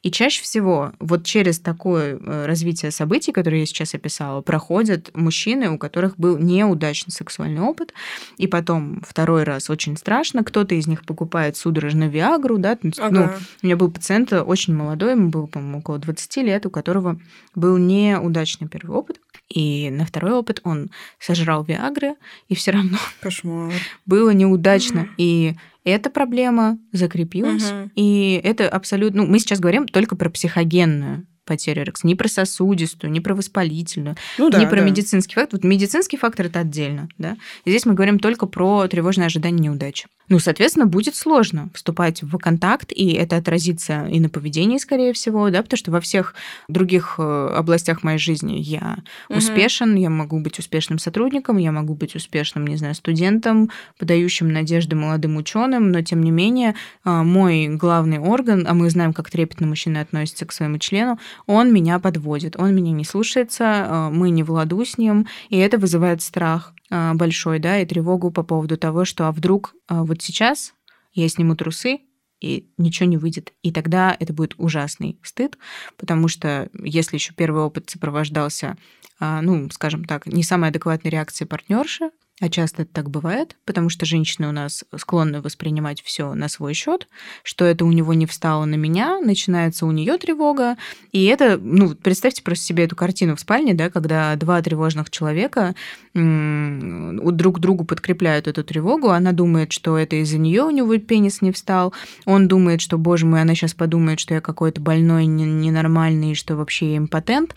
И 0.02 0.10
чаще 0.10 0.42
всего 0.42 0.92
вот 0.98 1.24
через 1.24 1.58
такое 1.58 2.18
э, 2.18 2.46
развитие 2.46 2.90
событий, 2.90 3.32
которые 3.32 3.60
я 3.60 3.66
сейчас 3.66 3.94
описала, 3.94 4.40
проходят 4.40 5.10
мужчины, 5.14 5.70
у 5.70 5.78
которых 5.78 6.16
был 6.18 6.38
неудачный 6.38 7.12
сексуальный 7.12 7.62
опыт, 7.62 7.92
и 8.36 8.46
потом 8.46 9.02
второй 9.06 9.44
раз 9.44 9.70
очень 9.70 9.96
страшно, 9.96 10.44
кто-то 10.44 10.74
из 10.74 10.86
них 10.86 11.04
покупает 11.04 11.56
судорожно 11.56 12.08
Виагру, 12.08 12.58
да, 12.58 12.78
ну, 12.82 12.92
ага. 12.98 13.10
ну, 13.10 13.24
у 13.62 13.66
меня 13.66 13.76
был 13.76 13.90
пациент 13.90 14.32
очень 14.32 14.74
молодой, 14.74 15.12
ему 15.12 15.30
было, 15.30 15.46
по-моему, 15.46 15.78
около 15.78 15.98
20 15.98 16.36
лет, 16.38 16.66
у 16.66 16.70
которого 16.70 17.18
был 17.54 17.76
неудачный 17.78 18.68
первый 18.68 18.96
опыт, 18.96 19.20
и 19.48 19.90
на 19.90 20.06
второй 20.06 20.32
опыт 20.32 20.60
он 20.64 20.90
сожрал 21.18 21.64
Виагры, 21.64 22.14
и 22.48 22.54
все 22.54 22.72
равно 22.72 22.98
Кошмар. 23.20 23.72
было 24.06 24.30
неудачно. 24.30 25.08
И 25.16 25.54
эта 25.84 26.10
проблема 26.10 26.78
закрепилась, 26.92 27.70
угу. 27.70 27.90
и 27.94 28.40
это 28.42 28.68
абсолютно... 28.68 29.22
Ну, 29.22 29.28
мы 29.28 29.38
сейчас 29.38 29.60
говорим 29.60 29.86
только 29.86 30.16
про 30.16 30.30
психогенную 30.30 31.26
потерю 31.44 31.82
эрекции, 31.82 32.08
не 32.08 32.14
про 32.14 32.26
сосудистую, 32.26 33.10
не 33.10 33.20
про 33.20 33.34
воспалительную, 33.34 34.16
ну, 34.38 34.48
да, 34.50 34.58
не 34.58 34.66
про 34.66 34.76
да. 34.76 34.84
медицинский 34.84 35.34
фактор. 35.34 35.60
Вот 35.60 35.64
медицинский 35.64 36.16
фактор 36.16 36.46
это 36.46 36.60
отдельно, 36.60 37.08
да. 37.18 37.36
И 37.64 37.70
здесь 37.70 37.84
мы 37.84 37.92
говорим 37.94 38.18
только 38.18 38.46
про 38.46 38.88
тревожное 38.88 39.26
ожидание 39.26 39.60
неудачи. 39.60 40.06
Ну, 40.28 40.38
соответственно, 40.38 40.86
будет 40.86 41.14
сложно 41.14 41.68
вступать 41.74 42.22
в 42.22 42.38
контакт, 42.38 42.92
и 42.92 43.12
это 43.12 43.36
отразится 43.36 44.06
и 44.06 44.20
на 44.20 44.28
поведении, 44.28 44.78
скорее 44.78 45.12
всего, 45.12 45.50
да, 45.50 45.62
потому 45.62 45.76
что 45.76 45.90
во 45.90 46.00
всех 46.00 46.34
других 46.68 47.16
э, 47.18 47.22
областях 47.54 48.02
моей 48.02 48.18
жизни 48.18 48.54
я 48.58 48.98
угу. 49.28 49.38
успешен, 49.38 49.94
я 49.96 50.08
могу 50.08 50.40
быть 50.40 50.58
успешным 50.58 50.98
сотрудником, 50.98 51.58
я 51.58 51.72
могу 51.72 51.94
быть 51.94 52.14
успешным, 52.16 52.66
не 52.66 52.76
знаю, 52.76 52.94
студентом, 52.94 53.70
подающим 53.98 54.50
надежды 54.50 54.96
молодым 54.96 55.36
ученым, 55.36 55.90
но 55.92 56.00
тем 56.00 56.22
не 56.22 56.30
менее 56.30 56.74
э, 57.04 57.10
мой 57.10 57.68
главный 57.68 58.18
орган, 58.18 58.66
а 58.66 58.72
мы 58.72 58.88
знаем, 58.88 59.12
как 59.12 59.30
трепетно 59.30 59.66
мужчины 59.66 59.98
относятся 59.98 60.46
к 60.46 60.52
своему 60.52 60.78
члену, 60.78 61.18
он 61.46 61.72
меня 61.72 61.98
подводит, 61.98 62.56
он 62.56 62.74
меня 62.74 62.92
не 62.92 63.04
слушается, 63.04 63.64
э, 63.64 64.08
мы 64.10 64.30
не 64.30 64.42
в 64.42 64.50
ладу 64.50 64.84
с 64.84 64.96
ним, 64.96 65.26
и 65.50 65.58
это 65.58 65.76
вызывает 65.76 66.22
страх. 66.22 66.72
А, 66.96 67.12
большой, 67.14 67.58
да, 67.58 67.80
и 67.80 67.86
тревогу 67.86 68.30
по 68.30 68.44
поводу 68.44 68.76
того, 68.78 69.04
что 69.04 69.26
а 69.26 69.32
вдруг 69.32 69.74
а, 69.88 70.04
вот 70.04 70.22
сейчас 70.22 70.74
я 71.12 71.28
сниму 71.28 71.56
трусы, 71.56 72.02
и 72.40 72.70
ничего 72.78 73.08
не 73.08 73.16
выйдет. 73.16 73.52
И 73.62 73.72
тогда 73.72 74.16
это 74.20 74.32
будет 74.32 74.54
ужасный 74.58 75.18
стыд, 75.24 75.58
потому 75.96 76.28
что 76.28 76.68
если 76.78 77.16
еще 77.16 77.32
первый 77.32 77.62
опыт 77.62 77.90
сопровождался, 77.90 78.76
ну, 79.18 79.70
скажем 79.70 80.04
так, 80.04 80.26
не 80.26 80.42
самой 80.42 80.68
адекватной 80.68 81.10
реакцией 81.10 81.48
партнерши, 81.48 82.10
а 82.40 82.48
часто 82.48 82.82
это 82.82 82.92
так 82.92 83.10
бывает, 83.10 83.56
потому 83.64 83.88
что 83.88 84.06
женщины 84.06 84.48
у 84.48 84.52
нас 84.52 84.84
склонны 84.96 85.40
воспринимать 85.40 86.02
все 86.02 86.34
на 86.34 86.48
свой 86.48 86.74
счет, 86.74 87.06
что 87.44 87.64
это 87.64 87.84
у 87.84 87.92
него 87.92 88.12
не 88.12 88.26
встало 88.26 88.64
на 88.64 88.74
меня, 88.74 89.20
начинается 89.20 89.86
у 89.86 89.92
нее 89.92 90.18
тревога. 90.18 90.76
И 91.12 91.26
это, 91.26 91.58
ну, 91.62 91.94
представьте 91.94 92.42
просто 92.42 92.64
себе 92.64 92.84
эту 92.84 92.96
картину 92.96 93.36
в 93.36 93.40
спальне, 93.40 93.72
да, 93.72 93.88
когда 93.88 94.34
два 94.34 94.60
тревожных 94.62 95.10
человека 95.10 95.76
друг 96.12 97.60
другу 97.60 97.84
подкрепляют 97.84 98.48
эту 98.48 98.64
тревогу, 98.64 99.10
она 99.10 99.32
думает, 99.32 99.72
что 99.72 99.96
это 99.96 100.16
из-за 100.16 100.38
нее 100.38 100.62
у 100.62 100.70
него 100.70 100.96
пенис 100.98 101.40
не 101.40 101.52
встал, 101.52 101.92
он 102.24 102.48
думает, 102.48 102.80
что, 102.80 102.98
боже 102.98 103.26
мой, 103.26 103.42
она 103.42 103.54
сейчас 103.54 103.74
подумает, 103.74 104.18
что 104.18 104.34
я 104.34 104.40
какой-то 104.40 104.80
больной, 104.80 105.26
ненормальный, 105.26 106.34
что 106.34 106.56
вообще 106.56 106.92
я 106.92 106.98
импотент. 106.98 107.54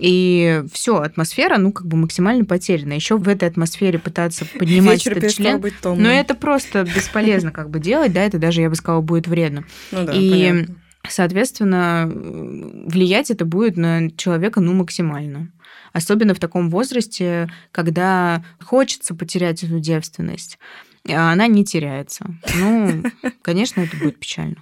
И 0.00 0.62
все, 0.72 0.96
атмосфера, 0.96 1.58
ну, 1.58 1.72
как 1.72 1.86
бы 1.86 1.98
максимально 1.98 2.46
потеряна. 2.46 2.94
Еще 2.94 3.18
в 3.18 3.28
этой 3.28 3.48
атмосфере 3.48 3.98
пытаться 3.98 4.46
поднимать 4.58 5.04
Вечер 5.04 5.18
этот 5.18 5.32
член. 5.32 5.62
Но 5.84 6.08
это 6.08 6.34
просто 6.34 6.84
бесполезно 6.84 7.52
как 7.52 7.68
бы 7.68 7.80
делать, 7.80 8.12
да, 8.12 8.22
это 8.22 8.38
даже, 8.38 8.62
я 8.62 8.70
бы 8.70 8.76
сказала, 8.76 9.02
будет 9.02 9.28
вредно. 9.28 9.64
Ну 9.92 10.06
да, 10.06 10.12
и 10.12 10.30
понятно 10.30 10.76
соответственно, 11.08 12.10
влиять 12.12 13.30
это 13.30 13.44
будет 13.44 13.76
на 13.76 14.10
человека 14.12 14.60
ну 14.60 14.74
максимально. 14.74 15.50
Особенно 15.92 16.34
в 16.34 16.38
таком 16.38 16.70
возрасте, 16.70 17.50
когда 17.72 18.44
хочется 18.60 19.14
потерять 19.14 19.64
эту 19.64 19.80
девственность, 19.80 20.58
а 21.08 21.32
она 21.32 21.46
не 21.46 21.64
теряется. 21.64 22.26
Ну, 22.54 23.02
конечно, 23.42 23.80
это 23.80 23.96
будет 23.96 24.18
печально. 24.18 24.56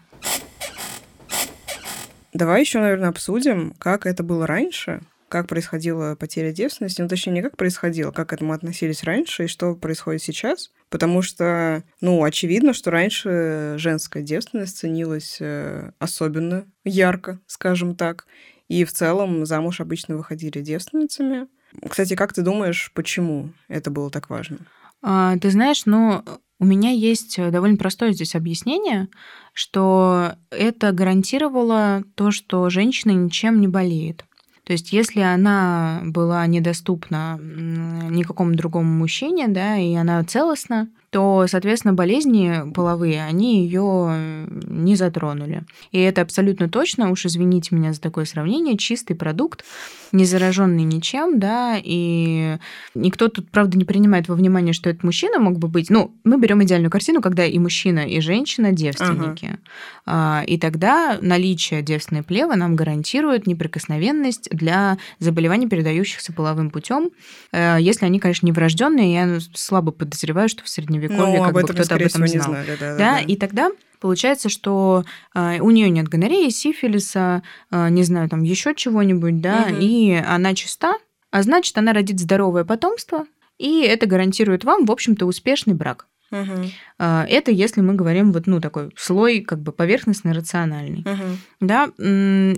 Давай 2.32 2.60
еще, 2.60 2.78
наверное, 2.78 3.08
обсудим, 3.08 3.74
как 3.78 4.06
это 4.06 4.22
было 4.22 4.46
раньше, 4.46 5.00
как 5.28 5.46
происходила 5.46 6.14
потеря 6.14 6.52
девственности, 6.52 7.00
ну, 7.00 7.08
точнее, 7.08 7.32
не 7.34 7.42
как 7.42 7.56
происходило, 7.56 8.10
как 8.10 8.30
к 8.30 8.32
этому 8.32 8.52
относились 8.52 9.04
раньше 9.04 9.44
и 9.44 9.48
что 9.48 9.74
происходит 9.74 10.22
сейчас. 10.22 10.70
Потому 10.88 11.22
что, 11.22 11.82
ну, 12.00 12.24
очевидно, 12.24 12.72
что 12.72 12.90
раньше 12.90 13.74
женская 13.76 14.22
девственность 14.22 14.78
ценилась 14.78 15.36
э, 15.40 15.92
особенно 15.98 16.64
ярко, 16.84 17.40
скажем 17.46 17.94
так. 17.94 18.26
И 18.68 18.84
в 18.84 18.92
целом 18.92 19.44
замуж 19.46 19.80
обычно 19.80 20.16
выходили 20.16 20.60
девственницами. 20.60 21.46
Кстати, 21.88 22.16
как 22.16 22.32
ты 22.32 22.42
думаешь, 22.42 22.90
почему 22.94 23.52
это 23.68 23.90
было 23.90 24.10
так 24.10 24.30
важно? 24.30 24.58
А, 25.02 25.36
ты 25.38 25.50
знаешь, 25.50 25.84
ну, 25.86 26.24
у 26.60 26.64
меня 26.64 26.90
есть 26.90 27.38
довольно 27.50 27.76
простое 27.76 28.12
здесь 28.12 28.34
объяснение, 28.34 29.08
что 29.52 30.32
это 30.50 30.92
гарантировало 30.92 32.02
то, 32.14 32.30
что 32.30 32.68
женщина 32.68 33.12
ничем 33.12 33.60
не 33.60 33.68
болеет. 33.68 34.24
То 34.68 34.72
есть, 34.72 34.92
если 34.92 35.20
она 35.20 36.02
была 36.04 36.46
недоступна 36.46 37.38
никакому 37.40 38.54
другому 38.54 38.92
мужчине, 38.92 39.48
да, 39.48 39.78
и 39.78 39.94
она 39.94 40.22
целостна, 40.24 40.90
то, 41.10 41.46
соответственно, 41.48 41.94
болезни 41.94 42.70
половые, 42.72 43.24
они 43.24 43.64
ее 43.64 44.46
не 44.48 44.94
затронули. 44.94 45.64
И 45.90 45.98
это 45.98 46.22
абсолютно 46.22 46.68
точно, 46.68 47.10
уж 47.10 47.24
извините 47.26 47.74
меня 47.74 47.92
за 47.92 48.00
такое 48.00 48.24
сравнение, 48.24 48.76
чистый 48.76 49.14
продукт, 49.14 49.64
не 50.12 50.24
зараженный 50.24 50.84
ничем, 50.84 51.38
да, 51.38 51.78
и 51.82 52.58
никто 52.94 53.28
тут, 53.28 53.50
правда, 53.50 53.78
не 53.78 53.84
принимает 53.84 54.28
во 54.28 54.34
внимание, 54.34 54.72
что 54.72 54.90
этот 54.90 55.02
мужчина 55.02 55.38
мог 55.38 55.58
бы 55.58 55.68
быть. 55.68 55.90
Ну, 55.90 56.14
мы 56.24 56.38
берем 56.38 56.62
идеальную 56.62 56.90
картину, 56.90 57.20
когда 57.20 57.44
и 57.44 57.58
мужчина, 57.58 58.00
и 58.00 58.20
женщина 58.20 58.72
девственники. 58.72 59.58
Ага. 60.04 60.42
И 60.44 60.58
тогда 60.58 61.18
наличие 61.20 61.82
девственной 61.82 62.22
плевы 62.22 62.56
нам 62.56 62.76
гарантирует 62.76 63.46
неприкосновенность 63.46 64.48
для 64.50 64.98
заболеваний, 65.18 65.68
передающихся 65.68 66.32
половым 66.32 66.70
путем, 66.70 67.10
э, 67.52 67.76
если 67.80 68.06
они, 68.06 68.18
конечно, 68.18 68.46
не 68.46 68.52
врожденные. 68.52 69.12
Я 69.12 69.38
слабо 69.54 69.92
подозреваю, 69.92 70.48
что 70.48 70.64
в 70.64 70.68
средневековье 70.98 71.38
ну, 71.38 71.44
как 71.44 71.54
бы 71.54 71.62
кто-то 71.62 71.94
об 71.94 72.02
этом 72.02 72.26
знал. 72.26 72.44
Знали, 72.44 72.66
да, 72.66 72.76
да, 72.76 72.96
да, 72.96 72.96
да, 72.96 73.20
и 73.20 73.36
тогда 73.36 73.70
Получается, 74.00 74.48
что 74.48 75.04
э, 75.34 75.58
у 75.58 75.70
нее 75.70 75.90
нет 75.90 76.08
гонореи, 76.08 76.50
сифилиса, 76.50 77.42
э, 77.72 77.88
не 77.88 78.04
знаю, 78.04 78.28
там 78.28 78.44
еще 78.44 78.72
чего-нибудь, 78.72 79.40
да, 79.40 79.66
угу. 79.68 79.76
и 79.80 80.12
она 80.12 80.54
чиста, 80.54 80.98
а 81.32 81.42
значит, 81.42 81.76
она 81.76 81.92
родит 81.92 82.20
здоровое 82.20 82.64
потомство, 82.64 83.26
и 83.58 83.82
это 83.82 84.06
гарантирует 84.06 84.62
вам, 84.62 84.84
в 84.84 84.92
общем-то, 84.92 85.26
успешный 85.26 85.74
брак. 85.74 86.06
Угу. 86.30 86.68
Это 86.98 87.50
если 87.50 87.80
мы 87.80 87.94
говорим 87.94 88.32
вот 88.32 88.46
ну 88.46 88.60
такой 88.60 88.90
слой 88.96 89.40
как 89.40 89.60
бы 89.60 89.72
поверхностный 89.72 90.32
рациональный. 90.32 91.00
Угу. 91.00 91.38
Да. 91.60 91.86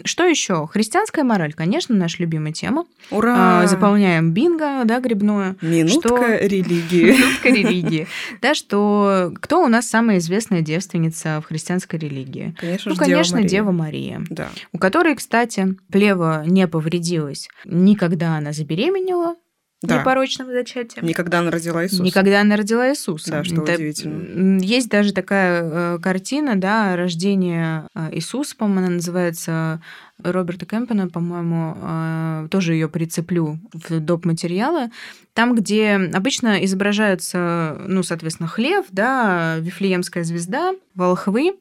Что 0.05 0.25
еще? 0.25 0.66
Христианская 0.66 1.23
мораль, 1.23 1.53
конечно, 1.53 1.95
наша 1.95 2.16
любимая 2.21 2.53
тема. 2.53 2.87
Ура! 3.11 3.66
Заполняем 3.66 4.33
бинго, 4.33 4.83
да, 4.85 5.01
грибное. 5.01 5.57
Минутка 5.61 6.09
что... 6.09 6.47
религии. 6.47 7.12
Минутка 7.12 7.49
религии. 7.49 8.07
Да, 8.43 8.55
что 8.55 9.33
кто 9.41 9.62
у 9.62 9.68
нас 9.68 9.89
самая 9.89 10.18
известная 10.18 10.62
девственница 10.62 11.41
в 11.41 11.47
христианской 11.47 11.99
религии? 11.99 12.55
Конечно, 12.59 12.93
ну, 12.93 12.97
конечно, 12.97 13.43
Дева 13.43 13.71
Мария. 13.71 14.23
Да. 14.31 14.49
У 14.73 14.79
которой, 14.79 15.14
кстати, 15.14 15.77
плева 15.91 16.45
не 16.47 16.66
повредилась 16.66 17.49
никогда 17.64 18.37
она 18.37 18.53
забеременела, 18.53 19.37
да. 19.83 20.01
непорочного 20.01 20.53
зачатия. 20.53 21.03
Никогда 21.03 21.39
она 21.39 21.51
родила 21.51 21.85
Иисуса. 21.85 22.03
Никогда 22.03 22.41
она 22.43 22.57
родила 22.57 22.91
Иисуса. 22.91 23.31
Да, 23.31 23.45
что 23.45 23.62
Это... 23.62 23.74
удивительно. 23.74 24.61
Есть 24.61 24.91
даже 24.91 25.12
такая 25.12 25.62
э, 25.62 25.99
картина, 26.03 26.57
да, 26.57 26.97
рождение 26.97 27.87
э, 27.95 28.11
Иисуса, 28.12 28.57
по-моему, 28.57 28.81
она 28.81 28.91
называется 28.97 29.81
Роберта 30.22 30.66
Кэмпена, 30.66 31.09
по-моему, 31.09 31.76
э, 31.81 32.49
тоже 32.51 32.74
ее 32.74 32.89
прицеплю 32.89 33.59
в 33.72 34.01
доп. 34.01 34.26
материалы. 34.26 34.91
Там, 35.33 35.55
где 35.55 35.95
обычно 36.12 36.62
изображаются, 36.64 37.78
ну, 37.87 38.03
соответственно, 38.03 38.49
хлев, 38.49 38.85
да, 38.91 39.57
Вифлеемская 39.59 40.24
звезда, 40.24 40.74
волхвы, 40.95 41.55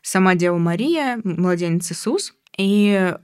сама 0.00 0.36
Дева 0.36 0.58
Мария, 0.58 1.20
младенец 1.24 1.90
Иисус. 1.90 2.34
И 2.56 3.14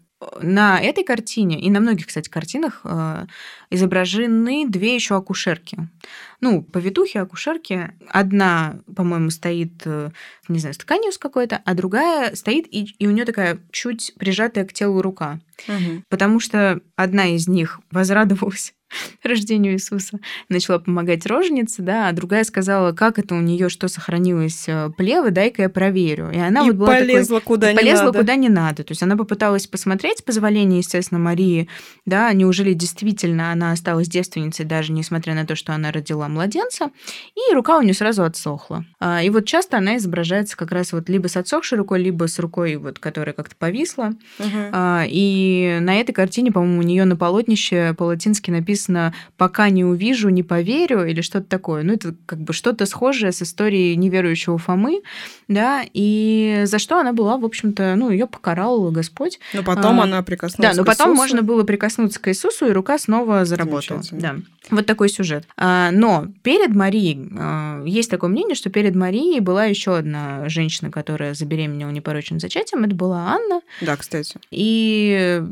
на 0.40 0.80
этой 0.80 1.04
картине 1.04 1.60
и 1.60 1.70
на 1.70 1.80
многих, 1.80 2.06
кстати, 2.06 2.28
картинах 2.28 2.80
э, 2.84 3.26
изображены 3.70 4.68
две 4.68 4.94
еще 4.94 5.16
акушерки. 5.16 5.88
Ну, 6.40 6.62
повитухи, 6.62 7.18
акушерки. 7.18 7.92
Одна, 8.08 8.80
по-моему, 8.94 9.30
стоит, 9.30 9.82
э, 9.84 10.10
не 10.48 10.58
знаю, 10.58 10.74
с 10.74 10.78
тканью 10.78 11.12
с 11.12 11.18
какой-то, 11.18 11.60
а 11.64 11.74
другая 11.74 12.34
стоит, 12.34 12.66
и, 12.70 12.94
и 12.98 13.06
у 13.06 13.10
нее 13.10 13.24
такая 13.24 13.58
чуть 13.70 14.14
прижатая 14.18 14.64
к 14.64 14.72
телу 14.72 15.02
рука. 15.02 15.40
Угу. 15.68 16.04
Потому 16.08 16.40
что 16.40 16.80
одна 16.96 17.26
из 17.26 17.46
них 17.48 17.80
возрадовалась 17.90 18.74
рождению 19.22 19.74
Иисуса, 19.74 20.18
начала 20.48 20.78
помогать 20.78 21.26
роженице, 21.26 21.82
да, 21.82 22.08
а 22.08 22.12
другая 22.12 22.44
сказала, 22.44 22.92
как 22.92 23.18
это 23.18 23.34
у 23.34 23.40
нее 23.40 23.68
что 23.68 23.88
сохранилось 23.88 24.64
э, 24.66 24.90
плевы, 24.96 25.30
дай-ка 25.30 25.62
я 25.62 25.68
проверю. 25.68 26.30
И 26.32 26.38
она 26.38 26.62
и 26.62 26.66
вот 26.66 26.76
была 26.76 26.88
полезла 26.88 27.40
такой, 27.40 27.54
куда 27.54 27.70
и 27.70 27.74
не 27.74 27.78
полезла 27.78 28.06
надо. 28.06 28.18
куда 28.18 28.34
не 28.36 28.48
надо. 28.48 28.84
То 28.84 28.92
есть 28.92 29.02
она 29.02 29.16
попыталась 29.16 29.66
посмотреть 29.66 30.24
позволение, 30.24 30.78
естественно, 30.78 31.20
Марии, 31.20 31.68
да, 32.06 32.32
неужели 32.32 32.72
действительно 32.72 33.52
она 33.52 33.72
осталась 33.72 34.08
девственницей, 34.08 34.64
даже 34.64 34.92
несмотря 34.92 35.34
на 35.34 35.46
то, 35.46 35.54
что 35.54 35.72
она 35.72 35.92
родила 35.92 36.28
младенца, 36.30 36.90
и 37.34 37.54
рука 37.54 37.78
у 37.78 37.82
нее 37.82 37.94
сразу 37.94 38.24
отсохла. 38.24 38.84
А, 38.98 39.22
и 39.22 39.30
вот 39.30 39.44
часто 39.46 39.76
она 39.76 39.96
изображается 39.96 40.56
как 40.56 40.72
раз 40.72 40.92
вот 40.92 41.08
либо 41.08 41.28
с 41.28 41.36
отсохшей 41.36 41.78
рукой, 41.78 42.02
либо 42.02 42.26
с 42.26 42.38
рукой, 42.38 42.76
вот, 42.76 42.98
которая 42.98 43.34
как-то 43.34 43.56
повисла. 43.56 44.12
Угу. 44.38 44.76
И 45.06 45.78
на 45.80 46.00
этой 46.00 46.12
картине, 46.12 46.52
по-моему, 46.52 46.80
у 46.80 46.82
нее 46.82 47.04
на 47.04 47.16
полотнище 47.16 47.94
по-латински 47.96 48.50
написано 48.50 48.70
написано 48.70 49.14
«пока 49.36 49.68
не 49.68 49.84
увижу, 49.84 50.28
не 50.28 50.42
поверю» 50.42 51.04
или 51.04 51.20
что-то 51.20 51.46
такое. 51.46 51.82
Ну, 51.82 51.94
это 51.94 52.14
как 52.26 52.38
бы 52.40 52.52
что-то 52.52 52.86
схожее 52.86 53.32
с 53.32 53.42
историей 53.42 53.96
неверующего 53.96 54.58
Фомы, 54.58 55.02
да, 55.48 55.82
и 55.92 56.62
за 56.64 56.78
что 56.78 56.98
она 56.98 57.12
была, 57.12 57.36
в 57.36 57.44
общем-то, 57.44 57.94
ну, 57.96 58.10
ее 58.10 58.26
покарал 58.26 58.90
Господь. 58.90 59.40
Но 59.54 59.62
потом 59.62 60.00
а, 60.00 60.04
она 60.04 60.22
прикоснулась 60.22 60.76
Да, 60.76 60.80
но 60.80 60.86
потом 60.86 61.08
Иисусу. 61.08 61.22
можно 61.22 61.42
было 61.42 61.64
прикоснуться 61.64 62.20
к 62.20 62.28
Иисусу, 62.28 62.66
и 62.66 62.70
рука 62.70 62.98
снова 62.98 63.44
заработала. 63.44 64.02
Да. 64.12 64.36
Вот 64.70 64.86
такой 64.86 65.08
сюжет. 65.08 65.44
А, 65.56 65.90
но 65.90 66.19
перед 66.42 66.74
Марией, 66.74 67.30
а, 67.38 67.82
есть 67.84 68.10
такое 68.10 68.30
мнение, 68.30 68.54
что 68.54 68.70
перед 68.70 68.94
Марией 68.94 69.40
была 69.40 69.64
еще 69.64 69.96
одна 69.96 70.48
женщина, 70.48 70.90
которая 70.90 71.34
забеременела 71.34 71.90
непорочным 71.90 72.40
зачатием, 72.40 72.84
это 72.84 72.94
была 72.94 73.34
Анна. 73.34 73.60
Да, 73.80 73.96
кстати. 73.96 74.38
И, 74.50 75.42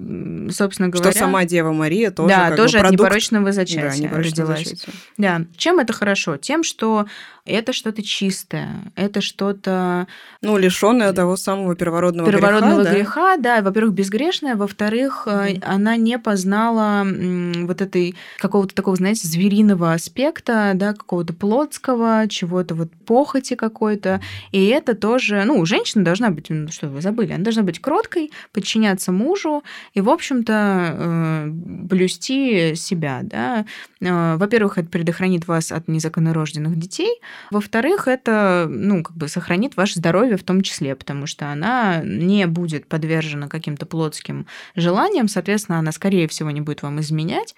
собственно 0.50 0.88
говоря... 0.88 1.10
Что 1.10 1.20
сама 1.20 1.44
Дева 1.44 1.72
Мария 1.72 2.10
тоже 2.10 2.28
Да, 2.28 2.56
тоже 2.56 2.78
бы, 2.78 2.86
от 2.86 2.92
непорочного 2.92 3.52
зачатия 3.52 4.10
да, 4.10 4.16
родилась. 4.16 4.64
Зачатия. 4.64 4.92
Да. 5.16 5.42
Чем 5.56 5.78
это 5.78 5.92
хорошо? 5.92 6.36
Тем, 6.36 6.62
что 6.62 7.06
это 7.48 7.72
что-то 7.72 8.02
чистое, 8.02 8.92
это 8.94 9.20
что-то... 9.20 10.06
Ну, 10.42 10.58
лишенное 10.58 11.12
того 11.12 11.36
самого 11.36 11.74
первородного, 11.74 12.30
первородного 12.30 12.82
греха. 12.82 12.94
греха, 12.94 13.36
да, 13.38 13.56
да 13.56 13.62
во-первых, 13.62 13.94
безгрешное, 13.94 14.54
во-вторых, 14.54 15.26
mm-hmm. 15.26 15.64
она 15.64 15.96
не 15.96 16.18
познала 16.18 17.06
вот 17.06 17.80
этой 17.80 18.14
какого-то 18.38 18.74
такого, 18.74 18.96
знаете, 18.96 19.26
звериного 19.26 19.92
аспекта, 19.92 20.57
да, 20.74 20.92
какого-то 20.92 21.32
плотского, 21.32 22.26
чего-то 22.28 22.74
вот 22.74 22.90
похоти 23.06 23.54
какой-то. 23.54 24.20
И 24.52 24.66
это 24.66 24.94
тоже, 24.94 25.44
ну, 25.44 25.64
женщина 25.64 26.04
должна 26.04 26.30
быть, 26.30 26.46
ну, 26.50 26.68
что 26.68 26.88
вы 26.88 27.00
забыли, 27.00 27.32
она 27.32 27.44
должна 27.44 27.62
быть 27.62 27.80
кроткой, 27.80 28.30
подчиняться 28.52 29.12
мужу 29.12 29.62
и, 29.94 30.00
в 30.00 30.11
общем-то, 30.11 30.52
э, 30.52 31.46
блюсти 31.48 32.74
себя, 32.74 33.20
да. 33.22 33.64
Э, 34.00 34.36
во-первых, 34.36 34.78
это 34.78 34.88
предохранит 34.88 35.46
вас 35.46 35.72
от 35.72 35.88
незаконнорожденных 35.88 36.76
детей, 36.78 37.20
во-вторых, 37.50 38.09
это, 38.09 38.66
ну, 38.68 39.02
как 39.02 39.16
бы 39.16 39.28
сохранит 39.28 39.76
ваше 39.76 39.98
здоровье 39.98 40.36
в 40.36 40.44
том 40.44 40.62
числе, 40.62 40.94
потому 40.94 41.26
что 41.26 41.50
она 41.50 42.00
не 42.04 42.46
будет 42.46 42.86
подвержена 42.86 43.48
каким-то 43.48 43.86
плотским 43.86 44.46
желаниям, 44.74 45.28
соответственно, 45.28 45.78
она, 45.78 45.92
скорее 45.92 46.28
всего, 46.28 46.50
не 46.50 46.61
будет 46.61 46.82
вам 46.82 47.00
изменять, 47.00 47.54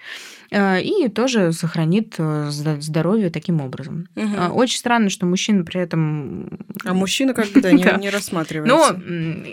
э, 0.50 0.82
и 0.82 1.08
тоже 1.08 1.52
сохранит 1.52 2.14
э, 2.18 2.50
здоровье 2.90 3.30
таким 3.30 3.60
образом. 3.60 4.08
Угу. 4.14 4.54
Очень 4.54 4.78
странно, 4.78 5.10
что 5.10 5.26
мужчина 5.26 5.64
при 5.64 5.80
этом... 5.80 6.48
А 6.84 6.94
мужчина 6.94 7.34
как 7.34 7.48
бы, 7.48 7.60
да, 7.60 7.72
не, 7.72 7.84
не 8.00 8.10
рассматривается. 8.10 8.94
Но, 8.96 9.00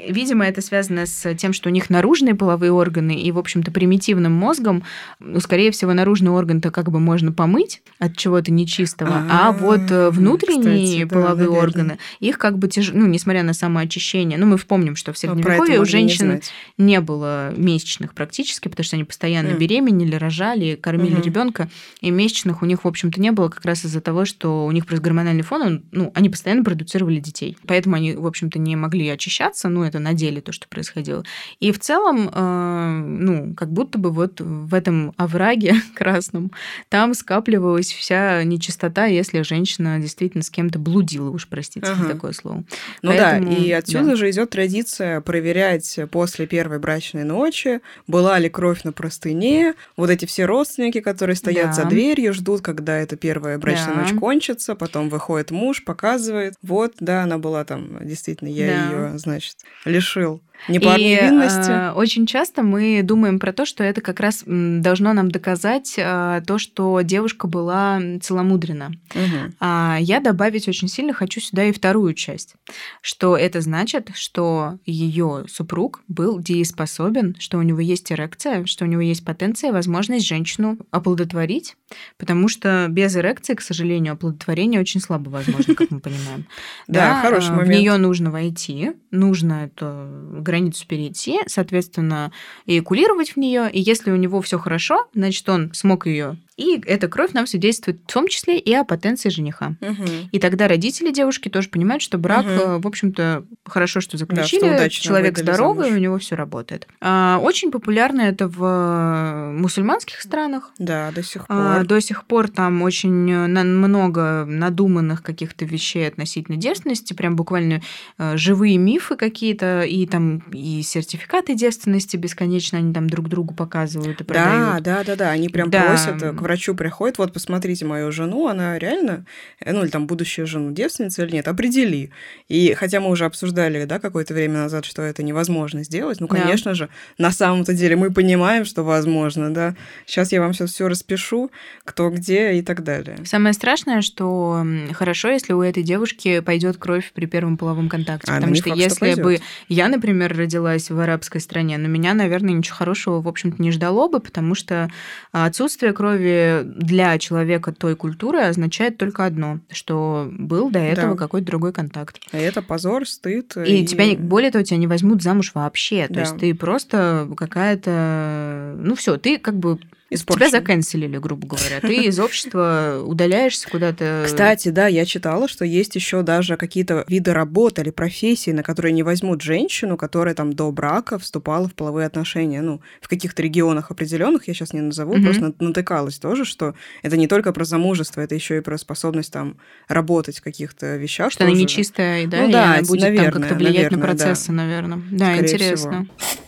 видимо, 0.09 0.45
это 0.45 0.61
связано 0.61 1.05
с 1.05 1.33
тем, 1.35 1.53
что 1.53 1.69
у 1.69 1.71
них 1.71 1.89
наружные 1.89 2.35
половые 2.35 2.71
органы, 2.71 3.15
и, 3.19 3.31
в 3.31 3.39
общем-то, 3.39 3.71
примитивным 3.71 4.33
мозгом, 4.33 4.83
ну, 5.19 5.39
скорее 5.39 5.71
всего, 5.71 5.87
его 5.87 5.93
наружный 5.93 6.31
орган-то 6.31 6.69
как 6.71 6.91
бы 6.91 6.99
можно 6.99 7.31
помыть 7.31 7.81
от 7.99 8.17
чего-то 8.17 8.51
нечистого, 8.51 9.25
а, 9.29 9.49
а 9.49 9.51
вот 9.51 9.89
э, 9.89 10.09
внутренние 10.09 11.05
Кстати, 11.05 11.05
половые 11.05 11.49
да, 11.49 11.57
органы, 11.57 11.97
их 12.19 12.37
как 12.37 12.57
бы 12.57 12.67
тяжело, 12.67 12.99
ну, 12.99 13.07
несмотря 13.07 13.43
на 13.43 13.53
самоочищение, 13.53 14.37
ну, 14.37 14.45
мы 14.45 14.57
помним, 14.57 14.95
что 14.95 15.13
в 15.13 15.23
ну, 15.23 15.33
Средневековье 15.33 15.79
у 15.79 15.85
женщин 15.85 16.41
не, 16.77 16.85
не 16.85 17.01
было 17.01 17.53
месячных 17.55 18.13
практически, 18.13 18.67
потому 18.67 18.83
что 18.83 18.97
они 18.97 19.05
постоянно 19.05 19.49
mm. 19.49 19.57
беременели, 19.57 20.15
рожали, 20.15 20.75
кормили 20.75 21.15
угу. 21.15 21.23
ребенка, 21.23 21.69
и 22.01 22.11
месячных 22.11 22.61
у 22.61 22.65
них, 22.65 22.83
в 22.83 22.87
общем-то, 22.87 23.19
не 23.21 23.26
было 23.31 23.49
как 23.49 23.65
раз 23.65 23.85
из-за 23.85 24.01
того, 24.01 24.25
что 24.25 24.65
у 24.65 24.71
них 24.71 24.85
просто 24.85 25.03
гормональный 25.03 25.43
фон, 25.43 25.61
он, 25.61 25.83
ну, 25.91 26.11
они 26.15 26.29
постоянно 26.29 26.63
продуцировали 26.63 27.19
детей. 27.19 27.57
Поэтому 27.67 27.95
они, 27.95 28.13
в 28.13 28.25
общем-то, 28.25 28.59
не 28.59 28.75
могли 28.75 29.07
очищаться, 29.09 29.69
ну, 29.69 29.83
это 29.83 29.99
на 29.99 30.13
деле 30.13 30.41
то, 30.41 30.51
что 30.51 30.67
происходило. 30.67 31.23
И 31.59 31.71
в 31.71 31.79
целом, 31.79 32.29
э, 32.33 33.01
ну, 33.03 33.53
как 33.55 33.71
будто 33.71 33.97
бы 33.97 34.11
вот 34.11 34.41
в 34.41 34.73
этом 34.73 35.13
овраге 35.17 35.75
красном 35.95 36.51
там 36.89 37.13
скапливалась 37.13 37.91
вся 37.91 38.43
нечистота, 38.43 39.05
если 39.05 39.41
женщина 39.41 39.99
действительно 39.99 40.43
с 40.43 40.49
кем-то 40.49 40.79
блудила, 40.79 41.29
уж 41.29 41.47
простите 41.47 41.87
ага. 41.87 42.03
за 42.03 42.09
такое 42.09 42.33
слово. 42.33 42.63
Ну 43.01 43.11
Поэтому, 43.11 43.51
да, 43.51 43.55
и 43.55 43.71
отсюда 43.71 44.11
да. 44.11 44.15
же 44.15 44.29
идет 44.29 44.49
традиция 44.49 45.21
проверять 45.21 45.99
после 46.11 46.47
первой 46.47 46.79
брачной 46.79 47.23
ночи, 47.23 47.81
была 48.07 48.39
ли 48.39 48.49
кровь 48.49 48.83
на 48.83 48.91
простыне, 48.91 49.73
вот 49.95 50.09
эти 50.09 50.25
все 50.25 50.45
родственники, 50.45 50.99
которые 50.99 51.35
стоят 51.35 51.67
да. 51.67 51.73
за 51.73 51.85
дверью, 51.85 52.33
ждут, 52.33 52.61
когда 52.61 52.97
эта 53.07 53.15
первая 53.15 53.57
брачная 53.57 53.95
да. 53.95 54.01
ночь 54.01 54.13
кончится, 54.13 54.75
потом 54.75 55.09
выходит 55.09 55.51
муж, 55.51 55.83
показывает, 55.83 56.55
вот, 56.61 56.95
да, 56.99 57.23
она 57.23 57.37
была 57.37 57.63
там, 57.63 58.05
действительно, 58.05 58.49
я 58.49 58.67
да. 58.67 58.89
ее, 58.89 59.17
значит, 59.17 59.55
лишил 59.85 60.41
не 60.67 60.79
по 60.79 60.95
и, 60.97 61.15
невинности. 61.15 61.71
Э, 61.71 61.91
очень 61.91 62.25
часто 62.25 62.63
мы 62.63 63.01
думаем 63.03 63.39
про 63.39 63.53
то, 63.53 63.65
что 63.65 63.83
это 63.83 64.01
как 64.01 64.19
раз 64.19 64.43
должно 64.45 65.13
нам 65.13 65.31
доказать 65.31 65.95
э, 65.97 66.41
то, 66.45 66.57
что 66.57 67.01
девушка 67.01 67.47
была 67.47 68.01
целомудрена. 68.21 68.91
Угу. 69.13 69.53
А 69.59 69.97
я 69.99 70.19
добавить 70.19 70.67
очень 70.67 70.87
сильно 70.87 71.13
хочу 71.13 71.39
сюда 71.39 71.65
и 71.65 71.71
вторую 71.71 72.13
часть, 72.13 72.55
что 73.01 73.37
это 73.37 73.61
значит, 73.61 74.09
что 74.13 74.77
ее 74.85 75.45
супруг 75.47 76.01
был 76.07 76.39
дееспособен, 76.39 77.35
что 77.39 77.57
у 77.57 77.61
него 77.61 77.79
есть 77.79 78.11
эрекция, 78.11 78.65
что 78.65 78.85
у 78.85 78.87
него 78.87 79.01
есть 79.01 79.23
потенция, 79.23 79.71
возможность 79.71 80.27
женщину 80.27 80.77
оплодотворить, 80.91 81.75
потому 82.17 82.47
что 82.49 82.87
без 82.89 83.15
эрекции, 83.15 83.53
к 83.53 83.61
сожалению, 83.61 84.13
оплодотворение 84.13 84.81
очень 84.81 85.01
слабо 85.01 85.29
возможно, 85.29 85.75
как 85.75 85.91
мы 85.91 85.99
понимаем. 85.99 86.45
Да, 86.87 87.21
хороший 87.21 87.51
момент. 87.51 87.67
В 87.67 87.71
нее 87.71 87.97
нужно 87.97 88.31
войти, 88.31 88.91
нужно 89.11 89.65
эту 89.65 90.41
границу 90.47 90.87
перейти, 90.87 91.39
соответственно, 91.47 92.31
эякулировать 92.65 93.31
в 93.31 93.37
нее. 93.37 93.69
И 93.71 93.79
если 93.79 94.11
у 94.11 94.15
него 94.15 94.41
все 94.41 94.57
хорошо, 94.57 95.07
значит, 95.13 95.47
он 95.49 95.73
смог 95.73 96.07
ее 96.07 96.37
и 96.57 96.81
эта 96.85 97.07
кровь 97.07 97.33
нам 97.33 97.45
свидетельствует 97.45 98.01
в 98.05 98.11
том 98.11 98.27
числе 98.27 98.57
и 98.57 98.73
о 98.73 98.83
потенции 98.83 99.29
жениха. 99.29 99.75
Угу. 99.79 100.29
И 100.31 100.39
тогда 100.39 100.67
родители 100.67 101.11
девушки 101.11 101.49
тоже 101.49 101.69
понимают, 101.69 102.01
что 102.01 102.17
брак, 102.17 102.45
угу. 102.45 102.81
в 102.81 102.87
общем-то, 102.87 103.45
хорошо, 103.63 104.01
что 104.01 104.17
заключили, 104.17 104.61
да, 104.61 104.89
что 104.89 105.03
человек 105.03 105.37
здоровый, 105.37 105.85
замуж. 105.85 105.99
у 105.99 106.01
него 106.01 106.17
все 106.17 106.35
работает. 106.35 106.87
А, 106.99 107.39
очень 107.41 107.71
популярно 107.71 108.21
это 108.21 108.47
в 108.47 109.53
мусульманских 109.53 110.19
странах. 110.19 110.71
Да, 110.79 111.11
до 111.11 111.21
сих 111.21 111.45
а, 111.47 111.73
пор. 111.73 111.81
А, 111.81 111.83
до 111.83 112.01
сих 112.01 112.25
пор 112.25 112.47
там 112.49 112.81
очень 112.81 113.11
много 113.11 114.45
надуманных 114.45 115.21
каких-то 115.21 115.63
вещей 115.65 116.07
относительно 116.07 116.57
девственности, 116.57 117.13
прям 117.13 117.35
буквально 117.35 117.81
э, 118.17 118.35
живые 118.35 118.77
мифы 118.77 119.15
какие-то, 119.15 119.81
и 119.83 120.07
там 120.07 120.39
и 120.51 120.81
сертификаты 120.81 121.53
девственности 121.53 122.17
бесконечно 122.17 122.79
они 122.79 122.93
там 122.93 123.07
друг 123.09 123.29
другу 123.29 123.53
показывают 123.53 124.21
и 124.21 124.23
продают. 124.23 124.83
Да, 124.83 124.97
да, 124.97 125.03
да, 125.03 125.15
да, 125.15 125.29
они 125.29 125.49
прям 125.49 125.69
да. 125.69 125.83
просят 125.83 126.21
к 126.21 126.46
врачу 126.47 126.73
приходит, 126.75 127.17
вот 127.17 127.33
посмотрите 127.33 127.85
мою 127.85 128.11
жену, 128.11 128.47
она 128.47 128.79
реально, 128.79 129.25
э, 129.59 129.73
ну 129.73 129.83
или 129.83 129.89
там 129.89 130.07
будущую 130.07 130.47
жену, 130.47 130.71
девственница 130.71 131.23
или 131.23 131.33
нет, 131.33 131.47
определи. 131.47 132.11
И 132.47 132.73
хотя 132.73 133.01
мы 133.01 133.09
уже 133.09 133.25
обсуждали, 133.25 133.83
да, 133.83 133.99
какое-то 133.99 134.33
время 134.33 134.59
назад, 134.59 134.85
что 134.85 135.01
это 135.01 135.23
невозможно 135.23 135.83
сделать, 135.83 136.21
ну, 136.21 136.27
конечно 136.27 136.71
да. 136.71 136.75
же, 136.75 136.89
на 137.17 137.31
самом-то 137.31 137.73
деле 137.73 137.97
мы 137.97 138.11
понимаем, 138.11 138.63
что 138.63 138.83
возможно, 138.83 139.53
да. 139.53 139.75
Сейчас 140.05 140.31
я 140.31 140.39
вам 140.39 140.53
сейчас 140.53 140.71
все 140.71 140.87
распишу, 140.87 141.51
кто 141.83 142.09
где 142.09 142.53
и 142.53 142.61
так 142.61 142.83
далее. 142.83 143.17
Самое 143.25 143.53
страшное, 143.53 144.01
что 144.01 144.65
хорошо, 144.93 145.29
если 145.29 145.51
у 145.51 145.61
этой 145.61 145.83
девушки 145.83 146.39
пойдет 146.39 146.77
кровь 146.77 147.11
при 147.13 147.25
первом 147.25 147.57
половом 147.57 147.89
контакте, 147.89 148.31
а, 148.31 148.35
потому 148.35 148.55
что 148.55 148.69
факт, 148.69 148.77
если 148.77 149.11
что 149.11 149.21
бы 149.21 149.39
я, 149.67 149.89
например, 149.89 150.35
родилась 150.35 150.89
в 150.89 150.97
арабской 150.97 151.41
стране, 151.41 151.77
но 151.77 151.89
меня, 151.89 152.13
наверное, 152.13 152.53
ничего 152.53 152.77
хорошего, 152.77 153.21
в 153.21 153.27
общем-то, 153.27 153.61
не 153.61 153.71
ждало 153.71 154.07
бы, 154.07 154.21
потому 154.21 154.55
что 154.55 154.89
отсутствие 155.33 155.91
крови 155.91 156.36
для 156.65 157.17
человека 157.17 157.71
той 157.71 157.95
культуры 157.95 158.41
означает 158.41 158.97
только 158.97 159.25
одно, 159.25 159.59
что 159.69 160.29
был 160.31 160.69
до 160.69 160.79
этого 160.79 161.13
да. 161.13 161.17
какой-то 161.17 161.47
другой 161.47 161.73
контакт. 161.73 162.19
А 162.31 162.37
это 162.37 162.61
позор, 162.61 163.07
стыд. 163.07 163.55
И, 163.57 163.81
и 163.81 163.85
тебя, 163.85 164.05
более 164.17 164.51
того, 164.51 164.63
тебя 164.63 164.77
не 164.77 164.87
возьмут 164.87 165.21
замуж 165.21 165.51
вообще. 165.53 166.07
Да. 166.07 166.15
То 166.15 166.19
есть 166.21 166.37
ты 166.37 166.53
просто 166.53 167.29
какая-то... 167.35 168.75
Ну 168.77 168.95
все, 168.95 169.17
ты 169.17 169.37
как 169.37 169.57
бы 169.57 169.79
Испорчен. 170.09 170.47
Тебя 170.47 170.59
заканцелили, 170.59 171.17
грубо 171.17 171.47
говоря. 171.47 171.81
Ты 171.81 172.05
из 172.05 172.17
общества 172.19 173.03
удаляешься 173.05 173.69
куда-то. 173.69 174.23
Кстати, 174.25 174.69
да, 174.69 174.87
я 174.87 175.05
читала, 175.05 175.49
что 175.49 175.65
есть 175.65 175.95
еще 175.95 176.21
даже 176.21 176.55
какие-то 176.55 177.03
виды 177.09 177.33
работ 177.33 177.77
или 177.79 177.89
профессий, 177.89 178.53
на 178.53 178.63
которые 178.63 178.93
не 178.93 179.03
возьмут 179.03 179.41
женщину, 179.41 179.97
которая 179.97 180.33
там 180.33 180.53
до 180.53 180.71
брака 180.71 181.19
вступала 181.19 181.67
в 181.67 181.73
половые 181.73 182.07
отношения. 182.07 182.61
Ну, 182.61 182.81
в 183.01 183.09
каких-то 183.09 183.41
регионах 183.41 183.91
определенных, 183.91 184.47
я 184.47 184.53
сейчас 184.53 184.71
не 184.71 184.79
назову, 184.79 185.15
mm-hmm. 185.15 185.23
просто 185.23 185.53
натыкалась 185.59 186.19
тоже, 186.19 186.45
что 186.45 186.73
это 187.03 187.17
не 187.17 187.27
только 187.27 187.51
про 187.51 187.65
замужество, 187.65 188.21
это 188.21 188.33
еще 188.33 188.57
и 188.57 188.61
про 188.61 188.77
способность 188.77 189.33
там 189.33 189.57
работать 189.89 190.39
в 190.39 190.41
каких-то 190.41 190.95
вещах. 190.95 191.31
Что 191.31 191.39
тоже. 191.39 191.51
она 191.51 191.61
нечистая, 191.61 192.27
да, 192.27 192.43
ну, 192.43 192.51
да, 192.51 192.73
она 192.75 192.81
будет 192.83 193.01
наверное, 193.01 193.31
там 193.31 193.41
как-то 193.41 193.55
влиять 193.55 193.75
наверное, 193.75 193.99
на 193.99 194.05
процессы, 194.05 194.47
да. 194.47 194.53
наверное. 194.53 195.01
Да, 195.11 195.33
Скорее 195.33 195.41
интересно. 195.41 196.07
Всего. 196.17 196.46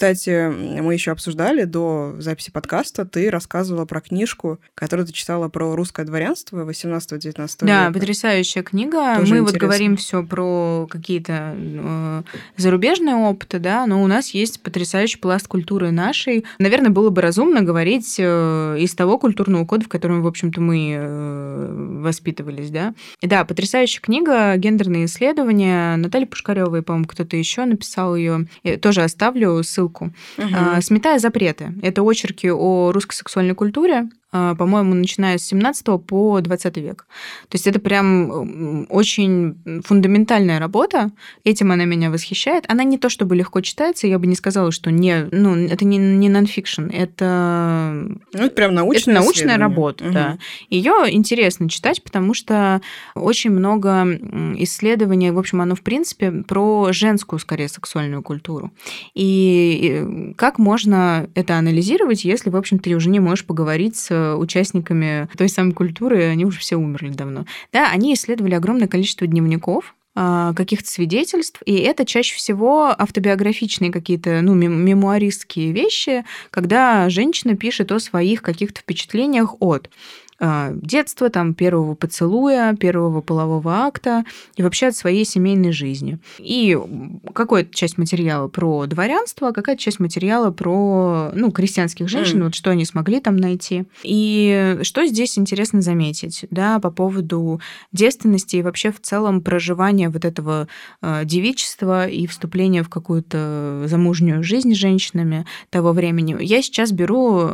Кстати, 0.00 0.48
мы 0.80 0.94
еще 0.94 1.10
обсуждали 1.10 1.64
до 1.64 2.14
записи 2.20 2.50
подкаста, 2.50 3.04
ты 3.04 3.28
рассказывала 3.28 3.84
про 3.84 4.00
книжку, 4.00 4.58
которую 4.74 5.06
ты 5.06 5.12
читала 5.12 5.50
про 5.50 5.76
русское 5.76 6.06
дворянство 6.06 6.64
18-19 6.64 7.20
века. 7.26 7.48
Да, 7.60 7.90
потрясающая 7.92 8.62
книга. 8.62 9.16
Тоже 9.18 9.34
мы 9.34 9.40
интересно. 9.40 9.42
вот 9.42 9.56
говорим 9.56 9.98
все 9.98 10.24
про 10.24 10.86
какие-то 10.88 11.54
э, 11.54 12.22
зарубежные 12.56 13.16
опыты, 13.16 13.58
да, 13.58 13.84
но 13.84 14.02
у 14.02 14.06
нас 14.06 14.30
есть 14.30 14.62
потрясающий 14.62 15.18
пласт 15.18 15.46
культуры 15.46 15.90
нашей. 15.90 16.46
Наверное, 16.58 16.88
было 16.88 17.10
бы 17.10 17.20
разумно 17.20 17.60
говорить 17.60 18.16
э, 18.18 18.76
из 18.78 18.94
того 18.94 19.18
культурного 19.18 19.66
кода, 19.66 19.84
в 19.84 19.88
котором, 19.88 20.22
в 20.22 20.26
общем-то, 20.26 20.62
мы 20.62 20.94
э, 20.98 22.00
воспитывались, 22.00 22.70
да. 22.70 22.94
И 23.20 23.26
да, 23.26 23.44
потрясающая 23.44 24.00
книга 24.00 24.56
«Гендерные 24.56 25.04
исследования». 25.04 25.96
Наталья 25.96 26.24
Пушкарева 26.24 26.76
и, 26.76 26.80
по-моему, 26.80 27.04
кто-то 27.06 27.36
еще 27.36 27.66
написал 27.66 28.16
ее. 28.16 28.46
Тоже 28.80 29.02
оставлю 29.02 29.62
ссылку 29.62 29.89
ссылку. 29.90 30.12
Угу. 30.38 30.80
«Сметая 30.82 31.18
запреты». 31.18 31.74
Это 31.82 32.02
очерки 32.02 32.50
о 32.50 32.92
русской 32.92 33.14
сексуальной 33.14 33.54
культуре. 33.54 34.08
А, 34.32 34.54
по-моему, 34.54 34.94
начиная 34.94 35.38
с 35.38 35.42
17 35.46 35.86
по 36.06 36.40
20 36.40 36.76
век. 36.76 37.06
То 37.48 37.56
есть 37.56 37.66
это 37.66 37.80
прям 37.80 38.86
очень 38.88 39.82
фундаментальная 39.84 40.60
работа. 40.60 41.10
Этим 41.42 41.72
она 41.72 41.84
меня 41.84 42.10
восхищает. 42.10 42.64
Она 42.68 42.84
не 42.84 42.96
то 42.96 43.08
чтобы 43.08 43.34
легко 43.34 43.60
читается, 43.60 44.06
я 44.06 44.20
бы 44.20 44.28
не 44.28 44.36
сказала, 44.36 44.70
что 44.70 44.92
не, 44.92 45.26
ну, 45.32 45.56
это 45.56 45.84
не, 45.84 45.98
не 45.98 46.28
нонфикшн, 46.28 46.86
это... 46.92 48.06
Ну, 48.32 48.44
это 48.44 48.50
прям 48.54 48.74
научная, 48.74 49.14
это 49.14 49.22
научная 49.22 49.58
работа, 49.58 50.04
угу. 50.04 50.12
да. 50.12 50.38
Ее 50.68 50.92
интересно 51.08 51.68
читать, 51.68 52.02
потому 52.02 52.32
что 52.34 52.80
очень 53.16 53.50
много 53.50 54.06
исследований, 54.58 55.32
в 55.32 55.38
общем, 55.38 55.60
оно, 55.60 55.74
в 55.74 55.82
принципе, 55.82 56.30
про 56.30 56.92
женскую, 56.92 57.40
скорее, 57.40 57.68
сексуальную 57.68 58.22
культуру. 58.22 58.70
И 59.14 60.34
как 60.36 60.58
можно 60.58 61.28
это 61.34 61.56
анализировать, 61.56 62.24
если, 62.24 62.50
в 62.50 62.56
общем, 62.56 62.78
ты 62.78 62.94
уже 62.94 63.10
не 63.10 63.18
можешь 63.18 63.44
поговорить 63.44 63.96
с 63.96 64.19
участниками 64.36 65.28
той 65.36 65.48
самой 65.48 65.72
культуры, 65.72 66.24
они 66.24 66.44
уже 66.44 66.58
все 66.58 66.76
умерли 66.76 67.10
давно. 67.10 67.44
Да, 67.72 67.90
они 67.90 68.14
исследовали 68.14 68.54
огромное 68.54 68.88
количество 68.88 69.26
дневников, 69.26 69.94
а, 70.16 70.52
каких-то 70.54 70.90
свидетельств, 70.90 71.62
и 71.66 71.76
это 71.76 72.04
чаще 72.04 72.34
всего 72.34 72.92
автобиографичные 72.98 73.92
какие-то, 73.92 74.40
ну, 74.42 74.54
мемуаристские 74.54 75.70
вещи, 75.70 76.24
когда 76.50 77.08
женщина 77.08 77.56
пишет 77.56 77.92
о 77.92 78.00
своих 78.00 78.42
каких-то 78.42 78.80
впечатлениях 78.80 79.54
от 79.60 79.86
э, 79.86 79.90
детства, 80.40 81.28
там, 81.28 81.54
первого 81.54 81.94
поцелуя, 81.94 82.74
первого 82.74 83.20
полового 83.20 83.74
акта 83.74 84.24
и 84.56 84.62
вообще 84.62 84.86
от 84.86 84.96
своей 84.96 85.24
семейной 85.24 85.72
жизни. 85.72 86.18
И 86.38 86.78
какая-то 87.34 87.74
часть 87.74 87.98
материала 87.98 88.48
про 88.48 88.86
дворянство, 88.86 89.48
а 89.48 89.52
какая-то 89.52 89.82
часть 89.82 90.00
материала 90.00 90.50
про, 90.50 91.30
ну, 91.34 91.50
крестьянских 91.50 92.08
женщин, 92.08 92.40
mm. 92.40 92.44
вот 92.44 92.54
что 92.54 92.70
они 92.70 92.86
смогли 92.86 93.20
там 93.20 93.36
найти. 93.36 93.84
И 94.02 94.78
что 94.82 95.04
здесь 95.06 95.38
интересно 95.38 95.82
заметить, 95.82 96.46
да, 96.50 96.78
по 96.78 96.90
поводу 96.90 97.60
девственности 97.92 98.56
и 98.56 98.62
вообще 98.62 98.92
в 98.92 99.00
целом 99.00 99.42
проживания 99.42 100.08
вот 100.08 100.24
этого 100.24 100.68
э, 101.02 101.24
девичества 101.24 102.06
и 102.06 102.26
вступления 102.26 102.82
в 102.82 102.88
какую-то 102.88 103.84
замужнюю 103.86 104.42
жизнь 104.42 104.72
с 104.72 104.78
женщинами 104.78 105.44
того 105.68 105.92
времени. 105.92 106.36
Я 106.40 106.62
сейчас 106.62 106.92
беру 106.92 107.50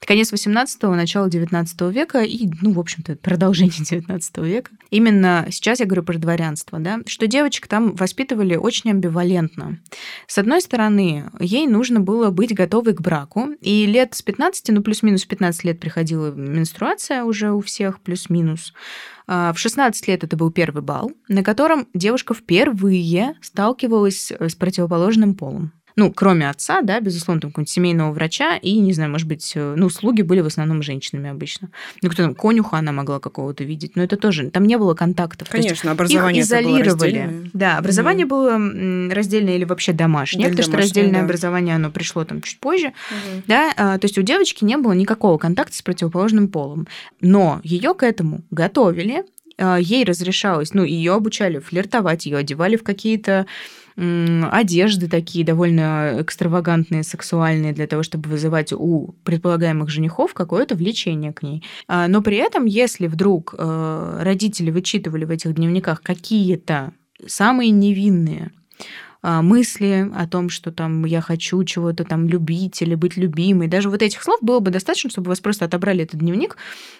конец 0.00 0.32
18-го, 0.32 0.94
начало 0.94 1.28
19 1.28 1.80
века 1.92 2.15
и, 2.22 2.48
ну, 2.60 2.72
в 2.72 2.80
общем-то, 2.80 3.16
продолжение 3.16 3.84
19 3.84 4.38
века. 4.38 4.70
Именно 4.90 5.46
сейчас 5.50 5.80
я 5.80 5.86
говорю 5.86 6.02
про 6.02 6.18
дворянство, 6.18 6.78
да, 6.78 7.00
что 7.06 7.26
девочек 7.26 7.66
там 7.66 7.94
воспитывали 7.94 8.56
очень 8.56 8.90
амбивалентно. 8.90 9.78
С 10.26 10.38
одной 10.38 10.60
стороны, 10.60 11.30
ей 11.40 11.66
нужно 11.66 12.00
было 12.00 12.30
быть 12.30 12.54
готовой 12.54 12.94
к 12.94 13.00
браку, 13.00 13.50
и 13.60 13.86
лет 13.86 14.14
с 14.14 14.22
15, 14.22 14.68
ну, 14.68 14.82
плюс-минус 14.82 15.24
15 15.24 15.64
лет 15.64 15.80
приходила 15.80 16.30
менструация 16.32 17.24
уже 17.24 17.52
у 17.52 17.60
всех, 17.60 18.00
плюс-минус. 18.00 18.72
А, 19.26 19.52
в 19.52 19.58
16 19.58 20.06
лет 20.08 20.24
это 20.24 20.36
был 20.36 20.50
первый 20.50 20.82
бал, 20.82 21.12
на 21.28 21.42
котором 21.42 21.88
девушка 21.94 22.34
впервые 22.34 23.34
сталкивалась 23.40 24.32
с 24.32 24.54
противоположным 24.54 25.34
полом 25.34 25.72
ну, 25.96 26.12
кроме 26.12 26.48
отца, 26.50 26.82
да, 26.82 27.00
безусловно, 27.00 27.40
там 27.40 27.50
какого-нибудь 27.50 27.70
семейного 27.70 28.12
врача, 28.12 28.56
и, 28.56 28.78
не 28.78 28.92
знаю, 28.92 29.10
может 29.10 29.26
быть, 29.26 29.52
э, 29.54 29.74
ну, 29.76 29.88
слуги 29.88 30.20
были 30.20 30.40
в 30.40 30.46
основном 30.46 30.82
женщинами 30.82 31.30
обычно. 31.30 31.70
Ну, 32.02 32.10
кто 32.10 32.22
там, 32.22 32.34
конюха 32.34 32.76
она 32.76 32.92
могла 32.92 33.18
какого-то 33.18 33.64
видеть, 33.64 33.96
но 33.96 34.02
это 34.02 34.18
тоже, 34.18 34.50
там 34.50 34.66
не 34.66 34.76
было 34.76 34.94
контактов. 34.94 35.48
Конечно, 35.48 35.90
образование 35.90 36.40
их 36.40 36.46
изолировали. 36.46 37.26
Было 37.26 37.50
да, 37.54 37.78
образование 37.78 38.26
угу. 38.26 38.34
было 38.34 39.14
раздельное 39.14 39.56
или 39.56 39.64
вообще 39.64 39.94
домашнее, 39.94 40.50
потому 40.50 40.68
что 40.68 40.76
раздельное 40.76 41.20
да. 41.20 41.24
образование, 41.24 41.74
оно 41.74 41.90
пришло 41.90 42.24
там 42.24 42.42
чуть 42.42 42.60
позже, 42.60 42.88
угу. 42.88 43.42
да, 43.46 43.72
а, 43.76 43.98
то 43.98 44.04
есть 44.04 44.18
у 44.18 44.22
девочки 44.22 44.64
не 44.64 44.76
было 44.76 44.92
никакого 44.92 45.38
контакта 45.38 45.76
с 45.76 45.82
противоположным 45.82 46.48
полом, 46.48 46.86
но 47.22 47.60
ее 47.64 47.94
к 47.94 48.02
этому 48.02 48.42
готовили, 48.50 49.24
а, 49.56 49.78
ей 49.78 50.04
разрешалось, 50.04 50.74
ну, 50.74 50.84
ее 50.84 51.14
обучали 51.14 51.58
флиртовать, 51.58 52.26
ее 52.26 52.36
одевали 52.36 52.76
в 52.76 52.82
какие-то 52.82 53.46
одежды 53.96 55.08
такие 55.08 55.44
довольно 55.44 56.18
экстравагантные, 56.20 57.02
сексуальные, 57.02 57.72
для 57.72 57.86
того, 57.86 58.02
чтобы 58.02 58.28
вызывать 58.28 58.72
у 58.72 59.14
предполагаемых 59.24 59.88
женихов 59.88 60.34
какое-то 60.34 60.74
влечение 60.74 61.32
к 61.32 61.42
ней. 61.42 61.62
А, 61.88 62.06
но 62.08 62.20
при 62.20 62.36
этом, 62.36 62.66
если 62.66 63.06
вдруг 63.06 63.54
э, 63.56 64.18
родители 64.22 64.70
вычитывали 64.70 65.24
в 65.24 65.30
этих 65.30 65.54
дневниках 65.54 66.02
какие-то 66.02 66.92
самые 67.26 67.70
невинные 67.70 68.52
а, 69.22 69.42
мысли 69.42 70.10
о 70.14 70.26
том, 70.28 70.50
что 70.50 70.72
там 70.72 71.04
я 71.04 71.20
хочу 71.20 71.64
чего-то 71.64 72.04
там 72.04 72.28
любить 72.28 72.82
или 72.82 72.94
быть 72.94 73.16
любимой. 73.16 73.66
Даже 73.66 73.88
вот 73.88 74.02
этих 74.02 74.22
слов 74.22 74.38
было 74.42 74.60
бы 74.60 74.70
достаточно, 74.70 75.10
чтобы 75.10 75.30
вас 75.30 75.40
просто 75.40 75.64
отобрали 75.64 76.04
этот 76.04 76.20
дневник 76.20 76.56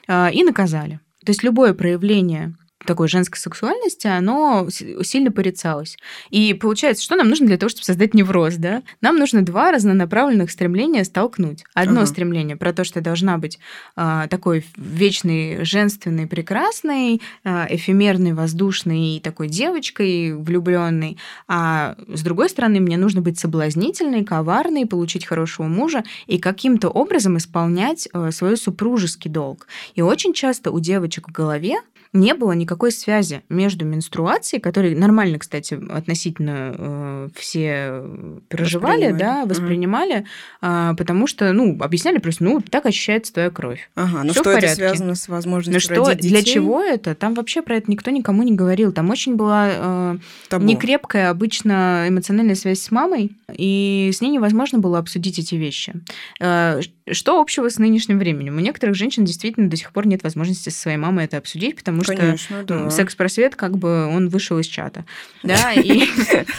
а, 0.09 0.31
и 0.33 0.43
наказали. 0.43 1.01
То 1.25 1.31
есть 1.31 1.43
любое 1.43 1.75
проявление 1.75 2.57
такой 2.85 3.09
женской 3.09 3.39
сексуальности, 3.39 4.07
оно 4.07 4.69
сильно 4.71 5.33
порицалось. 5.33 5.97
И 6.31 6.55
получается, 6.55 7.03
что 7.03 7.17
нам 7.17 7.29
нужно 7.29 7.47
для 7.47 7.57
того, 7.57 7.71
чтобы 7.71 7.85
создать 7.85 8.15
невроз, 8.15 8.57
да? 8.57 8.83
Нам 9.01 9.17
нужно 9.17 9.43
два 9.43 9.73
разнонаправленных 9.73 10.51
стремления 10.51 11.05
столкнуть. 11.05 11.65
Одно 11.75 12.03
uh-huh. 12.03 12.07
стремление 12.07 12.57
про 12.57 12.73
то, 12.73 12.85
что 12.85 12.99
я 12.99 13.03
должна 13.05 13.39
быть 13.39 13.59
э, 13.97 14.27
такой 14.29 14.65
вечной, 14.77 15.65
женственной, 15.65 16.27
прекрасной, 16.27 17.23
э, 17.45 17.67
эфемерной, 17.71 18.35
воздушной 18.35 19.21
такой 19.21 19.49
девочкой 19.49 20.35
влюбленной, 20.35 21.19
а 21.49 21.97
с 22.09 22.23
другой 22.23 22.51
стороны, 22.51 22.81
мне 22.81 22.97
нужно 22.97 23.21
быть 23.21 23.39
соблазнительной, 23.39 24.25
коварной, 24.25 24.87
получить 24.87 25.25
хорошего 25.25 25.67
мужа 25.67 26.05
и 26.27 26.39
каким-то 26.39 26.89
образом 26.89 27.39
исполнять 27.39 28.09
э, 28.13 28.31
свой 28.33 28.57
супружеский 28.57 29.31
долг. 29.31 29.67
И 29.95 30.03
очень 30.03 30.35
часто 30.35 30.71
у 30.71 30.81
девочек 30.81 31.29
в 31.29 31.33
голове 31.33 31.77
не 32.13 32.35
было 32.35 32.53
никакой 32.77 32.93
связи 32.93 33.43
между 33.49 33.87
менструацией, 33.87 34.61
которой 34.61 34.95
нормально, 34.95 35.39
кстати, 35.39 35.79
относительно 35.91 36.75
э, 36.77 37.29
все 37.35 38.03
переживали, 38.49 39.13
воспринимали. 39.13 39.19
да, 39.19 39.47
воспринимали, 39.47 40.27
mm. 40.61 40.93
э, 40.93 40.97
потому 40.97 41.27
что, 41.27 41.53
ну, 41.53 41.77
объясняли 41.81 42.19
просто, 42.19 42.45
ну, 42.45 42.61
так 42.61 42.85
ощущается 42.85 43.33
твоя 43.33 43.51
кровь. 43.51 43.89
Ага, 43.95 44.25
ну 44.25 44.33
что 44.33 44.51
это 44.51 44.69
связано 44.69 45.15
с 45.15 45.29
возможностью 45.29 45.97
ну, 45.97 46.05
что, 46.05 46.15
детей? 46.15 46.29
Для 46.29 46.43
чего 46.43 46.83
это? 46.83 47.15
Там 47.15 47.35
вообще 47.35 47.63
про 47.63 47.77
это 47.77 47.91
никто 47.91 48.11
никому 48.11 48.43
не 48.43 48.53
говорил. 48.53 48.93
Там 48.93 49.09
очень 49.11 49.37
была 49.37 49.69
э, 49.71 50.17
некрепкая 50.59 51.31
обычно 51.31 52.05
эмоциональная 52.09 52.57
связь 52.57 52.81
с 52.81 52.91
мамой, 52.91 53.33
и 53.53 54.11
с 54.13 54.21
ней 54.21 54.31
невозможно 54.31 54.79
было 54.79 54.99
обсудить 54.99 55.39
эти 55.39 55.55
вещи. 55.55 55.95
Э, 56.41 56.81
что 57.11 57.41
общего 57.41 57.69
с 57.69 57.79
нынешним 57.79 58.19
временем? 58.19 58.57
У 58.57 58.61
некоторых 58.61 58.97
женщин 58.97 59.25
действительно 59.25 59.71
до 59.71 59.77
сих 59.77 59.93
пор 59.93 60.07
нет 60.07 60.23
возможности 60.25 60.71
со 60.71 60.81
своей 60.81 60.97
мамой 60.97 61.25
это 61.25 61.37
обсудить, 61.37 61.77
потому 61.77 62.03
Конечно, 62.03 62.37
что 62.37 62.56
да. 62.65 62.91
секс-просвет 62.91 63.57
как 63.57 63.77
бы 63.79 64.07
он 64.07 64.29
вышел 64.29 64.59
из 64.59 64.67
чата. 64.67 65.05
Да, 65.43 65.73
и... 65.77 66.05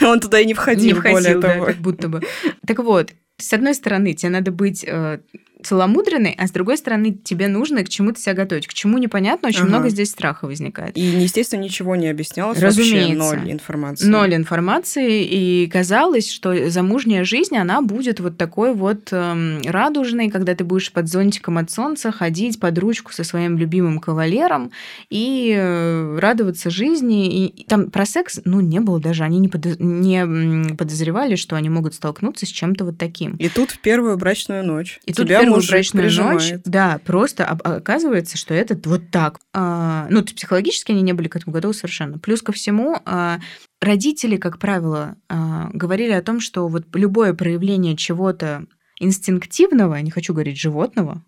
Он 0.04 0.20
туда 0.20 0.40
и 0.40 0.46
не 0.46 0.54
входил, 0.54 0.96
не 0.96 1.00
входил, 1.00 1.40
да, 1.40 1.64
как 1.64 1.76
будто 1.76 2.08
бы. 2.08 2.22
Так 2.66 2.78
вот, 2.78 3.12
с 3.36 3.52
одной 3.52 3.74
стороны, 3.74 4.14
тебе 4.14 4.30
надо 4.30 4.50
быть 4.50 4.84
э, 4.86 5.20
целомудренный, 5.62 6.34
а 6.38 6.46
с 6.46 6.50
другой 6.50 6.76
стороны, 6.76 7.12
тебе 7.12 7.48
нужно 7.48 7.84
к 7.84 7.88
чему-то 7.88 8.20
себя 8.20 8.34
готовить. 8.34 8.66
К 8.66 8.74
чему 8.74 8.98
непонятно, 8.98 9.48
очень 9.48 9.60
ага. 9.60 9.68
много 9.68 9.88
здесь 9.88 10.10
страха 10.10 10.46
возникает. 10.46 10.96
И, 10.96 11.00
естественно, 11.00 11.60
ничего 11.60 11.96
не 11.96 12.08
объяснялось, 12.08 12.58
Разумеется. 12.60 13.24
вообще 13.24 13.36
ноль 13.40 13.52
информации. 13.52 14.06
Ноль 14.06 14.34
информации, 14.34 15.24
и 15.24 15.66
казалось, 15.66 16.30
что 16.30 16.70
замужняя 16.70 17.24
жизнь, 17.24 17.56
она 17.56 17.82
будет 17.82 18.20
вот 18.20 18.36
такой 18.36 18.72
вот 18.72 19.08
эм, 19.12 19.60
радужной, 19.64 20.28
когда 20.30 20.54
ты 20.54 20.64
будешь 20.64 20.92
под 20.92 21.08
зонтиком 21.08 21.58
от 21.58 21.70
солнца 21.70 22.12
ходить 22.12 22.60
под 22.60 22.78
ручку 22.78 23.12
со 23.12 23.24
своим 23.24 23.58
любимым 23.58 23.98
кавалером 23.98 24.70
и 25.10 25.54
э, 25.56 26.18
радоваться 26.18 26.70
жизни. 26.70 27.44
И, 27.44 27.46
и 27.46 27.64
там 27.64 27.90
про 27.90 28.06
секс, 28.06 28.40
ну, 28.44 28.60
не 28.60 28.80
было 28.80 29.00
даже, 29.00 29.24
они 29.24 29.38
не, 29.38 29.48
подоз... 29.48 29.76
не 29.78 30.74
подозревали, 30.74 31.36
что 31.36 31.56
они 31.56 31.68
могут 31.68 31.94
столкнуться 31.94 32.46
с 32.46 32.48
чем-то 32.48 32.84
вот 32.84 32.98
таким. 32.98 33.32
И 33.36 33.48
тут 33.48 33.70
в 33.70 33.80
первую 33.80 34.16
брачную 34.16 34.64
ночь 34.64 35.00
и 35.04 35.12
тебя 35.12 35.47
первую 35.48 35.66
брачную 35.68 36.12
ночь, 36.12 36.52
да, 36.64 37.00
просто 37.04 37.44
оказывается, 37.44 38.36
что 38.36 38.54
это 38.54 38.78
вот 38.88 39.10
так. 39.10 39.40
А, 39.52 40.06
ну, 40.10 40.22
психологически 40.22 40.92
они 40.92 41.02
не 41.02 41.12
были 41.12 41.28
к 41.28 41.36
этому 41.36 41.52
готовы 41.52 41.74
совершенно. 41.74 42.18
Плюс 42.18 42.42
ко 42.42 42.52
всему, 42.52 43.00
а, 43.04 43.40
родители, 43.80 44.36
как 44.36 44.58
правило, 44.58 45.16
а, 45.28 45.70
говорили 45.72 46.12
о 46.12 46.22
том, 46.22 46.40
что 46.40 46.68
вот 46.68 46.84
любое 46.94 47.34
проявление 47.34 47.96
чего-то 47.96 48.66
инстинктивного, 49.00 49.96
не 49.96 50.10
хочу 50.10 50.32
говорить 50.32 50.58
животного, 50.58 51.24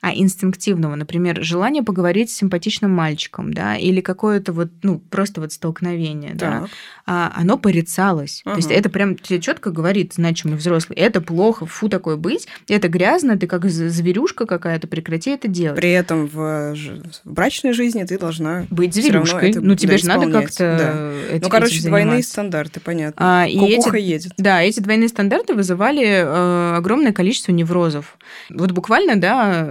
а 0.00 0.12
инстинктивного, 0.14 0.94
например, 0.94 1.42
желание 1.42 1.82
поговорить 1.82 2.30
с 2.30 2.36
симпатичным 2.36 2.90
мальчиком, 2.90 3.52
да, 3.52 3.76
или 3.76 4.00
какое-то 4.00 4.52
вот, 4.52 4.70
ну, 4.82 4.98
просто 4.98 5.40
вот 5.40 5.52
столкновение, 5.52 6.34
так. 6.34 6.38
да, 6.38 6.66
а, 7.06 7.32
оно 7.36 7.58
порицалось. 7.58 8.42
Ага. 8.44 8.54
То 8.54 8.58
есть 8.58 8.70
это 8.70 8.88
прям 8.88 9.16
тебе 9.16 9.40
четко 9.40 9.70
говорит 9.70 10.14
значимый 10.14 10.56
взрослый, 10.56 10.96
это 10.98 11.20
плохо, 11.20 11.66
фу, 11.66 11.88
такое 11.88 12.16
быть, 12.16 12.46
это 12.68 12.88
грязно, 12.88 13.38
ты 13.38 13.46
как 13.46 13.68
зверюшка 13.68 14.46
какая-то, 14.46 14.86
прекрати 14.86 15.30
это 15.30 15.48
делать. 15.48 15.76
При 15.76 15.90
этом 15.90 16.26
в, 16.26 16.74
в 16.74 17.32
брачной 17.32 17.72
жизни 17.72 18.04
ты 18.04 18.18
должна 18.18 18.66
быть 18.70 18.94
зверюшкой. 18.94 19.50
Это, 19.50 19.60
ну, 19.60 19.74
тебе 19.76 19.92
да, 19.92 19.98
же 19.98 20.08
надо 20.08 20.30
как-то 20.30 21.14
да. 21.30 21.38
Ну, 21.40 21.48
короче, 21.48 21.82
двойные 21.82 22.22
стандарты, 22.22 22.80
понятно. 22.80 23.42
А, 23.42 23.46
и 23.46 23.58
эти, 23.58 23.96
едет. 23.98 24.32
Да, 24.36 24.62
эти 24.62 24.80
двойные 24.80 25.08
стандарты 25.08 25.54
вызывали 25.54 26.04
э, 26.04 26.76
огромное 26.76 27.12
количество 27.12 27.52
неврозов. 27.52 28.16
Вот 28.50 28.72
буквально, 28.72 29.16
да, 29.16 29.63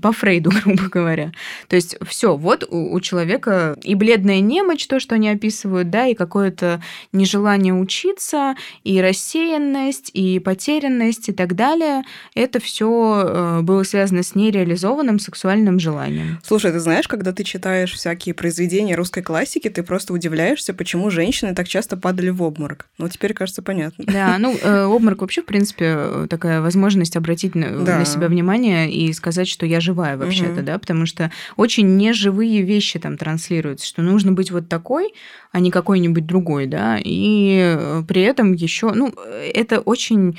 по 0.00 0.12
Фрейду, 0.12 0.50
грубо 0.64 0.88
говоря. 0.88 1.32
То 1.68 1.76
есть 1.76 1.96
все, 2.06 2.36
вот 2.36 2.66
у, 2.68 2.94
у 2.94 3.00
человека 3.00 3.76
и 3.82 3.94
бледная 3.94 4.40
немочь, 4.40 4.86
то, 4.86 5.00
что 5.00 5.14
они 5.14 5.28
описывают, 5.28 5.90
да, 5.90 6.06
и 6.06 6.14
какое-то 6.14 6.82
нежелание 7.12 7.74
учиться, 7.74 8.54
и 8.82 9.00
рассеянность, 9.00 10.10
и 10.12 10.38
потерянность, 10.38 11.28
и 11.28 11.32
так 11.32 11.54
далее. 11.54 12.02
Это 12.34 12.60
все 12.60 13.22
э, 13.26 13.60
было 13.62 13.82
связано 13.82 14.22
с 14.22 14.34
нереализованным 14.34 15.18
сексуальным 15.18 15.78
желанием. 15.78 16.38
Слушай, 16.44 16.72
ты 16.72 16.80
знаешь, 16.80 17.08
когда 17.08 17.32
ты 17.32 17.44
читаешь 17.44 17.92
всякие 17.92 18.34
произведения 18.34 18.94
русской 18.94 19.22
классики, 19.22 19.68
ты 19.68 19.82
просто 19.82 20.12
удивляешься, 20.12 20.74
почему 20.74 21.10
женщины 21.10 21.54
так 21.54 21.68
часто 21.68 21.96
падали 21.96 22.30
в 22.30 22.42
обморок. 22.42 22.86
Ну, 22.98 23.08
теперь, 23.08 23.34
кажется, 23.34 23.62
понятно. 23.62 24.04
Да, 24.06 24.36
ну, 24.38 24.56
э, 24.60 24.84
обморок 24.84 25.22
вообще, 25.22 25.42
в 25.42 25.46
принципе, 25.46 26.26
такая 26.28 26.60
возможность 26.60 27.16
обратить 27.16 27.54
на, 27.54 27.70
да. 27.84 27.98
на 27.98 28.04
себя 28.04 28.28
внимание 28.28 28.90
и 28.90 29.12
сказать, 29.24 29.48
что 29.48 29.64
я 29.64 29.80
живая 29.80 30.18
вообще-то, 30.18 30.60
угу. 30.60 30.62
да, 30.62 30.78
потому 30.78 31.06
что 31.06 31.30
очень 31.56 31.96
неживые 31.96 32.60
вещи 32.62 32.98
там 32.98 33.16
транслируются, 33.16 33.86
что 33.86 34.02
нужно 34.02 34.32
быть 34.32 34.50
вот 34.50 34.68
такой, 34.68 35.14
а 35.50 35.60
не 35.60 35.70
какой-нибудь 35.70 36.26
другой, 36.26 36.66
да, 36.66 36.98
и 37.02 37.74
э, 37.74 38.02
при 38.06 38.20
этом 38.20 38.52
еще, 38.52 38.92
ну, 38.92 39.14
это 39.54 39.80
очень 39.80 40.38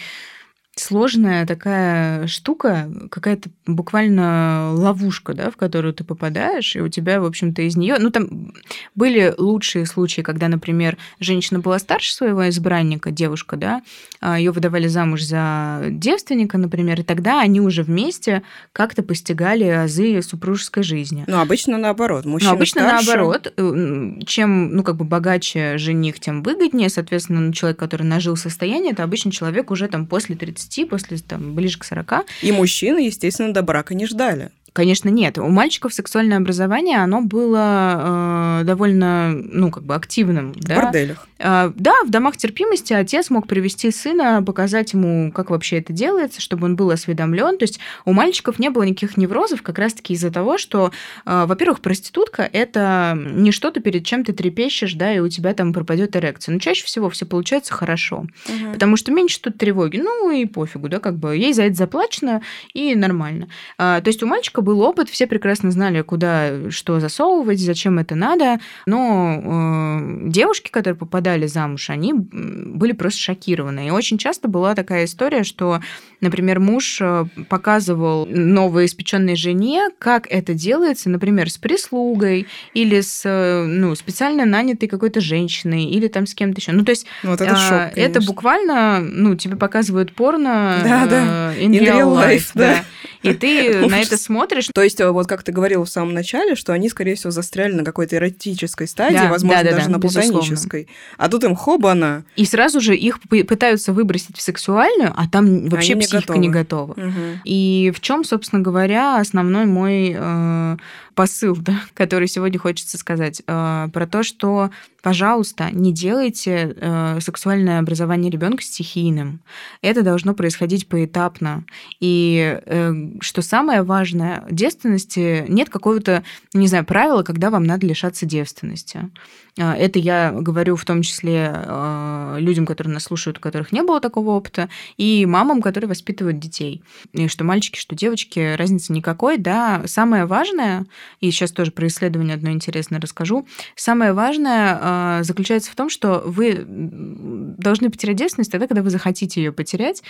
сложная 0.76 1.46
такая 1.46 2.28
штука, 2.28 2.90
какая-то 3.10 3.50
буквально 3.66 4.74
ловушка, 4.74 5.34
да, 5.34 5.50
в 5.50 5.56
которую 5.56 5.94
ты 5.94 6.04
попадаешь, 6.04 6.76
и 6.76 6.82
у 6.82 6.90
тебя, 6.90 7.22
в 7.22 7.26
общем-то, 7.26 7.62
из 7.62 7.78
нее, 7.78 7.96
ну 7.98 8.10
там 8.10 8.54
были 8.94 9.34
лучшие 9.38 9.86
случаи, 9.86 10.22
когда, 10.22 10.48
например, 10.50 10.98
женщина 11.20 11.60
была 11.60 11.80
старше 11.80 12.14
своего 12.14 12.50
избранника, 12.50 13.12
девушка, 13.12 13.56
да, 13.56 13.82
а, 14.20 14.38
ее 14.38 14.52
выдавали 14.52 14.88
замуж 14.88 15.24
за 15.24 15.84
девственника, 15.90 16.58
например, 16.58 17.00
и 17.00 17.04
тогда 17.04 17.42
они 17.42 17.62
уже 17.62 17.84
вместе 17.84 18.44
как-то 18.74 19.04
постигали 19.04 19.66
азы 19.66 20.22
супружеской 20.22 20.84
жизни. 20.84 21.24
Ну, 21.28 21.40
обычно 21.40 21.78
наоборот. 21.78 22.26
Мужчина 22.26 22.52
ну, 22.52 22.58
обычно 22.58 22.82
старше... 22.82 23.06
наоборот. 23.06 23.54
Э, 23.56 24.20
чем, 24.26 24.76
ну, 24.76 24.84
как 24.84 24.96
бы 24.96 25.06
богаче 25.06 25.78
жених, 25.78 26.20
тем 26.20 26.44
выгоднее. 26.44 26.90
Соответственно, 26.90 27.42
ну, 27.42 27.54
человек, 27.54 27.78
который 27.78 28.04
нажил 28.04 28.36
состояние, 28.36 28.94
это 28.94 29.04
обычно 29.04 29.32
человек 29.32 29.72
уже 29.72 29.88
там 29.88 30.08
после 30.08 30.36
30, 30.36 30.65
после 30.86 31.18
там 31.18 31.56
ближе 31.56 31.80
к 31.80 31.84
40. 31.84 32.26
И 32.42 32.52
мужчины, 32.52 33.00
естественно, 33.00 33.54
до 33.54 33.62
брака 33.62 33.94
не 33.96 34.06
ждали. 34.06 34.52
Конечно, 34.76 35.08
нет. 35.08 35.38
У 35.38 35.48
мальчиков 35.48 35.94
сексуальное 35.94 36.36
образование, 36.36 36.98
оно 36.98 37.22
было 37.22 38.60
э, 38.60 38.66
довольно, 38.66 39.32
ну, 39.32 39.72
как 39.72 39.84
бы 39.84 39.96
активным. 39.96 40.52
В 40.52 40.66
да? 40.66 40.82
борделях. 40.82 41.30
Э, 41.40 41.72
да, 41.74 41.94
в 42.06 42.10
домах 42.10 42.36
терпимости 42.36 42.92
отец 42.92 43.30
мог 43.30 43.48
привести 43.48 43.90
сына, 43.90 44.44
показать 44.44 44.92
ему, 44.92 45.32
как 45.32 45.50
вообще 45.50 45.78
это 45.78 45.94
делается, 45.94 46.42
чтобы 46.42 46.66
он 46.66 46.76
был 46.76 46.92
осведомлен. 46.92 47.58
То 47.58 47.64
есть 47.64 47.80
у 48.04 48.12
мальчиков 48.12 48.60
не 48.60 48.70
было 48.70 48.84
никаких 48.84 49.16
неврозов 49.16 49.62
как 49.62 49.80
раз-таки 49.80 50.14
из-за 50.14 50.30
того, 50.30 50.58
что, 50.58 50.92
э, 51.26 51.46
во-первых, 51.48 51.80
проститутка– 51.80 52.50
это 52.52 53.18
не 53.18 53.54
что-то, 53.54 53.80
перед 53.80 54.06
чем 54.06 54.26
ты 54.26 54.34
трепещешь, 54.34 54.96
да, 54.96 55.14
и 55.14 55.20
у 55.20 55.30
тебя 55.30 55.54
там 55.54 55.72
пропадет 55.72 56.18
эрекция. 56.18 56.52
Но 56.52 56.60
чаще 56.60 56.84
всего 56.84 57.10
все 57.10 57.26
получается 57.26 57.74
хорошо, 57.74 58.18
угу. 58.50 58.74
потому 58.74 58.98
что 58.98 59.14
меньше 59.14 59.40
тут 59.40 59.58
тревоги. 59.58 60.02
Ну 60.04 60.32
и 60.32 60.44
пофигу, 60.44 60.90
да, 60.90 61.00
как 61.00 61.16
бы 61.16 61.38
ей 61.38 61.54
за 61.54 61.64
это 61.64 61.76
заплачено, 61.76 62.42
и 62.74 62.94
нормально. 62.94 63.48
Э, 63.78 64.02
то 64.04 64.08
есть 64.08 64.22
у 64.22 64.28
мальчика 64.28 64.65
был 64.66 64.82
опыт, 64.82 65.10
все 65.10 65.28
прекрасно 65.28 65.72
знали, 65.72 66.02
куда 66.02 66.70
что 66.72 67.00
засовывать, 67.00 67.60
зачем 67.60 68.00
это 68.00 68.16
надо, 68.16 68.60
но 68.86 69.40
э, 69.42 70.30
девушки, 70.30 70.70
которые 70.70 70.98
попадали 70.98 71.46
замуж, 71.46 71.90
они 71.90 72.14
были 72.14 72.92
просто 72.92 73.22
шокированы. 73.22 73.88
И 73.88 73.92
очень 73.92 74.18
часто 74.18 74.50
была 74.50 74.76
такая 74.76 75.06
история, 75.06 75.44
что, 75.44 75.80
например, 76.26 76.60
муж 76.60 77.00
э, 77.02 77.26
показывал 77.48 78.26
новоиспеченной 78.26 79.36
жене, 79.36 79.90
как 80.00 80.28
это 80.30 80.54
делается, 80.54 81.10
например, 81.10 81.50
с 81.50 81.58
прислугой 81.58 82.48
или 82.74 83.02
с 83.02 83.22
э, 83.24 83.66
ну, 83.66 83.96
специально 83.96 84.46
нанятой 84.46 84.90
какой-то 84.90 85.22
женщиной 85.22 85.86
или 85.86 86.08
там 86.08 86.26
с 86.26 86.34
кем-то 86.34 86.60
еще. 86.60 86.72
Ну, 86.72 86.84
то 86.84 86.90
есть 86.90 87.06
вот 87.24 87.42
это, 87.42 87.56
шок, 87.56 87.70
конечно. 87.70 88.00
это 88.00 88.22
буквально, 88.22 89.00
ну, 89.00 89.36
тебе 89.36 89.56
показывают 89.56 90.14
порно 90.14 90.82
да, 90.84 91.06
да. 91.06 91.54
in, 91.58 91.70
in 91.70 91.80
real 91.80 92.14
life, 92.14 92.30
life 92.30 92.52
да. 92.54 92.74
да. 92.74 92.86
И 93.26 93.34
ты 93.34 93.88
на 93.88 94.02
это 94.02 94.18
смотришь. 94.18 94.70
То 94.74 94.84
есть, 94.84 95.00
э, 95.00 95.10
вот 95.10 95.28
как 95.28 95.44
ты 95.44 95.52
говорил 95.52 95.84
в 95.84 95.90
самом 95.90 96.14
начале, 96.14 96.56
что 96.56 96.74
они, 96.74 96.90
скорее 96.90 97.16
всего, 97.16 97.32
застряли 97.32 97.74
на 97.74 97.84
какой-то 97.84 98.16
эротической 98.18 98.88
стадии, 98.88 99.16
да, 99.16 99.30
возможно, 99.30 99.64
да, 99.64 99.70
да, 99.70 99.76
даже 99.78 99.88
да, 99.88 99.94
на 99.94 100.00
платонической. 100.00 100.88
А 101.18 101.30
тут 101.30 101.44
им 101.44 101.56
хобана. 101.56 102.24
И 102.36 102.46
сразу 102.46 102.80
же 102.82 102.96
их 102.96 103.20
пытаются 103.22 103.94
выбросить 103.94 104.38
в 104.38 104.42
сексуальную, 104.42 105.14
а 105.16 105.28
там 105.28 105.70
вообще 105.70 105.94
они 105.94 106.02
психика 106.20 106.38
не 106.38 106.50
готова. 106.50 106.94
Не 106.98 107.04
готова. 107.04 107.10
Угу. 107.10 107.40
И 107.44 107.92
в 107.96 108.00
чем, 108.00 108.24
собственно 108.24 108.62
говоря, 108.62 109.20
основной 109.20 109.66
мой 109.66 110.16
э, 110.18 110.78
посыл, 111.16 111.56
да, 111.56 111.82
который 111.94 112.28
сегодня 112.28 112.60
хочется 112.60 112.98
сказать, 112.98 113.42
э, 113.48 113.88
про 113.92 114.08
то, 114.08 114.22
что, 114.22 114.70
пожалуйста, 115.02 115.70
не 115.72 115.94
делайте 115.94 116.76
э, 116.76 117.20
сексуальное 117.22 117.80
образование 117.80 118.30
ребенка 118.30 118.62
стихийным. 118.62 119.42
Это 119.82 120.04
должно 120.04 120.34
происходить 120.34 120.88
поэтапно. 120.88 121.64
И 122.00 122.60
э, 122.66 122.94
что 123.22 123.42
самое 123.42 123.84
важное, 123.84 124.44
девственности 124.52 125.46
нет 125.48 125.70
какого-то, 125.70 126.24
не 126.54 126.68
знаю, 126.68 126.86
правила, 126.86 127.24
когда 127.24 127.50
вам 127.50 127.64
надо 127.64 127.88
лишаться 127.88 128.26
девственности. 128.26 129.10
А, 129.58 129.76
это 129.76 130.00
я 130.00 130.32
говорю 130.32 130.76
в 130.76 130.84
том 130.84 131.02
числе 131.02 131.50
а, 131.54 132.38
людям, 132.40 132.66
которые 132.66 132.94
нас 132.94 133.04
слушают, 133.04 133.38
у 133.38 133.42
которых 133.42 133.72
не 133.72 133.84
было 133.84 134.02
такого 134.02 134.32
опыта, 134.32 134.70
и 134.98 135.26
мамам, 135.26 135.62
которые 135.62 135.88
воспитывают 135.88 136.40
детей. 136.40 136.84
И 137.14 137.28
что 137.28 137.44
мальчики, 137.44 137.80
что 137.80 137.96
девочки, 137.96 138.56
разницы 138.56 138.92
никакой, 138.92 139.38
да. 139.38 139.84
Самое 139.86 140.26
важное, 140.26 140.86
и 141.20 141.30
сейчас 141.32 141.52
тоже 141.52 141.72
про 141.72 141.88
исследование 141.88 142.36
одно 142.36 142.52
интересное 142.52 143.02
расскажу, 143.02 143.46
самое 143.76 144.14
важное 144.14 144.80
а, 144.82 145.24
заключается 145.24 145.72
в 145.72 145.76
том, 145.76 145.90
что 145.90 146.24
вы 146.26 146.64
должны 146.66 147.90
потерять 147.90 148.16
девственность 148.16 148.52
тогда, 148.52 148.68
когда 148.68 148.82
вы 148.82 148.90
захотите 148.90 149.42
ее 149.42 149.52
потерять, 149.52 150.04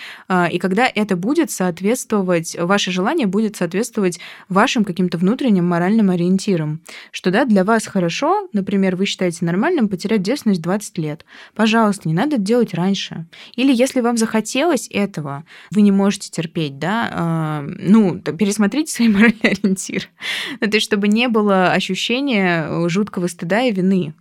и 0.51 0.59
когда 0.59 0.87
это 0.93 1.15
будет 1.15 1.51
соответствовать, 1.51 2.55
ваше 2.59 2.91
желание 2.91 3.27
будет 3.27 3.55
соответствовать 3.55 4.19
вашим 4.49 4.83
каким-то 4.83 5.17
внутренним 5.17 5.65
моральным 5.65 6.09
ориентирам. 6.09 6.81
Что 7.11 7.31
да, 7.31 7.45
для 7.45 7.63
вас 7.63 7.87
хорошо, 7.87 8.47
например, 8.53 8.95
вы 8.95 9.05
считаете 9.05 9.45
нормальным 9.45 9.89
потерять 9.89 10.21
девственность 10.21 10.61
20 10.61 10.97
лет. 10.97 11.25
Пожалуйста, 11.55 12.07
не 12.07 12.13
надо 12.13 12.35
это 12.35 12.43
делать 12.43 12.73
раньше. 12.73 13.25
Или 13.55 13.73
если 13.73 14.01
вам 14.01 14.17
захотелось 14.17 14.87
этого, 14.91 15.45
вы 15.71 15.81
не 15.81 15.91
можете 15.91 16.29
терпеть, 16.29 16.77
да, 16.77 17.63
э, 17.63 17.75
ну, 17.79 18.19
пересмотрите 18.19 18.91
свои 18.91 19.07
моральные 19.09 19.39
ориентиры. 19.43 20.05
Ну, 20.59 20.67
чтобы 20.85 21.07
не 21.07 21.27
было 21.27 21.71
ощущения 21.71 22.87
жуткого 22.87 23.27
стыда 23.27 23.63
и 23.63 23.71
вины. 23.71 24.13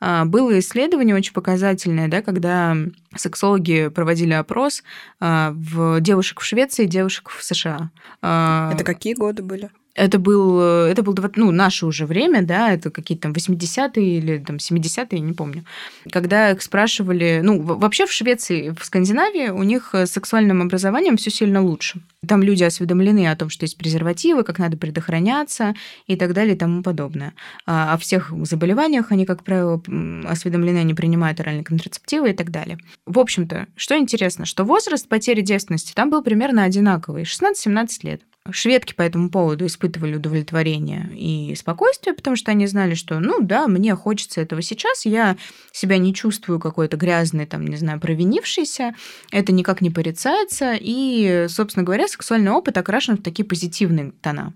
Э, 0.00 0.24
было 0.24 0.58
исследование 0.58 1.14
очень 1.14 1.32
показательное, 1.32 2.08
да, 2.08 2.22
когда 2.22 2.76
сексологи 3.14 3.88
проводили 3.88 4.32
опрос 4.32 4.82
э, 5.20 5.50
в 5.52 6.00
девушек 6.00 6.40
в 6.40 6.44
Швеции 6.44 6.84
и 6.84 6.88
девушек 6.88 7.28
в 7.28 7.42
США. 7.42 7.90
Это 8.20 8.82
какие 8.84 9.14
годы 9.14 9.42
были? 9.42 9.70
Это 9.94 10.18
был, 10.18 10.60
это 10.60 11.02
был 11.02 11.14
ну, 11.36 11.50
наше 11.50 11.84
уже 11.86 12.06
время, 12.06 12.42
да, 12.42 12.72
это 12.72 12.90
какие-то 12.90 13.22
там 13.22 13.32
80-е 13.32 14.18
или 14.18 14.38
там 14.38 14.56
70-е, 14.56 15.20
не 15.20 15.32
помню. 15.34 15.64
Когда 16.10 16.50
их 16.50 16.62
спрашивали, 16.62 17.40
ну, 17.42 17.60
вообще 17.60 18.06
в 18.06 18.12
Швеции, 18.12 18.74
в 18.78 18.84
Скандинавии 18.84 19.50
у 19.50 19.62
них 19.62 19.94
с 19.94 20.06
сексуальным 20.06 20.62
образованием 20.62 21.16
все 21.16 21.30
сильно 21.30 21.62
лучше. 21.62 22.00
Там 22.26 22.42
люди 22.42 22.62
осведомлены 22.64 23.28
о 23.28 23.36
том, 23.36 23.50
что 23.50 23.64
есть 23.64 23.76
презервативы, 23.76 24.44
как 24.44 24.58
надо 24.58 24.76
предохраняться 24.76 25.74
и 26.06 26.16
так 26.16 26.32
далее 26.32 26.54
и 26.54 26.58
тому 26.58 26.82
подобное. 26.82 27.34
А 27.66 27.92
о 27.92 27.98
всех 27.98 28.32
заболеваниях 28.46 29.12
они, 29.12 29.26
как 29.26 29.42
правило, 29.42 29.82
осведомлены, 30.24 30.78
они 30.78 30.94
принимают 30.94 31.40
оральные 31.40 31.64
контрацептивы 31.64 32.30
и 32.30 32.32
так 32.32 32.50
далее. 32.50 32.78
В 33.06 33.18
общем-то, 33.18 33.66
что 33.76 33.98
интересно, 33.98 34.46
что 34.46 34.64
возраст 34.64 35.08
потери 35.08 35.40
девственности 35.40 35.92
там 35.92 36.10
был 36.10 36.22
примерно 36.22 36.64
одинаковый, 36.64 37.24
16-17 37.24 37.88
лет. 38.02 38.22
Шведки 38.50 38.92
по 38.92 39.02
этому 39.02 39.30
поводу 39.30 39.66
испытывали 39.66 40.16
удовлетворение 40.16 41.08
и 41.14 41.54
спокойствие, 41.54 42.12
потому 42.12 42.34
что 42.34 42.50
они 42.50 42.66
знали, 42.66 42.94
что, 42.94 43.20
ну 43.20 43.40
да, 43.40 43.68
мне 43.68 43.94
хочется 43.94 44.40
этого 44.40 44.62
сейчас, 44.62 45.06
я 45.06 45.36
себя 45.70 45.96
не 45.98 46.12
чувствую 46.12 46.58
какой-то 46.58 46.96
грязной, 46.96 47.46
там, 47.46 47.64
не 47.64 47.76
знаю, 47.76 48.00
провинившейся, 48.00 48.94
это 49.30 49.52
никак 49.52 49.80
не 49.80 49.90
порицается, 49.90 50.76
и, 50.78 51.46
собственно 51.48 51.84
говоря, 51.84 52.08
сексуальный 52.08 52.50
опыт 52.50 52.76
окрашен 52.76 53.16
в 53.16 53.22
такие 53.22 53.44
позитивные 53.44 54.10
тона. 54.20 54.54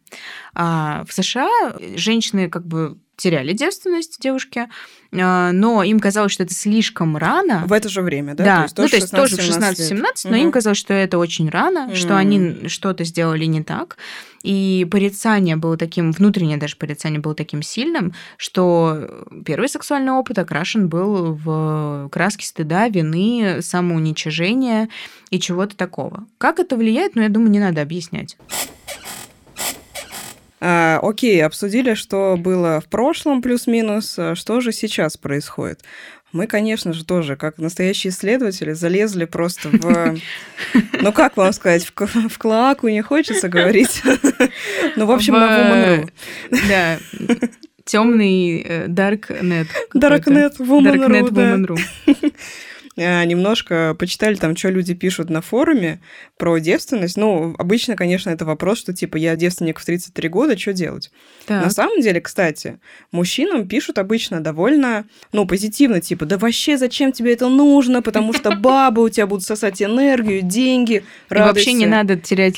А 0.53 1.05
в 1.09 1.13
США 1.13 1.77
женщины 1.95 2.51
как 2.51 2.67
бы 2.67 2.99
теряли 3.17 3.53
девственность 3.53 4.21
девушки, 4.21 4.69
а, 5.13 5.53
но 5.53 5.83
им 5.83 5.99
казалось, 6.01 6.33
что 6.33 6.43
это 6.43 6.55
слишком 6.55 7.17
рано. 7.17 7.65
В 7.67 7.73
это 7.73 7.89
же 7.89 8.03
время, 8.03 8.35
да? 8.35 8.45
Да, 8.45 8.57
то 8.57 8.63
есть, 8.63 8.79
ну, 8.79 8.89
то 8.89 8.97
есть 8.97 9.11
тоже 9.11 9.37
в 9.37 9.41
16-17, 9.41 10.03
но 10.25 10.31
угу. 10.31 10.37
им 10.37 10.53
казалось, 10.53 10.79
что 10.79 10.93
это 10.93 11.19
очень 11.19 11.49
рано, 11.49 11.87
угу. 11.87 11.97
что 11.97 12.17
они 12.17 12.69
что-то 12.69 13.05
сделали 13.05 13.45
не 13.47 13.63
так. 13.63 13.97
И 14.43 14.87
порицание 14.91 15.57
было 15.57 15.77
таким, 15.77 16.13
внутреннее 16.13 16.57
даже 16.57 16.77
порицание 16.77 17.19
было 17.19 17.35
таким 17.35 17.63
сильным, 17.63 18.15
что 18.37 19.25
первый 19.45 19.69
сексуальный 19.69 20.13
опыт 20.13 20.39
окрашен 20.39 20.89
был 20.89 21.33
в 21.35 22.09
краски 22.13 22.45
стыда, 22.45 22.89
вины, 22.89 23.59
самоуничижения 23.61 24.89
и 25.31 25.41
чего-то 25.41 25.77
такого. 25.77 26.27
Как 26.39 26.61
это 26.61 26.77
влияет, 26.77 27.17
ну, 27.17 27.23
я 27.23 27.29
думаю, 27.29 27.51
не 27.51 27.61
надо 27.61 27.83
объяснять. 27.83 28.37
А, 30.61 30.99
окей, 31.03 31.45
обсудили, 31.45 31.95
что 31.95 32.37
было 32.39 32.81
в 32.81 32.87
прошлом 32.87 33.43
плюс-минус, 33.43 34.15
а 34.19 34.35
что 34.35 34.61
же 34.61 34.73
сейчас 34.73 35.17
происходит. 35.17 35.83
Мы, 36.33 36.47
конечно 36.47 36.93
же, 36.93 37.05
тоже, 37.05 37.37
как 37.37 37.59
настоящие 37.59 38.11
исследователи, 38.11 38.73
залезли 38.73 39.25
просто 39.25 39.71
в... 39.71 40.17
Ну, 41.01 41.13
как 41.13 41.37
вам 41.37 41.53
сказать, 41.53 41.85
в, 41.85 41.93
в 42.29 42.39
клоаку 42.39 42.89
не 42.89 43.03
хочется 43.03 43.49
говорить. 43.49 44.03
Ну, 44.97 45.07
в 45.07 45.11
общем, 45.11 45.35
в... 45.35 45.39
на 45.39 45.47
Woman.ru. 45.47 46.11
Да, 46.69 46.99
темный 47.85 48.61
э, 48.61 48.87
Darknet. 48.89 49.69
Darknet 49.95 50.57
Woman.ru, 50.59 51.79
да. 52.07 52.21
А, 52.99 53.25
немножко 53.25 53.95
почитали 53.99 54.37
там, 54.37 54.57
что 54.57 54.71
люди 54.71 54.95
пишут 54.95 55.29
на 55.29 55.43
форуме 55.43 56.01
про 56.37 56.59
девственность. 56.59 57.17
Ну, 57.17 57.55
обычно, 57.59 57.97
конечно, 57.97 58.31
это 58.31 58.45
вопрос, 58.45 58.79
что 58.79 58.93
типа 58.93 59.17
я 59.17 59.37
девственник 59.37 59.79
в 59.79 59.85
33 59.85 60.29
года, 60.29 60.59
что 60.59 60.73
делать? 60.73 61.11
Так. 61.47 61.65
На 61.65 61.71
самом 61.71 62.01
деле, 62.01 62.21
кстати, 62.21 62.79
мужчинам 63.11 63.67
пишут 63.67 63.99
обычно 63.99 64.41
довольно, 64.41 65.07
ну, 65.33 65.47
позитивно, 65.47 66.01
типа, 66.01 66.27
да 66.27 66.37
вообще 66.37 66.77
зачем 66.77 67.13
тебе 67.13 67.33
это 67.33 67.49
нужно, 67.49 68.03
потому 68.03 68.33
что 68.33 68.55
бабы 68.57 69.03
у 69.03 69.09
тебя 69.09 69.27
будут 69.27 69.45
сосать 69.45 69.81
энергию, 69.81 70.43
деньги, 70.43 71.05
радуйся. 71.31 71.51
И 71.51 71.55
вообще 71.55 71.73
не 71.73 71.87
надо 71.87 72.17
терять 72.17 72.57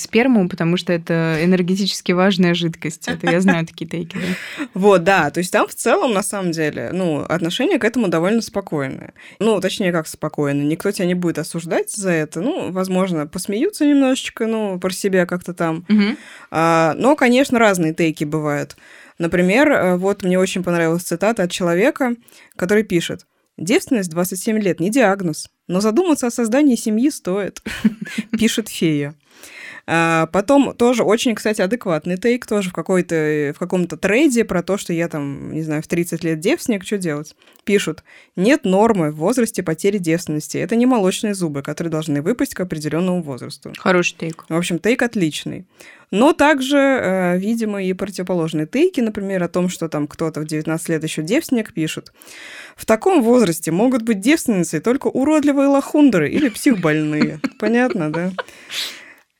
сперму, 0.00 0.48
потому 0.48 0.76
что 0.76 0.92
это 0.92 1.38
энергетически 1.42 2.12
важная 2.12 2.54
жидкость. 2.54 3.08
Это 3.08 3.30
я 3.30 3.40
знаю 3.40 3.66
такие 3.66 3.88
тейки. 3.88 4.16
Да. 4.16 4.66
Вот, 4.74 5.04
да, 5.04 5.30
то 5.30 5.38
есть 5.38 5.52
там 5.52 5.66
в 5.66 5.74
целом, 5.74 6.12
на 6.12 6.22
самом 6.22 6.50
деле, 6.50 6.90
ну, 6.92 7.20
отношение 7.20 7.78
к 7.78 7.84
этому 7.84 8.08
довольно 8.08 8.42
спокойное. 8.42 9.14
Ну, 9.38 9.60
точнее, 9.60 9.92
как 9.92 10.06
спокойное. 10.06 10.64
Никто 10.64 10.90
тебя 10.90 11.06
не 11.06 11.14
будет 11.14 11.38
осуждать 11.38 11.90
за 11.90 12.10
это. 12.10 12.40
Ну, 12.40 12.70
возможно, 12.70 13.13
посмеются 13.30 13.86
немножечко, 13.86 14.46
ну, 14.46 14.78
про 14.78 14.90
себя 14.90 15.26
как-то 15.26 15.54
там. 15.54 15.84
Угу. 15.88 16.16
А, 16.50 16.94
но, 16.96 17.16
конечно, 17.16 17.58
разные 17.58 17.94
тейки 17.94 18.24
бывают. 18.24 18.76
Например, 19.18 19.70
э, 19.70 19.96
вот 19.96 20.22
мне 20.22 20.38
очень 20.38 20.62
понравилась 20.62 21.02
цитата 21.02 21.44
от 21.44 21.50
человека, 21.50 22.14
который 22.56 22.82
пишет. 22.82 23.26
Девственность 23.56 24.10
27 24.10 24.58
лет 24.58 24.80
не 24.80 24.90
диагноз, 24.90 25.48
но 25.68 25.80
задуматься 25.80 26.26
о 26.26 26.30
создании 26.30 26.74
семьи 26.74 27.10
стоит, 27.10 27.62
пишет 28.38 28.68
фея. 28.68 29.14
А 29.86 30.26
потом 30.26 30.74
тоже 30.74 31.02
очень, 31.02 31.34
кстати, 31.34 31.60
адекватный 31.60 32.16
тейк, 32.16 32.46
тоже 32.46 32.70
в, 32.70 32.72
какой-то, 32.72 33.52
в 33.54 33.58
каком-то 33.58 33.96
трейде 33.96 34.44
про 34.44 34.62
то, 34.62 34.78
что 34.78 34.92
я 34.92 35.08
там, 35.08 35.52
не 35.52 35.62
знаю, 35.62 35.82
в 35.82 35.86
30 35.86 36.24
лет 36.24 36.40
девственник, 36.40 36.84
что 36.84 36.96
делать? 36.96 37.36
Пишут, 37.64 38.02
нет 38.34 38.64
нормы 38.64 39.10
в 39.10 39.16
возрасте 39.16 39.62
потери 39.62 39.98
девственности. 39.98 40.56
Это 40.56 40.74
не 40.76 40.86
молочные 40.86 41.34
зубы, 41.34 41.62
которые 41.62 41.90
должны 41.90 42.22
выпасть 42.22 42.54
к 42.54 42.60
определенному 42.60 43.22
возрасту. 43.22 43.72
Хороший 43.78 44.16
тейк. 44.16 44.46
В 44.48 44.56
общем, 44.56 44.78
тейк 44.78 45.02
отличный. 45.02 45.66
Но 46.10 46.32
также, 46.32 46.78
э, 46.78 47.38
видимо, 47.38 47.82
и 47.82 47.92
противоположные 47.92 48.66
тейки, 48.66 49.00
например, 49.00 49.42
о 49.42 49.48
том, 49.48 49.68
что 49.68 49.88
там 49.88 50.06
кто-то 50.06 50.40
в 50.40 50.46
19 50.46 50.88
лет 50.88 51.02
еще 51.02 51.22
девственник 51.22 51.74
пишут. 51.74 52.12
В 52.76 52.86
таком 52.86 53.22
возрасте 53.22 53.70
могут 53.70 54.02
быть 54.02 54.20
девственницей 54.20 54.80
только 54.80 55.08
уродливые 55.08 55.68
лохундры 55.68 56.30
или 56.30 56.48
психбольные. 56.48 57.40
Понятно, 57.58 58.12
да? 58.12 58.32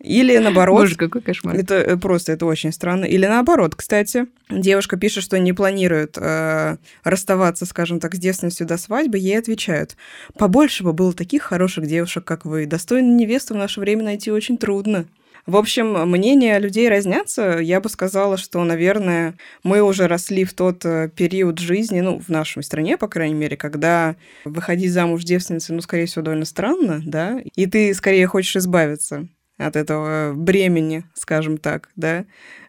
Или 0.05 0.37
наоборот... 0.37 0.81
Боже, 0.81 0.97
какой 0.97 1.23
кошмар. 1.23 1.57
Это 1.57 1.75
э, 1.77 1.97
просто, 1.97 2.33
это 2.33 2.45
очень 2.45 2.73
странно. 2.73 3.07
Или 3.07 3.27
наоборот, 3.27 3.75
кстати, 3.75 4.27
девушка 4.51 4.99
пишет, 4.99 5.25
что 5.25 5.39
не 5.39 5.55
планирует 5.55 6.19
э, 6.19 6.77
расставаться, 7.05 7.65
скажем 7.65 8.01
так, 8.01 8.15
с 8.15 8.19
девственностью 8.19 8.67
до 8.67 8.77
свадьбы, 8.77 9.19
ей 9.19 9.39
отвечают, 9.39 9.97
побольше 10.39 10.85
бы 10.85 10.93
было 10.93 11.15
таких 11.15 11.43
хороших 11.43 11.87
девушек, 11.87 12.25
как 12.25 12.45
вы. 12.45 12.67
Достойную 12.67 13.17
невесту 13.17 13.55
в 13.55 13.57
наше 13.57 13.81
время 13.81 14.05
найти 14.05 14.31
очень 14.31 14.59
трудно. 14.59 15.07
В 15.47 15.57
общем, 15.57 16.09
мнения 16.09 16.59
людей 16.59 16.89
разнятся. 16.89 17.59
Я 17.59 17.81
бы 17.81 17.89
сказала, 17.89 18.37
что, 18.37 18.63
наверное, 18.65 19.35
мы 19.63 19.83
уже 19.83 20.07
росли 20.07 20.45
в 20.45 20.53
тот 20.55 20.85
э, 20.85 21.11
период 21.15 21.59
жизни, 21.59 22.01
ну, 22.01 22.19
в 22.19 22.29
нашей 22.29 22.63
стране, 22.63 22.99
по 22.99 23.09
крайней 23.09 23.35
мере, 23.35 23.57
когда 23.57 24.17
выходить 24.45 24.93
замуж 24.93 25.25
девственницей, 25.25 25.75
ну, 25.75 25.81
скорее 25.81 26.07
всего, 26.07 26.23
довольно 26.23 26.45
странно, 26.45 27.03
да, 27.05 27.41
и 27.55 27.67
ты 27.67 27.93
скорее 27.95 28.27
хочешь 28.27 28.57
избавиться 28.57 29.29
от 29.59 29.77
этого 29.77 30.33
бремени, 30.35 31.05
скажем 31.15 31.59
так, 31.59 31.91
да, 31.97 32.25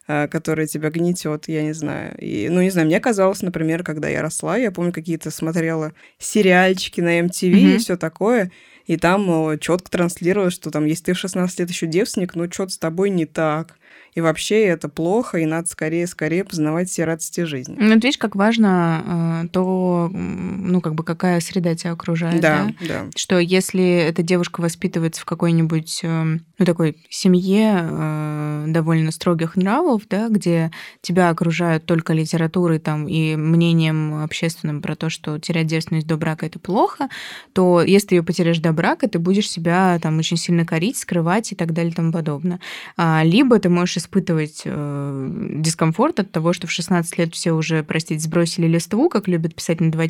а, 0.08 0.28
которое 0.28 0.68
тебя 0.68 0.90
гнетет, 0.90 1.48
я 1.48 1.64
не 1.64 1.74
знаю. 1.74 2.16
И, 2.20 2.48
ну, 2.50 2.62
не 2.62 2.70
знаю, 2.70 2.88
мне 2.88 3.00
казалось, 3.00 3.42
например, 3.42 3.84
когда 3.84 4.08
я 4.08 4.22
росла, 4.22 4.58
я 4.58 4.72
помню, 4.72 4.94
какие-то 4.94 5.32
смотрела 5.32 5.94
сериальчики 6.20 7.02
на 7.02 7.20
MTV 7.22 7.52
mm-hmm. 7.52 7.76
и 7.76 7.78
все 7.78 7.98
такое, 7.98 8.52
и 8.86 8.98
там 8.98 9.58
четко 9.60 9.90
транслировалось, 9.90 10.54
что 10.54 10.70
там, 10.70 10.86
если 10.86 11.06
ты 11.06 11.14
в 11.14 11.18
16 11.20 11.60
лет 11.60 11.70
еще 11.70 11.88
девственник, 11.88 12.36
ну, 12.36 12.52
что-то 12.52 12.72
с 12.74 12.78
тобой 12.78 13.10
не 13.10 13.26
так 13.26 13.78
и 14.16 14.22
вообще 14.22 14.64
это 14.64 14.88
плохо, 14.88 15.40
и 15.40 15.46
надо 15.46 15.68
скорее-скорее 15.68 16.46
познавать 16.46 16.90
все 16.90 17.04
радости 17.04 17.42
жизни. 17.42 17.76
Ну, 17.78 17.96
видишь, 17.96 18.18
как 18.18 18.36
важно 18.36 19.44
э, 19.44 19.48
то, 19.50 20.10
ну, 20.10 20.80
как 20.80 20.96
бы 20.96 21.04
какая 21.04 21.42
среда 21.42 21.76
тебя 21.76 21.92
окружает, 21.92 22.40
да? 22.40 22.72
Да, 22.80 22.88
да. 22.88 23.06
Что 23.18 23.40
если 23.40 23.84
эта 23.86 24.24
девушка 24.24 24.62
воспитывается 24.62 25.22
в 25.22 25.26
какой-нибудь, 25.26 26.00
э, 26.04 26.24
ну, 26.24 26.66
такой 26.66 26.98
семье 27.10 27.90
э, 27.92 28.64
довольно 28.68 29.12
строгих 29.12 29.58
нравов, 29.58 30.04
да, 30.10 30.30
где 30.30 30.72
тебя 31.02 31.30
окружают 31.30 31.86
только 31.86 32.14
литературой 32.14 32.80
там 32.80 33.10
и 33.10 33.36
мнением 33.36 34.24
общественным 34.24 34.82
про 34.82 34.96
то, 34.96 35.10
что 35.10 35.40
терять 35.40 35.68
девственность 35.68 36.08
до 36.08 36.16
брака 36.16 36.46
это 36.46 36.58
плохо, 36.58 37.10
то 37.52 37.82
если 37.82 38.08
ты 38.08 38.16
ее 38.16 38.24
потеряешь 38.24 38.60
до 38.60 38.72
брака, 38.72 39.10
ты 39.10 39.20
будешь 39.20 39.50
себя 39.50 40.00
там 40.02 40.18
очень 40.20 40.38
сильно 40.38 40.66
корить, 40.66 40.98
скрывать 40.98 41.52
и 41.52 41.56
так 41.56 41.74
далее 41.74 41.92
и 41.92 41.96
тому 41.96 42.14
подобное. 42.14 42.62
А, 42.96 43.22
либо 43.26 43.60
ты 43.60 43.68
можешь 43.68 44.05
испытывать 44.06 44.62
э, 44.66 45.30
дискомфорт 45.56 46.20
от 46.20 46.32
того, 46.32 46.54
что 46.54 46.68
в 46.68 46.72
16 46.72 47.18
лет 47.18 47.34
все 47.34 47.52
уже, 47.52 47.84
простите, 47.84 48.22
сбросили 48.22 48.68
листву, 48.68 49.10
как 49.10 49.28
любят 49.28 49.56
писать 49.56 49.82
на 49.82 49.92
2 49.92 50.06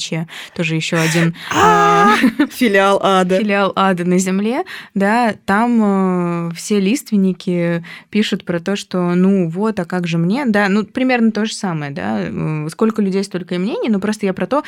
тоже 0.55 0.75
еще 0.75 0.97
один 0.97 1.35
а, 1.55 2.15
филиал 2.51 2.99
ада. 3.01 3.39
Филиал 3.39 3.71
ада 3.75 4.03
на 4.03 4.17
земле, 4.17 4.63
да, 4.93 5.35
там 5.45 6.49
э, 6.49 6.53
все 6.55 6.79
лиственники 6.79 7.83
пишут 8.09 8.43
про 8.43 8.59
то, 8.59 8.75
что 8.75 9.15
ну 9.15 9.49
вот, 9.49 9.79
а 9.79 9.85
как 9.85 10.07
же 10.07 10.17
мне, 10.17 10.45
да, 10.45 10.67
ну 10.67 10.83
примерно 10.83 11.31
то 11.31 11.45
же 11.45 11.53
самое, 11.53 11.91
да, 11.91 12.19
э, 12.21 12.67
сколько 12.69 13.01
людей, 13.01 13.23
столько 13.23 13.55
и 13.55 13.57
мнений, 13.57 13.89
но 13.89 13.99
просто 13.99 14.25
я 14.25 14.33
про 14.33 14.47
то, 14.47 14.63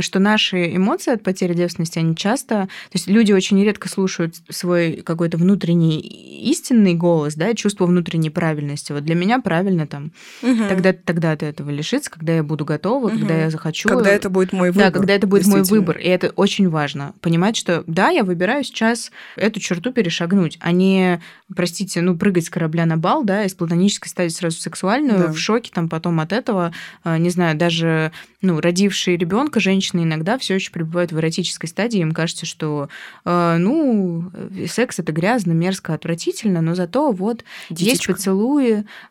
что 0.00 0.18
наши 0.18 0.76
эмоции 0.76 1.12
от 1.12 1.22
потери 1.22 1.54
девственности, 1.54 1.98
они 1.98 2.16
часто, 2.16 2.54
то 2.54 2.94
есть 2.94 3.06
люди 3.06 3.32
очень 3.32 3.62
редко 3.62 3.88
слушают 3.88 4.34
свой 4.48 5.02
какой-то 5.04 5.36
внутренний 5.36 6.00
истинный 6.00 6.94
голос, 6.94 7.34
да, 7.34 7.54
чувство 7.54 7.86
внутренней 7.86 8.30
правильности, 8.30 8.63
правильности. 8.64 8.92
Вот 8.92 9.04
для 9.04 9.14
меня 9.14 9.40
правильно 9.40 9.86
там 9.86 10.12
угу. 10.42 10.68
тогда 10.68 10.92
тогда 10.92 11.36
ты 11.36 11.46
этого 11.46 11.70
лишиться, 11.70 12.10
когда 12.10 12.34
я 12.34 12.42
буду 12.42 12.64
готова, 12.64 13.08
угу. 13.08 13.18
когда 13.18 13.36
я 13.36 13.50
захочу. 13.50 13.88
Когда 13.88 14.10
это 14.10 14.30
будет 14.30 14.52
мой 14.52 14.70
выбор. 14.70 14.84
Да, 14.84 14.98
когда 14.98 15.14
это 15.14 15.26
будет 15.26 15.46
мой 15.46 15.62
выбор. 15.62 15.98
И 15.98 16.06
это 16.06 16.30
очень 16.30 16.68
важно. 16.68 17.14
Понимать, 17.20 17.56
что 17.56 17.84
да, 17.86 18.10
я 18.10 18.24
выбираю 18.24 18.64
сейчас 18.64 19.10
эту 19.36 19.60
черту 19.60 19.92
перешагнуть, 19.92 20.58
а 20.60 20.72
не, 20.72 21.20
простите, 21.54 22.00
ну, 22.00 22.16
прыгать 22.16 22.46
с 22.46 22.50
корабля 22.50 22.86
на 22.86 22.96
бал, 22.96 23.24
да, 23.24 23.44
из 23.44 23.54
платонической 23.54 24.08
стадии 24.08 24.32
сразу 24.32 24.58
в 24.58 24.60
сексуальную, 24.60 25.18
да. 25.18 25.32
в 25.32 25.38
шоке 25.38 25.70
там 25.72 25.88
потом 25.88 26.20
от 26.20 26.32
этого, 26.32 26.72
а, 27.02 27.18
не 27.18 27.30
знаю, 27.30 27.56
даже 27.56 28.12
ну, 28.44 28.60
родившие 28.60 29.16
ребенка 29.16 29.58
женщины 29.58 30.02
иногда 30.02 30.38
все 30.38 30.54
еще 30.54 30.70
пребывают 30.70 31.12
в 31.12 31.18
эротической 31.18 31.68
стадии, 31.68 32.00
им 32.00 32.12
кажется, 32.12 32.46
что, 32.46 32.88
э, 33.24 33.56
ну, 33.58 34.30
секс 34.68 34.98
это 34.98 35.12
грязно, 35.12 35.52
мерзко, 35.52 35.94
отвратительно, 35.94 36.60
но 36.60 36.74
зато 36.74 37.10
вот 37.10 37.44
Дитечка. 37.70 37.90
есть 37.90 38.06
поцелуи, 38.06 38.43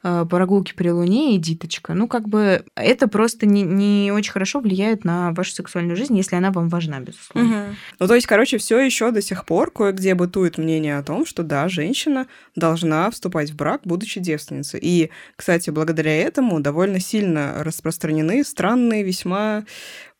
э, 0.04 0.26
прогулки 0.30 0.74
при 0.74 0.90
луне 0.90 1.36
и 1.36 1.38
диточка. 1.38 1.94
Ну, 1.94 2.08
как 2.08 2.28
бы 2.28 2.66
это 2.76 3.08
просто 3.08 3.46
не, 3.46 3.64
не 3.64 4.12
очень 4.12 4.32
хорошо 4.32 4.60
влияет 4.60 5.04
на 5.04 5.32
вашу 5.32 5.52
сексуальную 5.52 5.96
жизнь, 5.96 6.16
если 6.18 6.36
она 6.36 6.52
вам 6.52 6.70
важна, 6.70 7.00
безусловно. 7.00 7.66
Угу. 7.66 7.76
Ну, 8.00 8.08
то 8.08 8.16
есть, 8.16 8.28
короче, 8.28 8.58
все 8.58 8.80
еще 8.80 9.12
до 9.12 9.22
сих 9.22 9.46
пор 9.46 9.72
кое-где 9.72 10.16
бытует 10.16 10.58
мнение 10.58 10.98
о 10.98 11.04
том, 11.04 11.26
что 11.26 11.44
да, 11.44 11.68
женщина 11.68 12.28
должна 12.56 13.10
вступать 13.12 13.52
в 13.52 13.56
брак, 13.56 13.82
будучи 13.84 14.20
девственницей. 14.20 14.80
И, 14.82 15.10
кстати, 15.36 15.70
благодаря 15.70 16.16
этому 16.16 16.60
довольно 16.60 17.00
сильно 17.00 17.64
распространены 17.64 18.44
странные, 18.44 19.04
весьма 19.04 19.66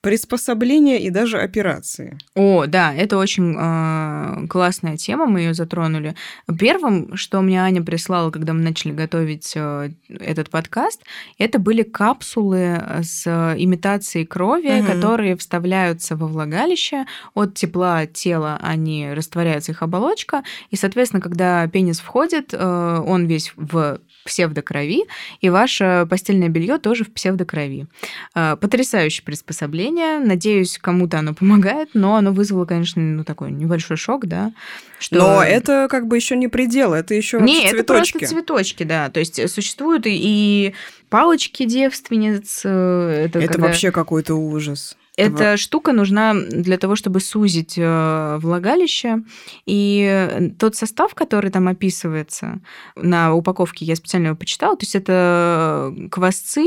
приспособления 0.04 1.00
и 1.00 1.10
даже 1.10 1.40
операции. 1.40 2.18
О, 2.36 2.66
да, 2.66 2.94
это 2.94 3.18
очень 3.18 3.56
э, 3.58 4.48
классная 4.50 4.98
тема, 4.98 5.28
мы 5.28 5.40
ее 5.40 5.54
затронули. 5.54 6.14
Первым, 6.60 7.16
что 7.16 7.42
мне 7.42 7.62
Аня 7.62 7.82
прислала, 7.82 8.30
когда 8.30 8.52
мы 8.52 8.62
начали 8.62 8.92
готовить 8.92 9.54
э, 9.56 9.92
этот 10.10 10.50
подкаст, 10.50 11.02
это 11.38 11.58
были 11.58 11.84
капсулы 11.84 12.84
с 13.02 13.26
имитацией 13.58 14.26
крови, 14.26 14.82
угу. 14.82 14.92
которые 14.92 15.38
вставляются 15.38 16.18
во 16.18 16.28
влагалище. 16.28 17.06
От 17.34 17.54
тепла 17.54 18.06
тела 18.06 18.60
они 18.62 19.10
растворяются, 19.14 19.72
их 19.72 19.82
оболочка, 19.84 20.44
и, 20.70 20.76
соответственно, 20.76 21.22
когда 21.22 21.66
пенис 21.70 22.02
входит, 22.02 22.50
э, 22.52 23.04
он 23.08 23.26
весь 23.26 23.54
в 23.56 24.02
псевдокрови, 24.26 25.04
и 25.42 25.50
ваше 25.50 26.06
постельное 26.10 26.50
белье 26.50 26.78
тоже 26.78 27.04
в 27.04 27.14
псевдокрови. 27.14 27.88
Э, 28.36 28.58
потрясающее 28.60 29.24
приспособление. 29.24 29.93
Надеюсь, 29.94 30.78
кому-то 30.78 31.20
оно 31.20 31.34
помогает, 31.34 31.90
но 31.94 32.16
оно 32.16 32.32
вызвало, 32.32 32.66
конечно, 32.66 33.02
ну, 33.02 33.24
такой 33.24 33.52
небольшой 33.52 33.98
шок, 33.98 34.26
да. 34.26 34.54
Что... 35.00 35.18
Но 35.18 35.44
это 35.44 35.88
как 35.90 36.08
бы 36.08 36.16
еще 36.16 36.36
не 36.36 36.48
предел, 36.48 36.94
это 36.94 37.14
еще 37.14 37.40
не, 37.40 37.62
цветочки. 37.62 37.76
это 37.76 37.84
просто 37.94 38.26
цветочки, 38.28 38.84
да. 38.84 39.10
То 39.10 39.20
есть 39.20 39.50
существуют 39.50 40.04
и 40.06 40.74
палочки 41.10 41.66
девственниц. 41.66 42.62
Э, 42.64 43.26
это 43.26 43.40
это 43.40 43.54
когда... 43.54 43.68
вообще 43.68 43.92
какой-то 43.92 44.36
ужас. 44.36 44.98
Эта 45.16 45.58
штука 45.58 45.92
нужна 45.92 46.34
для 46.34 46.78
того, 46.78 46.96
чтобы 46.96 47.20
сузить 47.20 47.76
э, 47.78 48.38
влагалище. 48.42 49.20
И 49.66 50.52
тот 50.58 50.76
состав, 50.76 51.14
который 51.14 51.52
там 51.52 51.68
описывается 51.68 52.62
на 52.96 53.34
упаковке, 53.34 53.86
я 53.86 53.96
специально 53.96 54.28
его 54.28 54.36
почитала. 54.36 54.76
То 54.76 54.84
есть 54.84 54.96
это 54.96 55.94
квасцы, 56.10 56.66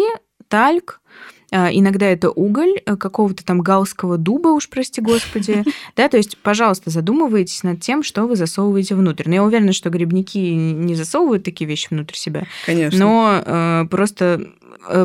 тальк, 0.48 1.00
иногда 1.50 2.06
это 2.06 2.30
уголь 2.30 2.80
э, 2.84 2.96
какого-то 2.96 3.44
там 3.44 3.60
галского 3.60 4.18
дуба, 4.18 4.48
уж 4.48 4.68
прости 4.68 5.00
господи. 5.00 5.64
Да, 5.96 6.08
то 6.08 6.16
есть, 6.16 6.36
пожалуйста, 6.38 6.90
задумывайтесь 6.90 7.62
над 7.62 7.80
тем, 7.80 8.02
что 8.02 8.26
вы 8.26 8.36
засовываете 8.36 8.94
внутрь. 8.94 9.24
Но 9.26 9.34
я 9.34 9.44
уверена, 9.44 9.72
что 9.72 9.88
грибники 9.88 10.38
не 10.38 10.94
засовывают 10.94 11.44
такие 11.44 11.68
вещи 11.68 11.88
внутрь 11.90 12.14
себя. 12.14 12.44
Конечно. 12.66 12.98
Но 12.98 13.42
э, 13.44 13.84
просто 13.88 14.48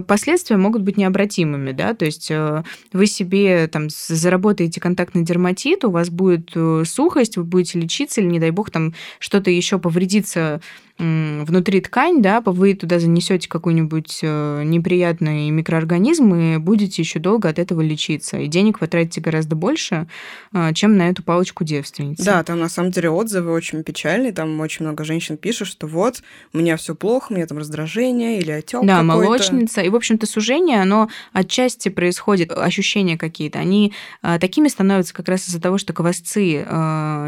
последствия 0.08 0.58
могут 0.58 0.82
быть 0.84 0.98
необратимыми, 0.98 1.72
да, 1.72 1.94
то 1.94 2.06
есть 2.06 2.30
э, 2.30 2.64
вы 2.94 3.06
себе 3.06 3.68
там 3.68 3.88
заработаете 3.90 4.80
контактный 4.80 5.24
дерматит, 5.24 5.84
у 5.86 5.92
вас 5.92 6.10
будет 6.10 6.52
э, 6.56 6.84
сухость, 6.86 7.38
вы 7.38 7.44
будете 7.44 7.80
лечиться 7.80 8.22
или, 8.22 8.28
не 8.28 8.40
дай 8.40 8.52
бог, 8.52 8.70
там 8.70 8.94
что-то 9.20 9.50
еще 9.50 9.80
повредится 9.80 10.62
внутри 11.02 11.82
ткань, 11.82 12.22
да, 12.22 12.42
вы 12.42 12.76
туда 12.76 13.00
занесете 13.00 13.50
какой-нибудь 13.50 14.20
э, 14.22 14.64
неприятный 14.64 15.50
микроорганизм 15.50 16.36
и 16.36 16.58
будете 16.58 17.02
еще 17.02 17.20
долго 17.20 17.50
от 17.50 17.58
этого 17.58 17.82
лечиться. 17.82 18.38
И 18.38 18.48
денег 18.48 18.82
вы 18.82 18.88
тратите 18.88 19.20
гораздо 19.20 19.56
больше, 19.56 20.08
э, 20.54 20.74
чем 20.74 20.98
на 20.98 21.10
эту 21.10 21.24
палочку 21.24 21.64
девственницы. 21.64 22.24
Да, 22.24 22.44
там 22.44 22.60
на 22.60 22.70
самом 22.70 22.92
деле 22.92 23.10
отзывы 23.10 23.52
очень 23.52 23.84
печальные. 23.84 24.32
Там 24.32 24.60
очень 24.60 24.86
много 24.86 25.04
женщин 25.04 25.38
пишут, 25.38 25.70
что 25.70 25.88
вот, 25.88 26.22
у 26.54 26.60
меня 26.60 26.78
все 26.78 26.94
плохо, 26.94 27.32
у 27.32 27.36
меня 27.36 27.48
там 27.48 27.58
раздражение 27.58 28.40
или 28.40 28.52
отек. 28.52 28.82
Да, 28.84 29.02
молочница. 29.52 29.82
И, 29.82 29.90
в 29.90 29.96
общем-то, 29.96 30.26
сужение, 30.26 30.82
оно 30.82 31.10
отчасти 31.34 31.90
происходит, 31.90 32.52
ощущения 32.52 33.18
какие-то. 33.18 33.60
Они 33.60 33.94
э, 34.24 34.38
такими 34.40 34.68
становятся 34.68 35.14
как 35.14 35.28
раз 35.28 35.48
из-за 35.48 35.62
того, 35.62 35.78
что 35.78 35.94
квасцы 35.94 36.66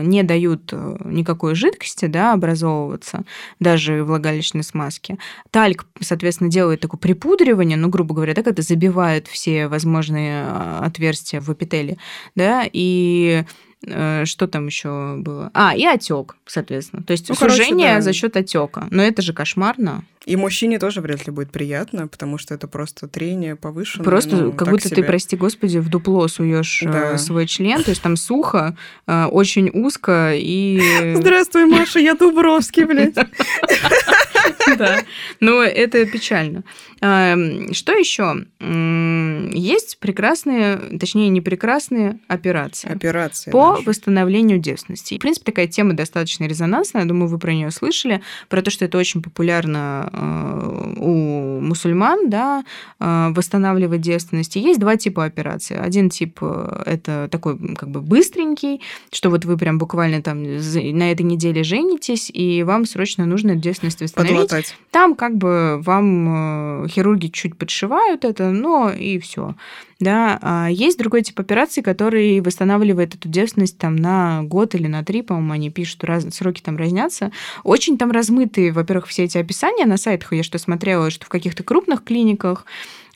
не 0.04 0.24
дают 0.24 0.72
никакой 1.06 1.56
жидкости 1.56 2.06
да, 2.06 2.34
образовываться 2.34 3.24
даже 3.60 4.04
влагалищной 4.04 4.64
смазки. 4.64 5.18
Тальк, 5.52 5.86
соответственно, 6.00 6.50
делает 6.50 6.82
такое 6.82 7.00
припудривание, 7.00 7.78
ну, 7.78 7.90
грубо 7.90 8.16
говоря, 8.16 8.34
да, 8.34 8.44
когда 8.44 8.62
забивают 8.62 9.28
все 9.28 9.68
возможные 9.68 10.48
отверстия 10.80 11.42
в 11.42 11.52
эпителии, 11.52 11.98
да, 12.36 12.64
и 12.72 13.44
э, 13.44 13.46
что 13.86 14.48
там 14.48 14.68
еще 14.68 15.16
было? 15.18 15.52
А, 15.54 15.76
и 15.76 15.86
отек, 15.86 16.36
соответственно. 16.46 17.04
То 17.04 17.12
есть 17.12 17.30
ну, 17.30 17.36
сужение 17.36 17.88
короче, 17.88 17.96
да. 17.96 18.02
за 18.02 18.14
счет 18.14 18.38
отека. 18.38 18.88
Но 18.92 19.04
это 19.04 19.22
же 19.22 19.34
кошмарно. 19.34 20.04
И 20.26 20.38
мужчине 20.38 20.80
тоже 20.80 21.02
вряд 21.02 21.26
ли 21.28 21.34
будет 21.34 21.52
приятно, 21.52 22.08
потому 22.08 22.38
что 22.38 22.54
это 22.54 22.68
просто 22.68 23.08
трение 23.08 23.56
повышенное. 23.58 24.06
Просто 24.06 24.36
ну, 24.38 24.52
как 24.54 24.70
будто 24.70 24.88
себе. 24.88 25.02
ты, 25.02 25.04
прости 25.04 25.36
господи, 25.36 25.80
в 25.80 25.90
дупло 25.90 26.28
суешь 26.30 26.82
э, 26.84 26.92
да. 26.92 27.18
свой 27.18 27.46
член, 27.46 27.84
то 27.84 27.90
есть 27.90 28.02
там 28.02 28.16
сухо, 28.16 28.78
э, 29.06 29.26
очень 29.26 29.70
узко 29.70 30.34
и... 30.34 31.14
Здравствуй, 31.16 31.66
Маша, 31.66 32.00
я 32.00 32.16
Дубровский, 32.16 32.86
блядь. 32.86 33.16
Да, 34.78 35.00
но 35.40 35.62
это 35.62 36.06
печально. 36.06 36.64
Эм, 37.04 37.74
что 37.74 37.92
еще? 37.92 38.46
Есть 38.62 39.98
прекрасные, 40.00 40.78
точнее, 40.98 41.28
не 41.28 41.42
прекрасные 41.42 42.18
операции. 42.30 42.90
Операции. 42.90 43.52
По 43.52 43.82
восстановлению 43.86 44.58
девственности. 44.58 45.16
В 45.16 45.20
принципе, 45.20 45.52
такая 45.52 45.68
тема 45.68 45.96
достаточно 45.96 46.46
резонансная. 46.46 47.02
Я 47.02 47.08
думаю, 47.08 47.28
вы 47.28 47.40
про 47.40 47.52
нее 47.52 47.72
слышали. 47.72 48.22
Про 48.48 48.62
то, 48.62 48.72
что 48.72 48.86
это 48.86 48.98
очень 48.98 49.22
популярно 49.22 50.10
э, 50.14 50.94
у 51.00 51.60
мусульман, 51.60 52.30
да, 52.30 52.64
э, 53.02 53.34
восстанавливать 53.36 54.00
девственность. 54.00 54.56
есть 54.56 54.80
два 54.80 54.96
типа 54.96 55.26
операций. 55.26 55.78
Один 55.78 56.10
тип 56.10 56.38
э, 56.40 56.84
это 56.86 57.28
такой 57.30 57.58
как 57.76 57.90
бы 57.90 58.00
быстренький, 58.00 58.80
что 59.12 59.30
вот 59.30 59.44
вы 59.44 59.58
прям 59.58 59.78
буквально 59.78 60.22
там 60.22 60.42
на 60.42 61.12
этой 61.12 61.24
неделе 61.24 61.64
женитесь, 61.64 62.32
и 62.34 62.64
вам 62.64 62.86
срочно 62.86 63.26
нужно 63.26 63.58
девственность 63.58 64.00
восстановить. 64.00 64.36
Подлатать. 64.38 64.78
Там 64.92 65.16
как 65.16 65.36
бы 65.36 65.82
вам 65.82 66.88
хирурги 66.94 67.28
чуть 67.28 67.58
подшивают 67.58 68.26
это, 68.26 68.52
но 68.52 68.92
и 68.92 69.20
все. 69.20 69.56
Да, 70.00 70.38
а 70.42 70.68
есть 70.70 70.98
другой 70.98 71.22
тип 71.22 71.40
операции, 71.40 71.82
который 71.82 72.42
восстанавливает 72.42 73.16
эту 73.16 73.30
девственность 73.30 73.78
там 73.78 73.96
на 73.96 74.44
год 74.44 74.76
или 74.76 74.88
на 74.88 75.04
три, 75.04 75.22
по-моему, 75.22 75.54
они 75.54 75.70
пишут, 75.70 76.04
раз, 76.04 76.26
сроки 76.32 76.62
там 76.62 76.76
разнятся. 76.76 77.32
Очень 77.64 77.98
там 77.98 78.12
размытые, 78.12 78.74
во-первых, 78.74 79.08
все 79.08 79.24
эти 79.24 79.38
описания 79.38 79.86
на 79.86 79.98
сайтах, 79.98 80.34
я 80.34 80.44
что 80.44 80.58
смотрела, 80.58 81.10
что 81.10 81.26
в 81.26 81.30
каких-то 81.30 81.64
крупных 81.64 82.04
клиниках, 82.04 82.66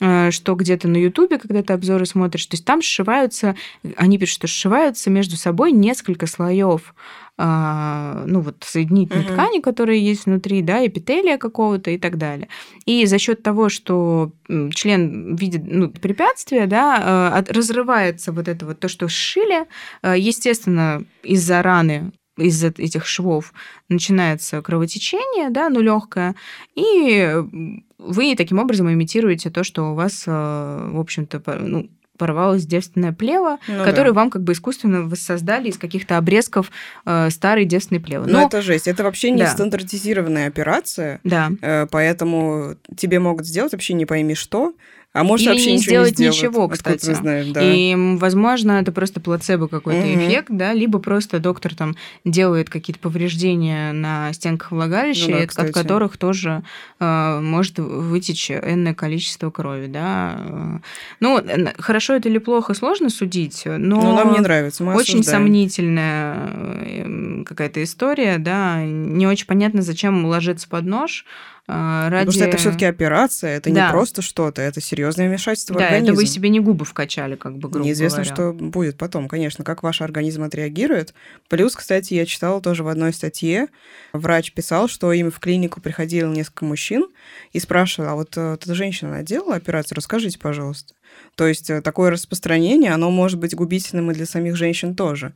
э, 0.00 0.30
что 0.30 0.54
где-то 0.54 0.88
на 0.88 0.96
Ютубе, 0.96 1.38
когда 1.38 1.62
ты 1.62 1.74
обзоры 1.74 2.06
смотришь, 2.06 2.46
то 2.46 2.54
есть 2.54 2.64
там 2.64 2.80
сшиваются, 2.80 3.54
они 3.96 4.18
пишут, 4.18 4.36
что 4.36 4.46
сшиваются 4.46 5.10
между 5.10 5.36
собой 5.36 5.72
несколько 5.72 6.26
слоев 6.26 6.94
ну 7.38 8.40
вот 8.40 8.64
соединительной 8.66 9.24
угу. 9.24 9.32
ткани, 9.32 9.60
которые 9.60 10.04
есть 10.04 10.26
внутри, 10.26 10.60
да, 10.60 10.84
эпителия 10.84 11.38
какого-то 11.38 11.90
и 11.92 11.98
так 11.98 12.18
далее. 12.18 12.48
И 12.84 13.06
за 13.06 13.18
счет 13.18 13.42
того, 13.42 13.68
что 13.68 14.32
член 14.74 15.36
видит 15.36 15.62
ну, 15.64 15.88
препятствия, 15.88 16.66
да, 16.66 16.98
а, 17.00 17.44
разрывается 17.48 18.32
вот 18.32 18.48
это 18.48 18.66
вот 18.66 18.80
то, 18.80 18.88
что 18.88 19.08
сшили, 19.08 19.66
а, 20.02 20.16
естественно, 20.16 21.04
из-за 21.22 21.62
раны 21.62 22.12
из-за 22.36 22.68
этих 22.68 23.04
швов 23.04 23.52
начинается 23.88 24.62
кровотечение, 24.62 25.50
да, 25.50 25.68
ну 25.70 25.80
легкое, 25.80 26.36
и 26.76 27.34
вы 27.98 28.36
таким 28.36 28.60
образом 28.60 28.92
имитируете 28.92 29.50
то, 29.50 29.64
что 29.64 29.90
у 29.90 29.94
вас, 29.94 30.24
в 30.24 31.00
общем-то, 31.00 31.42
ну, 31.60 31.88
порвалась 32.18 32.66
девственная 32.66 33.12
плева, 33.12 33.58
ну, 33.66 33.84
которую 33.84 34.12
да. 34.12 34.20
вам 34.20 34.30
как 34.30 34.42
бы 34.42 34.52
искусственно 34.52 35.02
воссоздали 35.02 35.68
из 35.68 35.78
каких-то 35.78 36.18
обрезков 36.18 36.70
э, 37.06 37.30
старой 37.30 37.64
девственной 37.64 38.00
плевы. 38.00 38.26
Но, 38.26 38.40
Но 38.40 38.46
это 38.46 38.60
жесть. 38.60 38.88
Это 38.88 39.04
вообще 39.04 39.30
не 39.30 39.42
да. 39.42 39.48
стандартизированная 39.48 40.48
операция. 40.48 41.20
Да. 41.24 41.50
Э, 41.62 41.86
поэтому 41.90 42.74
тебе 42.96 43.20
могут 43.20 43.46
сделать 43.46 43.72
вообще 43.72 43.94
не 43.94 44.04
пойми 44.04 44.34
что. 44.34 44.74
А 45.14 45.24
может 45.24 45.46
Или 45.46 45.54
вообще 45.54 45.70
не 45.70 45.76
ничего 45.78 45.90
сделать 45.90 46.18
не 46.18 46.26
ничего, 46.26 46.68
кстати. 46.68 47.14
Знаем, 47.14 47.52
да. 47.54 47.62
И, 47.62 47.94
возможно, 48.18 48.72
это 48.72 48.92
просто 48.92 49.20
плацебо 49.20 49.66
какой-то 49.66 50.06
угу. 50.06 50.18
эффект, 50.18 50.48
да, 50.50 50.74
либо 50.74 50.98
просто 50.98 51.38
доктор 51.38 51.74
там 51.74 51.96
делает 52.26 52.68
какие-то 52.68 53.00
повреждения 53.00 53.92
на 53.92 54.30
стенках 54.34 54.70
влагалища, 54.70 55.30
ну, 55.30 55.38
да, 55.38 55.62
от 55.62 55.72
которых 55.72 56.18
тоже 56.18 56.62
э, 57.00 57.40
может 57.40 57.78
вытечь 57.78 58.50
энное 58.50 58.94
количество 58.94 59.50
крови, 59.50 59.86
да. 59.86 60.80
Ну, 61.20 61.42
хорошо 61.78 62.14
это 62.14 62.28
или 62.28 62.38
плохо, 62.38 62.74
сложно 62.74 63.08
судить, 63.08 63.62
но, 63.64 63.78
но 63.78 64.02
ну, 64.02 64.14
нам 64.14 64.32
не 64.34 64.40
нравится, 64.40 64.84
мы 64.84 64.94
очень 64.94 65.20
осуждаем. 65.20 65.44
сомнительная 65.44 66.34
эм, 66.84 67.44
какая-то 67.46 67.82
история, 67.82 68.36
да, 68.36 68.84
не 68.84 69.26
очень 69.26 69.46
понятно, 69.46 69.80
зачем 69.80 70.26
ложиться 70.26 70.68
под 70.68 70.84
нож, 70.84 71.24
ради... 71.68 72.14
А, 72.14 72.18
Потому 72.20 72.32
что 72.32 72.44
это 72.44 72.56
все-таки 72.56 72.84
операция, 72.86 73.56
это 73.56 73.70
да. 73.70 73.86
не 73.86 73.92
просто 73.92 74.22
что-то, 74.22 74.62
это 74.62 74.80
серьезное 74.80 75.28
вмешательство 75.28 75.74
да, 75.74 75.80
в 75.80 75.84
организм. 75.84 76.12
это 76.12 76.20
вы 76.20 76.26
себе 76.26 76.48
не 76.48 76.60
губы 76.60 76.86
вкачали, 76.86 77.36
как 77.36 77.58
бы 77.58 77.68
грубо 77.68 77.86
Неизвестно, 77.86 78.24
говоря. 78.24 78.34
что 78.34 78.52
будет 78.52 78.96
потом, 78.96 79.28
конечно, 79.28 79.64
как 79.64 79.82
ваш 79.82 80.00
организм 80.00 80.44
отреагирует. 80.44 81.12
Плюс, 81.48 81.76
кстати, 81.76 82.14
я 82.14 82.24
читала 82.24 82.62
тоже 82.62 82.82
в 82.82 82.88
одной 82.88 83.12
статье, 83.12 83.68
врач 84.14 84.52
писал, 84.52 84.88
что 84.88 85.12
им 85.12 85.30
в 85.30 85.38
клинику 85.40 85.82
приходило 85.82 86.32
несколько 86.32 86.64
мужчин 86.64 87.06
и 87.52 87.60
спрашивал, 87.60 88.08
а 88.08 88.14
вот 88.14 88.36
э, 88.36 88.54
эта 88.54 88.74
женщина 88.74 89.22
делала 89.22 89.56
операцию, 89.56 89.96
расскажите, 89.96 90.38
пожалуйста. 90.38 90.94
То 91.34 91.46
есть 91.46 91.68
э, 91.68 91.82
такое 91.82 92.10
распространение, 92.10 92.92
оно 92.92 93.10
может 93.10 93.38
быть 93.38 93.54
губительным 93.54 94.10
и 94.10 94.14
для 94.14 94.24
самих 94.24 94.56
женщин 94.56 94.94
тоже. 94.94 95.34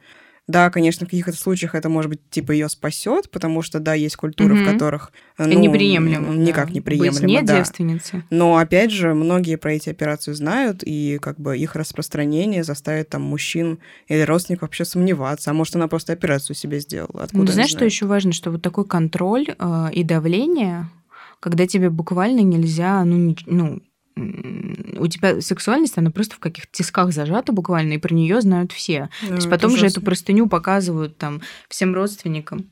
Да, 0.49 0.70
конечно, 0.70 1.07
в 1.07 1.11
каких-то 1.11 1.32
случаях 1.32 1.76
это, 1.76 1.88
может 1.88 2.11
быть, 2.11 2.28
типа 2.28 2.51
ее 2.51 2.68
спасет, 2.68 3.30
потому 3.30 3.62
что, 3.62 3.78
да, 3.78 3.95
есть 3.95 4.16
культуры, 4.16 4.55
угу. 4.55 4.62
в 4.64 4.72
которых 4.72 5.12
ну, 5.38 5.47
неприемлемо, 5.47 6.34
никак 6.34 6.68
да. 6.68 6.74
неприемлемо, 6.74 7.14
Быть 7.14 7.22
не 7.22 7.43
да. 7.43 7.59
девственницей. 7.59 8.24
Но 8.30 8.57
опять 8.57 8.90
же, 8.90 9.14
многие 9.14 9.57
про 9.57 9.74
эти 9.74 9.88
операции 9.88 10.32
знают, 10.32 10.82
и 10.84 11.18
как 11.22 11.38
бы 11.38 11.57
их 11.57 11.76
распространение 11.76 12.64
заставит 12.64 13.09
там 13.11 13.22
мужчин 13.22 13.78
или 14.09 14.22
родственников 14.22 14.68
вообще 14.68 14.84
сомневаться, 14.84 15.53
а 15.53 15.55
может 15.55 15.76
она 15.76 15.86
просто 15.86 16.12
операцию 16.12 16.57
себе 16.57 16.80
сделала. 16.80 17.22
Откуда 17.22 17.45
ну, 17.45 17.53
знаешь, 17.53 17.70
что 17.70 17.84
еще 17.84 18.07
важно, 18.07 18.32
что 18.32 18.51
вот 18.51 18.62
такой 18.62 18.84
контроль 18.84 19.47
э, 19.57 19.88
и 19.93 20.03
давление, 20.03 20.90
когда 21.38 21.68
тебе 21.68 21.88
буквально 21.88 22.40
нельзя, 22.40 23.05
ну, 23.05 23.36
ну 23.47 23.80
у 24.16 25.06
тебя 25.06 25.40
сексуальность, 25.40 25.98
она 25.98 26.10
просто 26.10 26.36
в 26.36 26.38
каких-то 26.38 26.70
тисках 26.72 27.12
зажата 27.12 27.52
буквально, 27.52 27.94
и 27.94 27.98
про 27.98 28.14
нее 28.14 28.40
знают 28.40 28.72
все. 28.72 29.08
Да, 29.22 29.28
То 29.28 29.34
есть 29.34 29.50
потом 29.50 29.76
же 29.76 29.86
эту 29.86 30.00
простыню 30.00 30.48
показывают 30.48 31.16
там 31.16 31.40
всем 31.68 31.94
родственникам 31.94 32.70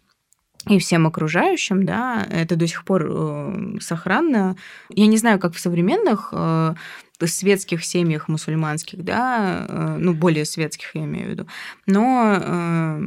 и 0.68 0.78
всем 0.78 1.06
окружающим, 1.06 1.86
да, 1.86 2.26
это 2.30 2.56
до 2.56 2.66
сих 2.66 2.84
пор 2.84 3.06
э, 3.10 3.78
сохранно. 3.80 4.56
Я 4.90 5.06
не 5.06 5.16
знаю, 5.16 5.38
как 5.38 5.54
в 5.54 5.60
современных 5.60 6.30
э, 6.32 6.74
светских 7.24 7.84
семьях 7.84 8.28
мусульманских, 8.28 9.02
да, 9.02 9.66
э, 9.68 9.96
ну, 9.98 10.12
более 10.12 10.44
светских, 10.44 10.94
я 10.94 11.04
имею 11.04 11.26
в 11.26 11.30
виду, 11.30 11.46
но 11.86 12.38
э, 12.38 13.00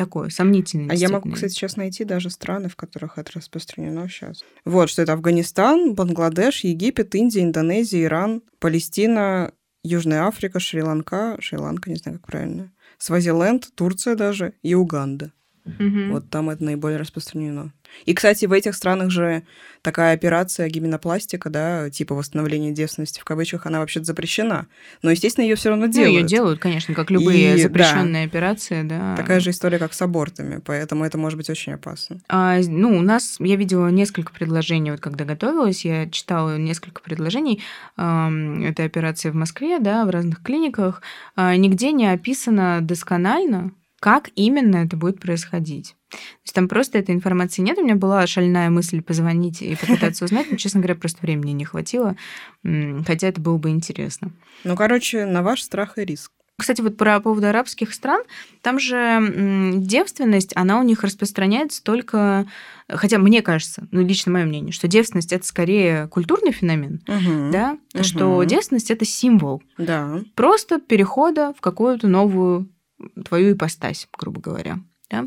такое 0.00 0.30
сомнительное. 0.30 0.92
А 0.92 0.94
я 0.94 1.10
могу, 1.10 1.30
кстати, 1.30 1.52
сейчас 1.52 1.76
найти 1.76 2.04
даже 2.04 2.30
страны, 2.30 2.70
в 2.70 2.76
которых 2.76 3.18
это 3.18 3.32
распространено 3.34 4.08
сейчас. 4.08 4.42
Вот, 4.64 4.88
что 4.88 5.02
это 5.02 5.12
Афганистан, 5.12 5.94
Бангладеш, 5.94 6.64
Египет, 6.64 7.14
Индия, 7.14 7.42
Индонезия, 7.42 8.04
Иран, 8.04 8.42
Палестина, 8.60 9.52
Южная 9.84 10.22
Африка, 10.22 10.58
Шри-Ланка, 10.58 11.36
Шри-Ланка, 11.38 11.90
не 11.90 11.96
знаю, 11.96 12.18
как 12.18 12.28
правильно, 12.28 12.72
Свазиленд, 12.96 13.68
Турция 13.74 14.14
даже 14.14 14.54
и 14.62 14.74
Уганда. 14.74 15.32
Угу. 15.64 16.12
Вот 16.12 16.30
там 16.30 16.50
это 16.50 16.64
наиболее 16.64 16.98
распространено. 16.98 17.72
И, 18.04 18.14
кстати, 18.14 18.46
в 18.46 18.52
этих 18.52 18.74
странах 18.74 19.10
же 19.10 19.42
такая 19.82 20.14
операция 20.14 20.68
гименопластика, 20.68 21.50
да, 21.50 21.90
типа 21.90 22.14
восстановления 22.14 22.72
девственности 22.72 23.20
в 23.20 23.24
кавычках, 23.24 23.66
она 23.66 23.80
вообще 23.80 24.02
запрещена. 24.02 24.66
Но, 25.02 25.10
естественно, 25.10 25.44
ее 25.44 25.56
все 25.56 25.70
равно 25.70 25.86
делают. 25.86 26.12
Ну, 26.12 26.18
ее 26.18 26.26
делают, 26.26 26.60
конечно, 26.60 26.94
как 26.94 27.10
любые 27.10 27.56
и, 27.56 27.62
запрещенные 27.62 28.26
да, 28.26 28.30
операции, 28.30 28.82
да. 28.82 29.16
Такая 29.16 29.40
же 29.40 29.50
история, 29.50 29.78
как 29.78 29.92
с 29.92 30.02
абортами, 30.02 30.60
поэтому 30.64 31.04
это 31.04 31.18
может 31.18 31.36
быть 31.36 31.50
очень 31.50 31.72
опасно. 31.72 32.20
А, 32.28 32.58
ну, 32.60 32.96
у 32.96 33.02
нас, 33.02 33.36
я 33.38 33.56
видела 33.56 33.88
несколько 33.88 34.32
предложений, 34.32 34.92
вот 34.92 35.00
когда 35.00 35.24
готовилась, 35.24 35.84
я 35.84 36.08
читала 36.08 36.56
несколько 36.56 37.02
предложений 37.02 37.62
э, 37.96 38.62
этой 38.64 38.86
операции 38.86 39.30
в 39.30 39.34
Москве, 39.34 39.78
да, 39.78 40.04
в 40.04 40.10
разных 40.10 40.42
клиниках. 40.42 41.02
Э, 41.36 41.54
нигде 41.56 41.92
не 41.92 42.06
описано 42.06 42.80
досконально, 42.80 43.72
как 44.00 44.30
именно 44.34 44.76
это 44.76 44.96
будет 44.96 45.20
происходить. 45.20 45.94
То 46.10 46.16
есть 46.44 46.54
там 46.54 46.68
просто 46.68 46.98
этой 46.98 47.14
информации 47.14 47.62
нет. 47.62 47.78
У 47.78 47.84
меня 47.84 47.94
была 47.94 48.26
шальная 48.26 48.70
мысль 48.70 49.02
позвонить 49.02 49.62
и 49.62 49.76
попытаться 49.76 50.24
узнать, 50.24 50.50
но, 50.50 50.56
честно 50.56 50.80
говоря, 50.80 50.96
просто 50.96 51.20
времени 51.22 51.52
не 51.52 51.64
хватило, 51.64 52.16
хотя 52.64 53.28
это 53.28 53.40
было 53.40 53.58
бы 53.58 53.70
интересно. 53.70 54.32
Ну, 54.64 54.74
короче, 54.74 55.26
на 55.26 55.42
ваш 55.42 55.62
страх 55.62 55.98
и 55.98 56.04
риск. 56.04 56.32
Кстати, 56.60 56.82
вот 56.82 56.98
про 56.98 57.20
поводу 57.20 57.48
арабских 57.48 57.94
стран, 57.94 58.22
там 58.60 58.78
же 58.78 59.72
девственность, 59.76 60.52
она 60.54 60.78
у 60.78 60.82
них 60.82 61.02
распространяется 61.02 61.82
только, 61.82 62.46
хотя 62.86 63.16
мне 63.18 63.40
кажется, 63.40 63.88
ну 63.90 64.02
лично 64.02 64.32
мое 64.32 64.44
мнение, 64.44 64.70
что 64.70 64.86
девственность 64.86 65.32
это 65.32 65.46
скорее 65.46 66.06
культурный 66.08 66.52
феномен, 66.52 67.00
угу, 67.08 67.50
да, 67.50 67.78
угу. 67.94 68.04
что 68.04 68.44
девственность 68.44 68.90
это 68.90 69.06
символ, 69.06 69.62
да, 69.78 70.20
просто 70.34 70.80
перехода 70.80 71.54
в 71.56 71.62
какую-то 71.62 72.08
новую 72.08 72.68
твою 73.24 73.52
ипостась, 73.52 74.08
грубо 74.18 74.40
говоря. 74.40 74.78
Да? 75.10 75.26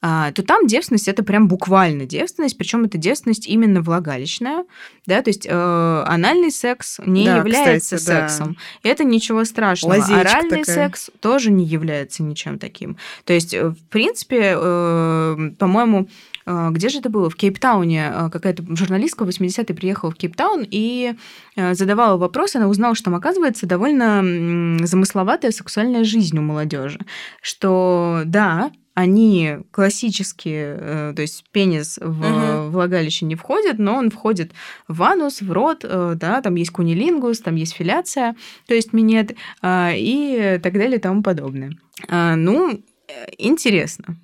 А, 0.00 0.32
то 0.32 0.42
там 0.42 0.66
девственность 0.66 1.06
это 1.06 1.22
прям 1.22 1.46
буквально 1.46 2.06
девственность, 2.06 2.56
причем 2.56 2.84
это 2.84 2.96
девственность 2.96 3.46
именно 3.46 3.82
влагалищная, 3.82 4.64
да, 5.06 5.20
то 5.20 5.28
есть 5.28 5.46
э, 5.46 6.04
анальный 6.06 6.50
секс 6.50 6.98
не 7.04 7.26
да, 7.26 7.36
является 7.36 7.96
кстати, 7.98 8.30
сексом, 8.30 8.56
да. 8.82 8.88
это 8.88 9.04
ничего 9.04 9.44
страшного. 9.44 9.98
Лазечка 9.98 10.20
Оральный 10.20 10.60
такая. 10.60 10.88
секс 10.88 11.10
тоже 11.20 11.50
не 11.50 11.66
является 11.66 12.22
ничем 12.22 12.58
таким. 12.58 12.96
То 13.26 13.34
есть, 13.34 13.52
э, 13.52 13.68
в 13.68 13.88
принципе, 13.90 14.54
э, 14.56 15.50
по-моему, 15.58 16.08
где 16.46 16.88
же 16.88 16.98
это 16.98 17.10
было? 17.10 17.30
В 17.30 17.36
Кейптауне 17.36 18.08
а, 18.08 18.30
какая-то 18.30 18.64
журналистка 18.74 19.24
в 19.24 19.28
80-е 19.28 19.74
приехала 19.74 20.10
в 20.10 20.16
Кейптаун 20.16 20.66
и 20.68 21.14
а, 21.56 21.74
задавала 21.74 22.16
вопрос, 22.16 22.56
она 22.56 22.68
узнала, 22.68 22.94
что 22.94 23.06
там, 23.06 23.14
оказывается, 23.14 23.66
довольно 23.66 24.86
замысловатая 24.86 25.50
сексуальная 25.50 26.04
жизнь 26.04 26.38
у 26.38 26.42
молодежи. 26.42 27.00
Что 27.42 28.22
да, 28.24 28.70
они 28.94 29.58
классические, 29.70 30.76
э, 30.78 31.12
то 31.14 31.22
есть 31.22 31.44
пенис 31.52 31.98
в 32.02 32.20
угу. 32.20 32.70
влагалище 32.70 33.24
не 33.24 33.36
входит, 33.36 33.78
но 33.78 33.94
он 33.94 34.10
входит 34.10 34.52
в 34.88 35.02
анус, 35.02 35.40
в 35.40 35.50
рот, 35.52 35.84
э, 35.84 36.14
да, 36.16 36.42
там 36.42 36.56
есть 36.56 36.70
кунилингус, 36.70 37.40
там 37.40 37.54
есть 37.54 37.74
филяция, 37.74 38.34
то 38.66 38.74
есть 38.74 38.92
минет 38.92 39.32
и 39.64 40.60
так 40.62 40.72
далее 40.72 40.96
и 40.96 41.00
тому 41.00 41.22
подобное. 41.22 41.72
Ну, 42.08 42.72
э, 42.72 43.26
интересно. 43.38 44.16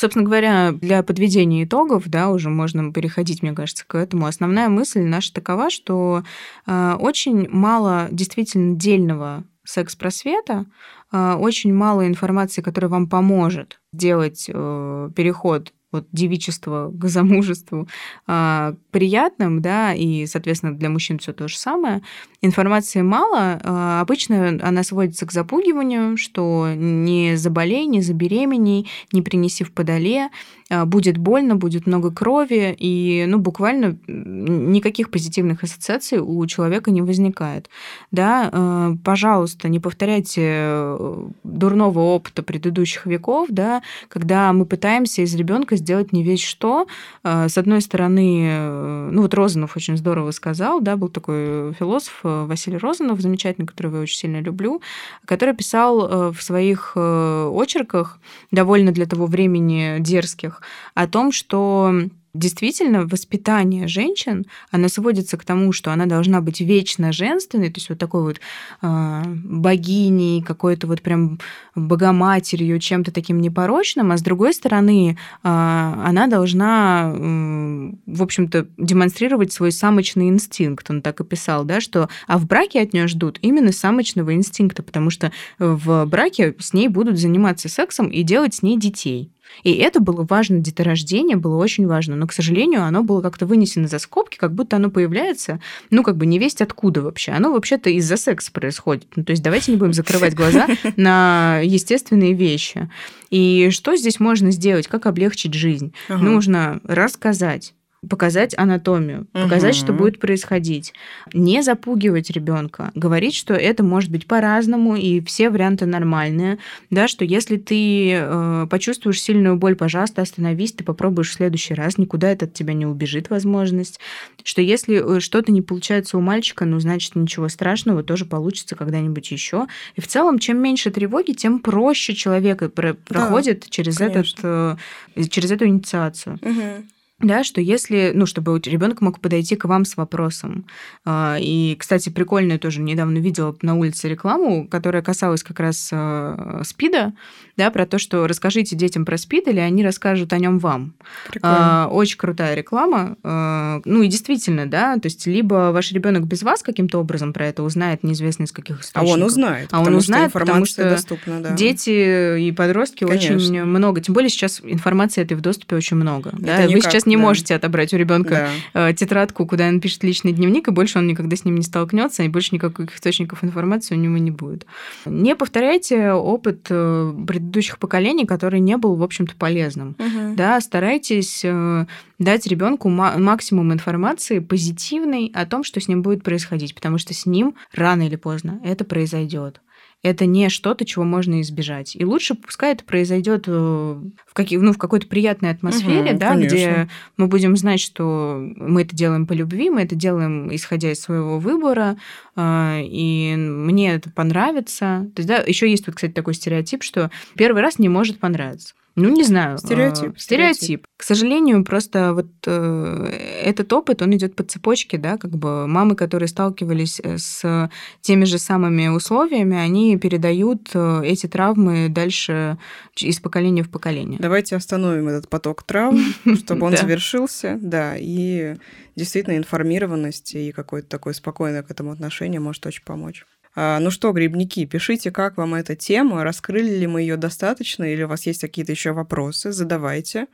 Собственно 0.00 0.24
говоря, 0.24 0.70
для 0.70 1.02
подведения 1.02 1.64
итогов, 1.64 2.04
да, 2.06 2.30
уже 2.30 2.50
можно 2.50 2.92
переходить, 2.92 3.42
мне 3.42 3.52
кажется, 3.52 3.84
к 3.84 3.96
этому. 3.96 4.26
Основная 4.26 4.68
мысль 4.68 5.00
наша 5.00 5.34
такова, 5.34 5.70
что 5.70 6.22
э, 6.68 6.92
очень 7.00 7.48
мало 7.50 8.06
действительно 8.12 8.76
дельного 8.76 9.42
секс-просвета, 9.64 10.66
э, 11.10 11.32
очень 11.32 11.74
мало 11.74 12.06
информации, 12.06 12.62
которая 12.62 12.88
вам 12.92 13.08
поможет 13.08 13.80
делать 13.92 14.48
э, 14.48 15.10
переход 15.16 15.72
вот 15.90 16.06
девичество 16.12 16.92
к 16.92 17.06
замужеству 17.08 17.88
э, 18.26 18.74
приятным, 18.90 19.62
да, 19.62 19.94
и, 19.94 20.26
соответственно, 20.26 20.74
для 20.74 20.90
мужчин 20.90 21.18
все 21.18 21.32
то 21.32 21.48
же 21.48 21.56
самое. 21.56 22.02
Информации 22.42 23.02
мало. 23.02 23.60
Э, 23.62 24.00
обычно 24.00 24.58
она 24.62 24.82
сводится 24.82 25.26
к 25.26 25.32
запугиванию, 25.32 26.16
что 26.16 26.68
не 26.74 27.36
заболей, 27.36 27.86
не 27.86 28.02
забеременей, 28.02 28.88
не 29.12 29.22
принеси 29.22 29.64
в 29.64 29.72
подоле, 29.72 30.28
будет 30.70 31.16
больно, 31.16 31.56
будет 31.56 31.86
много 31.86 32.10
крови, 32.10 32.74
и, 32.78 33.24
ну, 33.26 33.38
буквально 33.38 33.98
никаких 34.06 35.10
позитивных 35.10 35.62
ассоциаций 35.64 36.18
у 36.18 36.44
человека 36.46 36.90
не 36.90 37.02
возникает. 37.02 37.70
Да, 38.10 38.50
э, 38.52 38.96
пожалуйста, 39.04 39.68
не 39.68 39.80
повторяйте 39.80 40.42
э, 40.44 41.28
дурного 41.44 42.00
опыта 42.00 42.42
предыдущих 42.42 43.06
веков, 43.06 43.48
да, 43.50 43.82
когда 44.08 44.52
мы 44.52 44.66
пытаемся 44.66 45.22
из 45.22 45.34
ребенка 45.34 45.76
сделать 45.76 46.12
не 46.12 46.22
весь 46.22 46.42
что. 46.42 46.86
Э, 47.24 47.48
с 47.48 47.58
одной 47.58 47.80
стороны, 47.80 49.10
ну 49.10 49.22
вот 49.22 49.34
Розанов 49.34 49.76
очень 49.76 49.96
здорово 49.96 50.30
сказал, 50.32 50.80
да, 50.80 50.96
был 50.96 51.08
такой 51.08 51.72
философ 51.74 52.20
Василий 52.22 52.78
Розанов, 52.78 53.20
замечательный, 53.20 53.66
которого 53.66 53.96
я 53.96 54.02
очень 54.02 54.18
сильно 54.18 54.40
люблю, 54.40 54.82
который 55.24 55.54
писал 55.54 56.32
в 56.32 56.42
своих 56.42 56.96
очерках, 56.96 58.18
довольно 58.50 58.92
для 58.92 59.06
того 59.06 59.26
времени 59.26 59.96
дерзких, 60.00 60.57
о 60.94 61.06
том, 61.06 61.32
что 61.32 61.92
действительно 62.34 63.06
воспитание 63.06 63.88
женщин, 63.88 64.46
она 64.70 64.88
сводится 64.88 65.36
к 65.36 65.44
тому, 65.44 65.72
что 65.72 65.92
она 65.92 66.06
должна 66.06 66.40
быть 66.40 66.60
вечно 66.60 67.12
женственной, 67.12 67.70
то 67.70 67.78
есть 67.78 67.88
вот 67.88 67.98
такой 67.98 68.22
вот 68.22 68.40
э, 68.82 69.22
богиней, 69.26 70.42
какой-то 70.42 70.86
вот 70.86 71.02
прям 71.02 71.38
богоматерью, 71.74 72.78
чем-то 72.78 73.12
таким 73.12 73.40
непорочным, 73.40 74.12
а 74.12 74.16
с 74.16 74.22
другой 74.22 74.52
стороны, 74.52 75.12
э, 75.12 75.16
она 75.42 76.26
должна, 76.26 77.12
э, 77.14 77.92
в 78.06 78.22
общем-то, 78.22 78.66
демонстрировать 78.76 79.52
свой 79.52 79.72
самочный 79.72 80.28
инстинкт, 80.28 80.90
он 80.90 81.02
так 81.02 81.20
и 81.20 81.24
писал, 81.24 81.64
да, 81.64 81.80
что, 81.80 82.08
а 82.26 82.38
в 82.38 82.46
браке 82.46 82.80
от 82.82 82.92
нее 82.92 83.08
ждут 83.08 83.38
именно 83.42 83.72
самочного 83.72 84.34
инстинкта, 84.34 84.82
потому 84.82 85.10
что 85.10 85.32
в 85.58 86.04
браке 86.04 86.54
с 86.58 86.72
ней 86.72 86.88
будут 86.88 87.18
заниматься 87.18 87.68
сексом 87.68 88.08
и 88.08 88.22
делать 88.22 88.54
с 88.54 88.62
ней 88.62 88.78
детей. 88.78 89.32
И 89.62 89.72
это 89.74 90.00
было 90.00 90.26
важно, 90.28 90.58
деторождение 90.58 91.36
было 91.36 91.56
очень 91.56 91.86
важно, 91.86 92.16
но, 92.16 92.26
к 92.26 92.32
сожалению, 92.32 92.82
оно 92.84 93.02
было 93.02 93.20
как-то 93.20 93.46
вынесено 93.46 93.88
за 93.88 93.98
скобки, 93.98 94.36
как 94.36 94.54
будто 94.54 94.76
оно 94.76 94.90
появляется, 94.90 95.60
ну, 95.90 96.02
как 96.02 96.16
бы 96.16 96.26
не 96.26 96.38
весть 96.38 96.62
откуда 96.62 97.02
вообще. 97.02 97.32
Оно 97.32 97.52
вообще-то 97.52 97.90
из-за 97.90 98.16
секса 98.16 98.52
происходит. 98.52 99.06
Ну, 99.16 99.24
то 99.24 99.30
есть 99.30 99.42
давайте 99.42 99.72
не 99.72 99.78
будем 99.78 99.92
закрывать 99.92 100.34
глаза 100.34 100.66
на 100.96 101.60
естественные 101.62 102.34
вещи. 102.34 102.90
И 103.30 103.70
что 103.70 103.96
здесь 103.96 104.20
можно 104.20 104.50
сделать? 104.50 104.86
Как 104.86 105.06
облегчить 105.06 105.54
жизнь? 105.54 105.92
Ага. 106.08 106.22
Нужно 106.22 106.80
рассказать 106.84 107.74
показать 108.06 108.56
анатомию, 108.56 109.26
показать, 109.32 109.76
угу. 109.76 109.84
что 109.84 109.92
будет 109.92 110.20
происходить, 110.20 110.92
не 111.32 111.62
запугивать 111.62 112.30
ребенка, 112.30 112.92
говорить, 112.94 113.34
что 113.34 113.54
это 113.54 113.82
может 113.82 114.10
быть 114.10 114.26
по-разному 114.26 114.94
и 114.94 115.20
все 115.20 115.50
варианты 115.50 115.84
нормальные, 115.84 116.58
да, 116.90 117.08
что 117.08 117.24
если 117.24 117.56
ты 117.56 118.12
э, 118.12 118.66
почувствуешь 118.70 119.20
сильную 119.20 119.56
боль, 119.56 119.74
пожалуйста, 119.74 120.22
остановись, 120.22 120.72
ты 120.72 120.84
попробуешь 120.84 121.30
в 121.30 121.34
следующий 121.34 121.74
раз, 121.74 121.98
никуда 121.98 122.30
это 122.30 122.44
от 122.44 122.54
тебя 122.54 122.72
не 122.72 122.86
убежит 122.86 123.30
возможность, 123.30 123.98
что 124.44 124.62
если 124.62 125.16
э, 125.16 125.20
что-то 125.20 125.50
не 125.50 125.60
получается 125.60 126.18
у 126.18 126.20
мальчика, 126.20 126.64
ну 126.64 126.78
значит 126.78 127.16
ничего 127.16 127.48
страшного, 127.48 128.04
тоже 128.04 128.26
получится 128.26 128.76
когда-нибудь 128.76 129.28
еще. 129.32 129.66
И 129.96 130.00
в 130.00 130.06
целом, 130.06 130.38
чем 130.38 130.58
меньше 130.58 130.92
тревоги, 130.92 131.32
тем 131.32 131.58
проще 131.58 132.14
человек 132.14 132.72
про- 132.72 132.92
да, 132.92 132.98
проходит 133.06 133.68
через 133.70 133.98
конечно. 133.98 134.20
этот 134.20 134.78
э, 135.16 135.28
через 135.28 135.50
эту 135.50 135.66
инициацию. 135.66 136.38
Угу 136.42 136.84
да, 137.20 137.42
что 137.42 137.60
если, 137.60 138.12
ну, 138.14 138.26
чтобы 138.26 138.60
ребенок 138.64 139.00
мог 139.00 139.18
подойти 139.20 139.56
к 139.56 139.64
вам 139.64 139.84
с 139.84 139.96
вопросом. 139.96 140.66
А, 141.04 141.36
и, 141.40 141.74
кстати, 141.76 142.10
прикольно 142.10 142.58
тоже 142.58 142.80
недавно 142.80 143.18
видела 143.18 143.56
на 143.60 143.76
улице 143.76 144.08
рекламу, 144.08 144.68
которая 144.68 145.02
касалась 145.02 145.42
как 145.42 145.58
раз 145.58 145.88
э, 145.90 146.62
СПИДа, 146.64 147.14
да, 147.56 147.72
про 147.72 147.86
то, 147.86 147.98
что 147.98 148.28
расскажите 148.28 148.76
детям 148.76 149.04
про 149.04 149.18
СПИД, 149.18 149.48
или 149.48 149.58
они 149.58 149.84
расскажут 149.84 150.32
о 150.32 150.38
нем 150.38 150.60
вам. 150.60 150.94
Прикольно. 151.28 151.86
А, 151.86 151.88
очень 151.88 152.18
крутая 152.18 152.54
реклама. 152.54 153.16
А, 153.24 153.80
ну 153.84 154.02
и 154.02 154.06
действительно, 154.06 154.66
да, 154.66 154.94
то 154.94 155.06
есть 155.06 155.26
либо 155.26 155.72
ваш 155.72 155.90
ребенок 155.90 156.24
без 156.24 156.44
вас 156.44 156.62
каким-то 156.62 157.00
образом 157.00 157.32
про 157.32 157.46
это 157.46 157.64
узнает, 157.64 158.04
неизвестно 158.04 158.44
из 158.44 158.52
каких 158.52 158.80
источников. 158.82 159.10
А 159.10 159.12
он 159.12 159.24
узнает. 159.24 159.68
А 159.72 159.80
он 159.80 159.92
узнает, 159.96 160.32
потому 160.32 160.66
что 160.66 160.88
доступна, 160.88 161.40
да. 161.40 161.50
дети 161.50 162.38
и 162.38 162.52
подростки 162.52 163.04
Конечно. 163.04 163.34
очень 163.34 163.64
много. 163.64 164.00
Тем 164.00 164.14
более 164.14 164.30
сейчас 164.30 164.60
информации 164.62 165.20
этой 165.20 165.36
в 165.36 165.40
доступе 165.40 165.74
очень 165.74 165.96
много. 165.96 166.30
Это 166.30 166.38
да? 166.38 166.68
Вы 166.68 166.80
сейчас 166.80 167.07
не 167.08 167.16
да. 167.16 167.22
можете 167.22 167.54
отобрать 167.54 167.92
у 167.92 167.96
ребенка 167.96 168.48
да. 168.74 168.88
Э, 168.90 168.94
тетрадку, 168.94 169.46
куда 169.46 169.68
он 169.68 169.80
пишет 169.80 170.04
личный 170.04 170.32
дневник, 170.32 170.68
и 170.68 170.70
больше 170.70 170.98
он 170.98 171.06
никогда 171.06 171.36
с 171.36 171.44
ним 171.44 171.56
не 171.56 171.62
столкнется, 171.62 172.22
и 172.22 172.28
больше 172.28 172.54
никаких 172.54 172.94
источников 172.94 173.42
информации 173.42 173.94
у 173.94 173.98
него 173.98 174.18
не 174.18 174.30
будет. 174.30 174.66
Не 175.04 175.34
повторяйте 175.34 176.12
опыт 176.12 176.66
э, 176.70 177.14
предыдущих 177.26 177.78
поколений, 177.78 178.26
который 178.26 178.60
не 178.60 178.76
был, 178.76 178.94
в 178.94 179.02
общем-то, 179.02 179.34
полезным. 179.36 179.96
Угу. 179.98 180.36
Да, 180.36 180.60
старайтесь 180.60 181.42
э, 181.44 181.86
дать 182.18 182.46
ребенку 182.46 182.88
максимум 182.88 183.72
информации 183.72 184.38
позитивной 184.40 185.30
о 185.34 185.46
том, 185.46 185.64
что 185.64 185.80
с 185.80 185.88
ним 185.88 186.02
будет 186.02 186.22
происходить, 186.22 186.74
потому 186.74 186.98
что 186.98 187.14
с 187.14 187.26
ним 187.26 187.54
рано 187.72 188.06
или 188.06 188.16
поздно 188.16 188.60
это 188.64 188.84
произойдет. 188.84 189.60
Это 190.02 190.26
не 190.26 190.48
что-то, 190.48 190.84
чего 190.84 191.04
можно 191.04 191.40
избежать. 191.40 191.96
И 191.96 192.04
лучше 192.04 192.34
пускай 192.34 192.72
это 192.72 192.84
произойдет 192.84 193.44
э, 193.48 193.50
в, 193.50 194.34
каки, 194.34 194.56
ну, 194.56 194.72
в 194.72 194.78
какой-то 194.78 195.08
приятной 195.08 195.50
атмосфере, 195.50 196.12
угу, 196.12 196.18
да, 196.18 196.36
где 196.36 196.88
мы 197.16 197.26
будем 197.26 197.56
знать, 197.56 197.80
что 197.80 198.38
мы 198.56 198.82
это 198.82 198.94
делаем 198.94 199.26
по 199.26 199.32
любви, 199.32 199.70
мы 199.70 199.82
это 199.82 199.96
делаем 199.96 200.54
исходя 200.54 200.92
из 200.92 201.00
своего 201.00 201.38
выбора, 201.38 201.96
э, 202.36 202.80
и 202.84 203.34
мне 203.36 203.94
это 203.94 204.10
понравится. 204.10 205.10
То 205.14 205.20
есть, 205.20 205.28
да, 205.28 205.38
еще 205.38 205.68
есть 205.68 205.86
вот, 205.86 205.96
кстати, 205.96 206.12
такой 206.12 206.34
стереотип, 206.34 206.82
что 206.84 207.10
первый 207.36 207.62
раз 207.62 207.78
не 207.78 207.88
может 207.88 208.20
понравиться. 208.20 208.74
Ну, 208.98 209.08
не 209.10 209.24
знаю. 209.24 209.58
Стереотип. 209.58 210.16
Э, 210.16 210.18
стереотип. 210.18 210.86
К 210.96 211.02
сожалению, 211.02 211.64
просто 211.64 212.12
вот 212.12 212.26
э, 212.46 213.16
этот 213.44 213.72
опыт, 213.72 214.02
он 214.02 214.14
идет 214.14 214.34
по 214.34 214.42
цепочке, 214.42 214.98
да, 214.98 215.16
как 215.16 215.30
бы 215.30 215.66
мамы, 215.68 215.94
которые 215.94 216.28
сталкивались 216.28 217.00
э, 217.02 217.18
с 217.18 217.70
теми 218.00 218.24
же 218.24 218.38
самыми 218.38 218.88
условиями, 218.88 219.56
они 219.56 219.96
передают 219.96 220.70
э, 220.74 221.02
эти 221.04 221.28
травмы 221.28 221.88
дальше 221.88 222.58
из 222.96 223.20
поколения 223.20 223.62
в 223.62 223.70
поколение. 223.70 224.18
Давайте 224.20 224.56
остановим 224.56 225.06
этот 225.08 225.28
поток 225.28 225.62
травм, 225.62 226.00
чтобы 226.36 226.66
он 226.66 226.76
завершился, 226.76 227.56
да, 227.62 227.94
и 227.96 228.56
действительно 228.96 229.36
информированность 229.36 230.34
и 230.34 230.50
какое-то 230.50 230.88
такое 230.88 231.14
спокойное 231.14 231.62
к 231.62 231.70
этому 231.70 231.92
отношение 231.92 232.40
может 232.40 232.66
очень 232.66 232.82
помочь. 232.84 233.24
А, 233.60 233.80
ну 233.80 233.90
что, 233.90 234.12
грибники, 234.12 234.64
пишите, 234.66 235.10
как 235.10 235.36
вам 235.36 235.54
эта 235.54 235.74
тема, 235.74 236.22
раскрыли 236.22 236.76
ли 236.76 236.86
мы 236.86 237.00
ее 237.00 237.16
достаточно, 237.16 237.82
или 237.82 238.04
у 238.04 238.08
вас 238.08 238.24
есть 238.24 238.40
какие-то 238.40 238.70
еще 238.70 238.92
вопросы, 238.92 239.50
задавайте. 239.50 240.28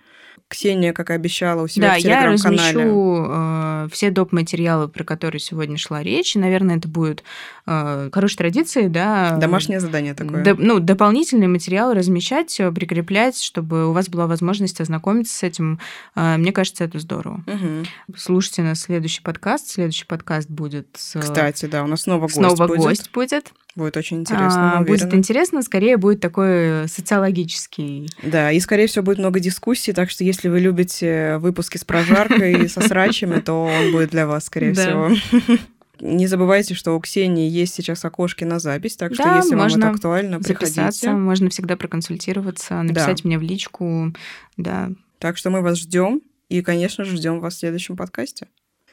Ксения, 0.49 0.93
как 0.93 1.11
и 1.11 1.15
обещала, 1.15 1.63
у 1.63 1.69
себя 1.69 1.91
да, 1.91 1.95
в 1.95 2.03
телеграм-канале. 2.03 2.57
я 2.57 2.73
размещу 2.73 3.27
э, 3.29 3.89
все 3.93 4.11
доп. 4.11 4.33
материалы, 4.33 4.89
про 4.89 5.05
которые 5.05 5.41
сегодня 5.41 5.79
шла 5.79 6.03
речь. 6.03 6.35
Наверное, 6.35 6.77
это 6.77 6.89
будет 6.89 7.23
э, 7.67 8.11
хорошей 8.13 8.37
традицией, 8.37 8.89
да. 8.89 9.37
Домашнее 9.39 9.81
задание 9.81 10.13
такое. 10.15 10.43
До, 10.43 10.55
ну, 10.55 10.81
дополнительные 10.81 11.49
материалы 11.49 11.95
размещать, 11.95 12.59
э, 12.61 12.71
прикреплять, 12.73 13.41
чтобы 13.41 13.89
у 13.89 13.93
вас 13.93 14.09
была 14.09 14.27
возможность 14.27 14.81
ознакомиться 14.81 15.35
с 15.35 15.43
этим. 15.43 15.79
Э, 16.15 16.37
мне 16.37 16.53
кажется, 16.53 16.85
это 16.85 16.99
здорово. 16.99 17.43
Угу. 17.47 18.17
Слушайте 18.17 18.63
на 18.63 18.75
следующий 18.75 19.23
подкаст. 19.23 19.69
Следующий 19.69 20.05
подкаст 20.05 20.51
будет 20.51 20.89
с... 20.95 21.19
Кстати, 21.19 21.67
да, 21.67 21.85
у 21.85 21.87
нас 21.87 22.03
снова 22.03 22.23
гость 22.23 22.35
снова 22.35 22.67
будет. 22.67 22.81
гость 22.81 23.11
будет. 23.15 23.53
Будет 23.75 23.97
очень 23.97 24.19
интересно. 24.19 24.79
А, 24.79 24.83
будет 24.83 25.15
интересно, 25.15 25.63
скорее 25.63 25.97
будет 25.97 26.21
такой 26.21 26.87
социологический. 26.89 28.09
Да, 28.23 28.53
и 28.53 28.61
скорее 28.61 28.87
всего 28.87 29.05
будет 29.05 29.19
много 29.19 29.41
дискуссий, 29.41 29.93
так 29.93 30.11
что 30.11 30.23
если 30.23 30.49
вы 30.49 30.61
любите 30.61 31.39
выпуски 31.39 31.79
с 31.79 31.85
прожаркой 31.85 32.65
и 32.65 32.69
со 32.69 32.83
срачами, 32.83 33.41
то 33.41 33.65
он 33.65 33.93
будет 33.93 34.11
для 34.11 34.27
вас, 34.27 34.45
скорее 34.45 34.75
всего. 34.75 35.11
Не 36.01 36.27
забывайте, 36.27 36.75
что 36.75 36.97
у 36.97 37.01
Ксении 37.01 37.49
есть 37.49 37.75
сейчас 37.75 38.05
окошки 38.05 38.45
на 38.45 38.59
запись, 38.59 38.97
так 38.97 39.15
что 39.15 39.37
если 39.37 39.55
вам 39.55 39.69
это 39.69 39.91
актуально, 39.91 40.41
приходите. 40.41 41.11
Можно 41.13 41.51
всегда 41.51 41.77
проконсультироваться, 41.77 42.83
написать 42.83 43.25
мне 43.25 43.39
в 43.39 43.43
личку, 43.43 44.13
да. 44.57 44.91
Так 45.19 45.39
что 45.39 45.51
мы 45.51 45.63
вас 45.63 45.79
ждем 45.79 46.21
и, 46.49 46.61
конечно 46.63 47.05
же, 47.05 47.17
ждем 47.17 47.41
вас 47.41 47.55
в 47.55 47.59
следующем 47.59 47.97
подкасте. 47.97 48.49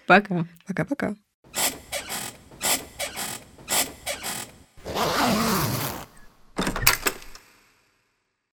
Пока. 0.07 0.45
Пока-пока. 0.65 1.15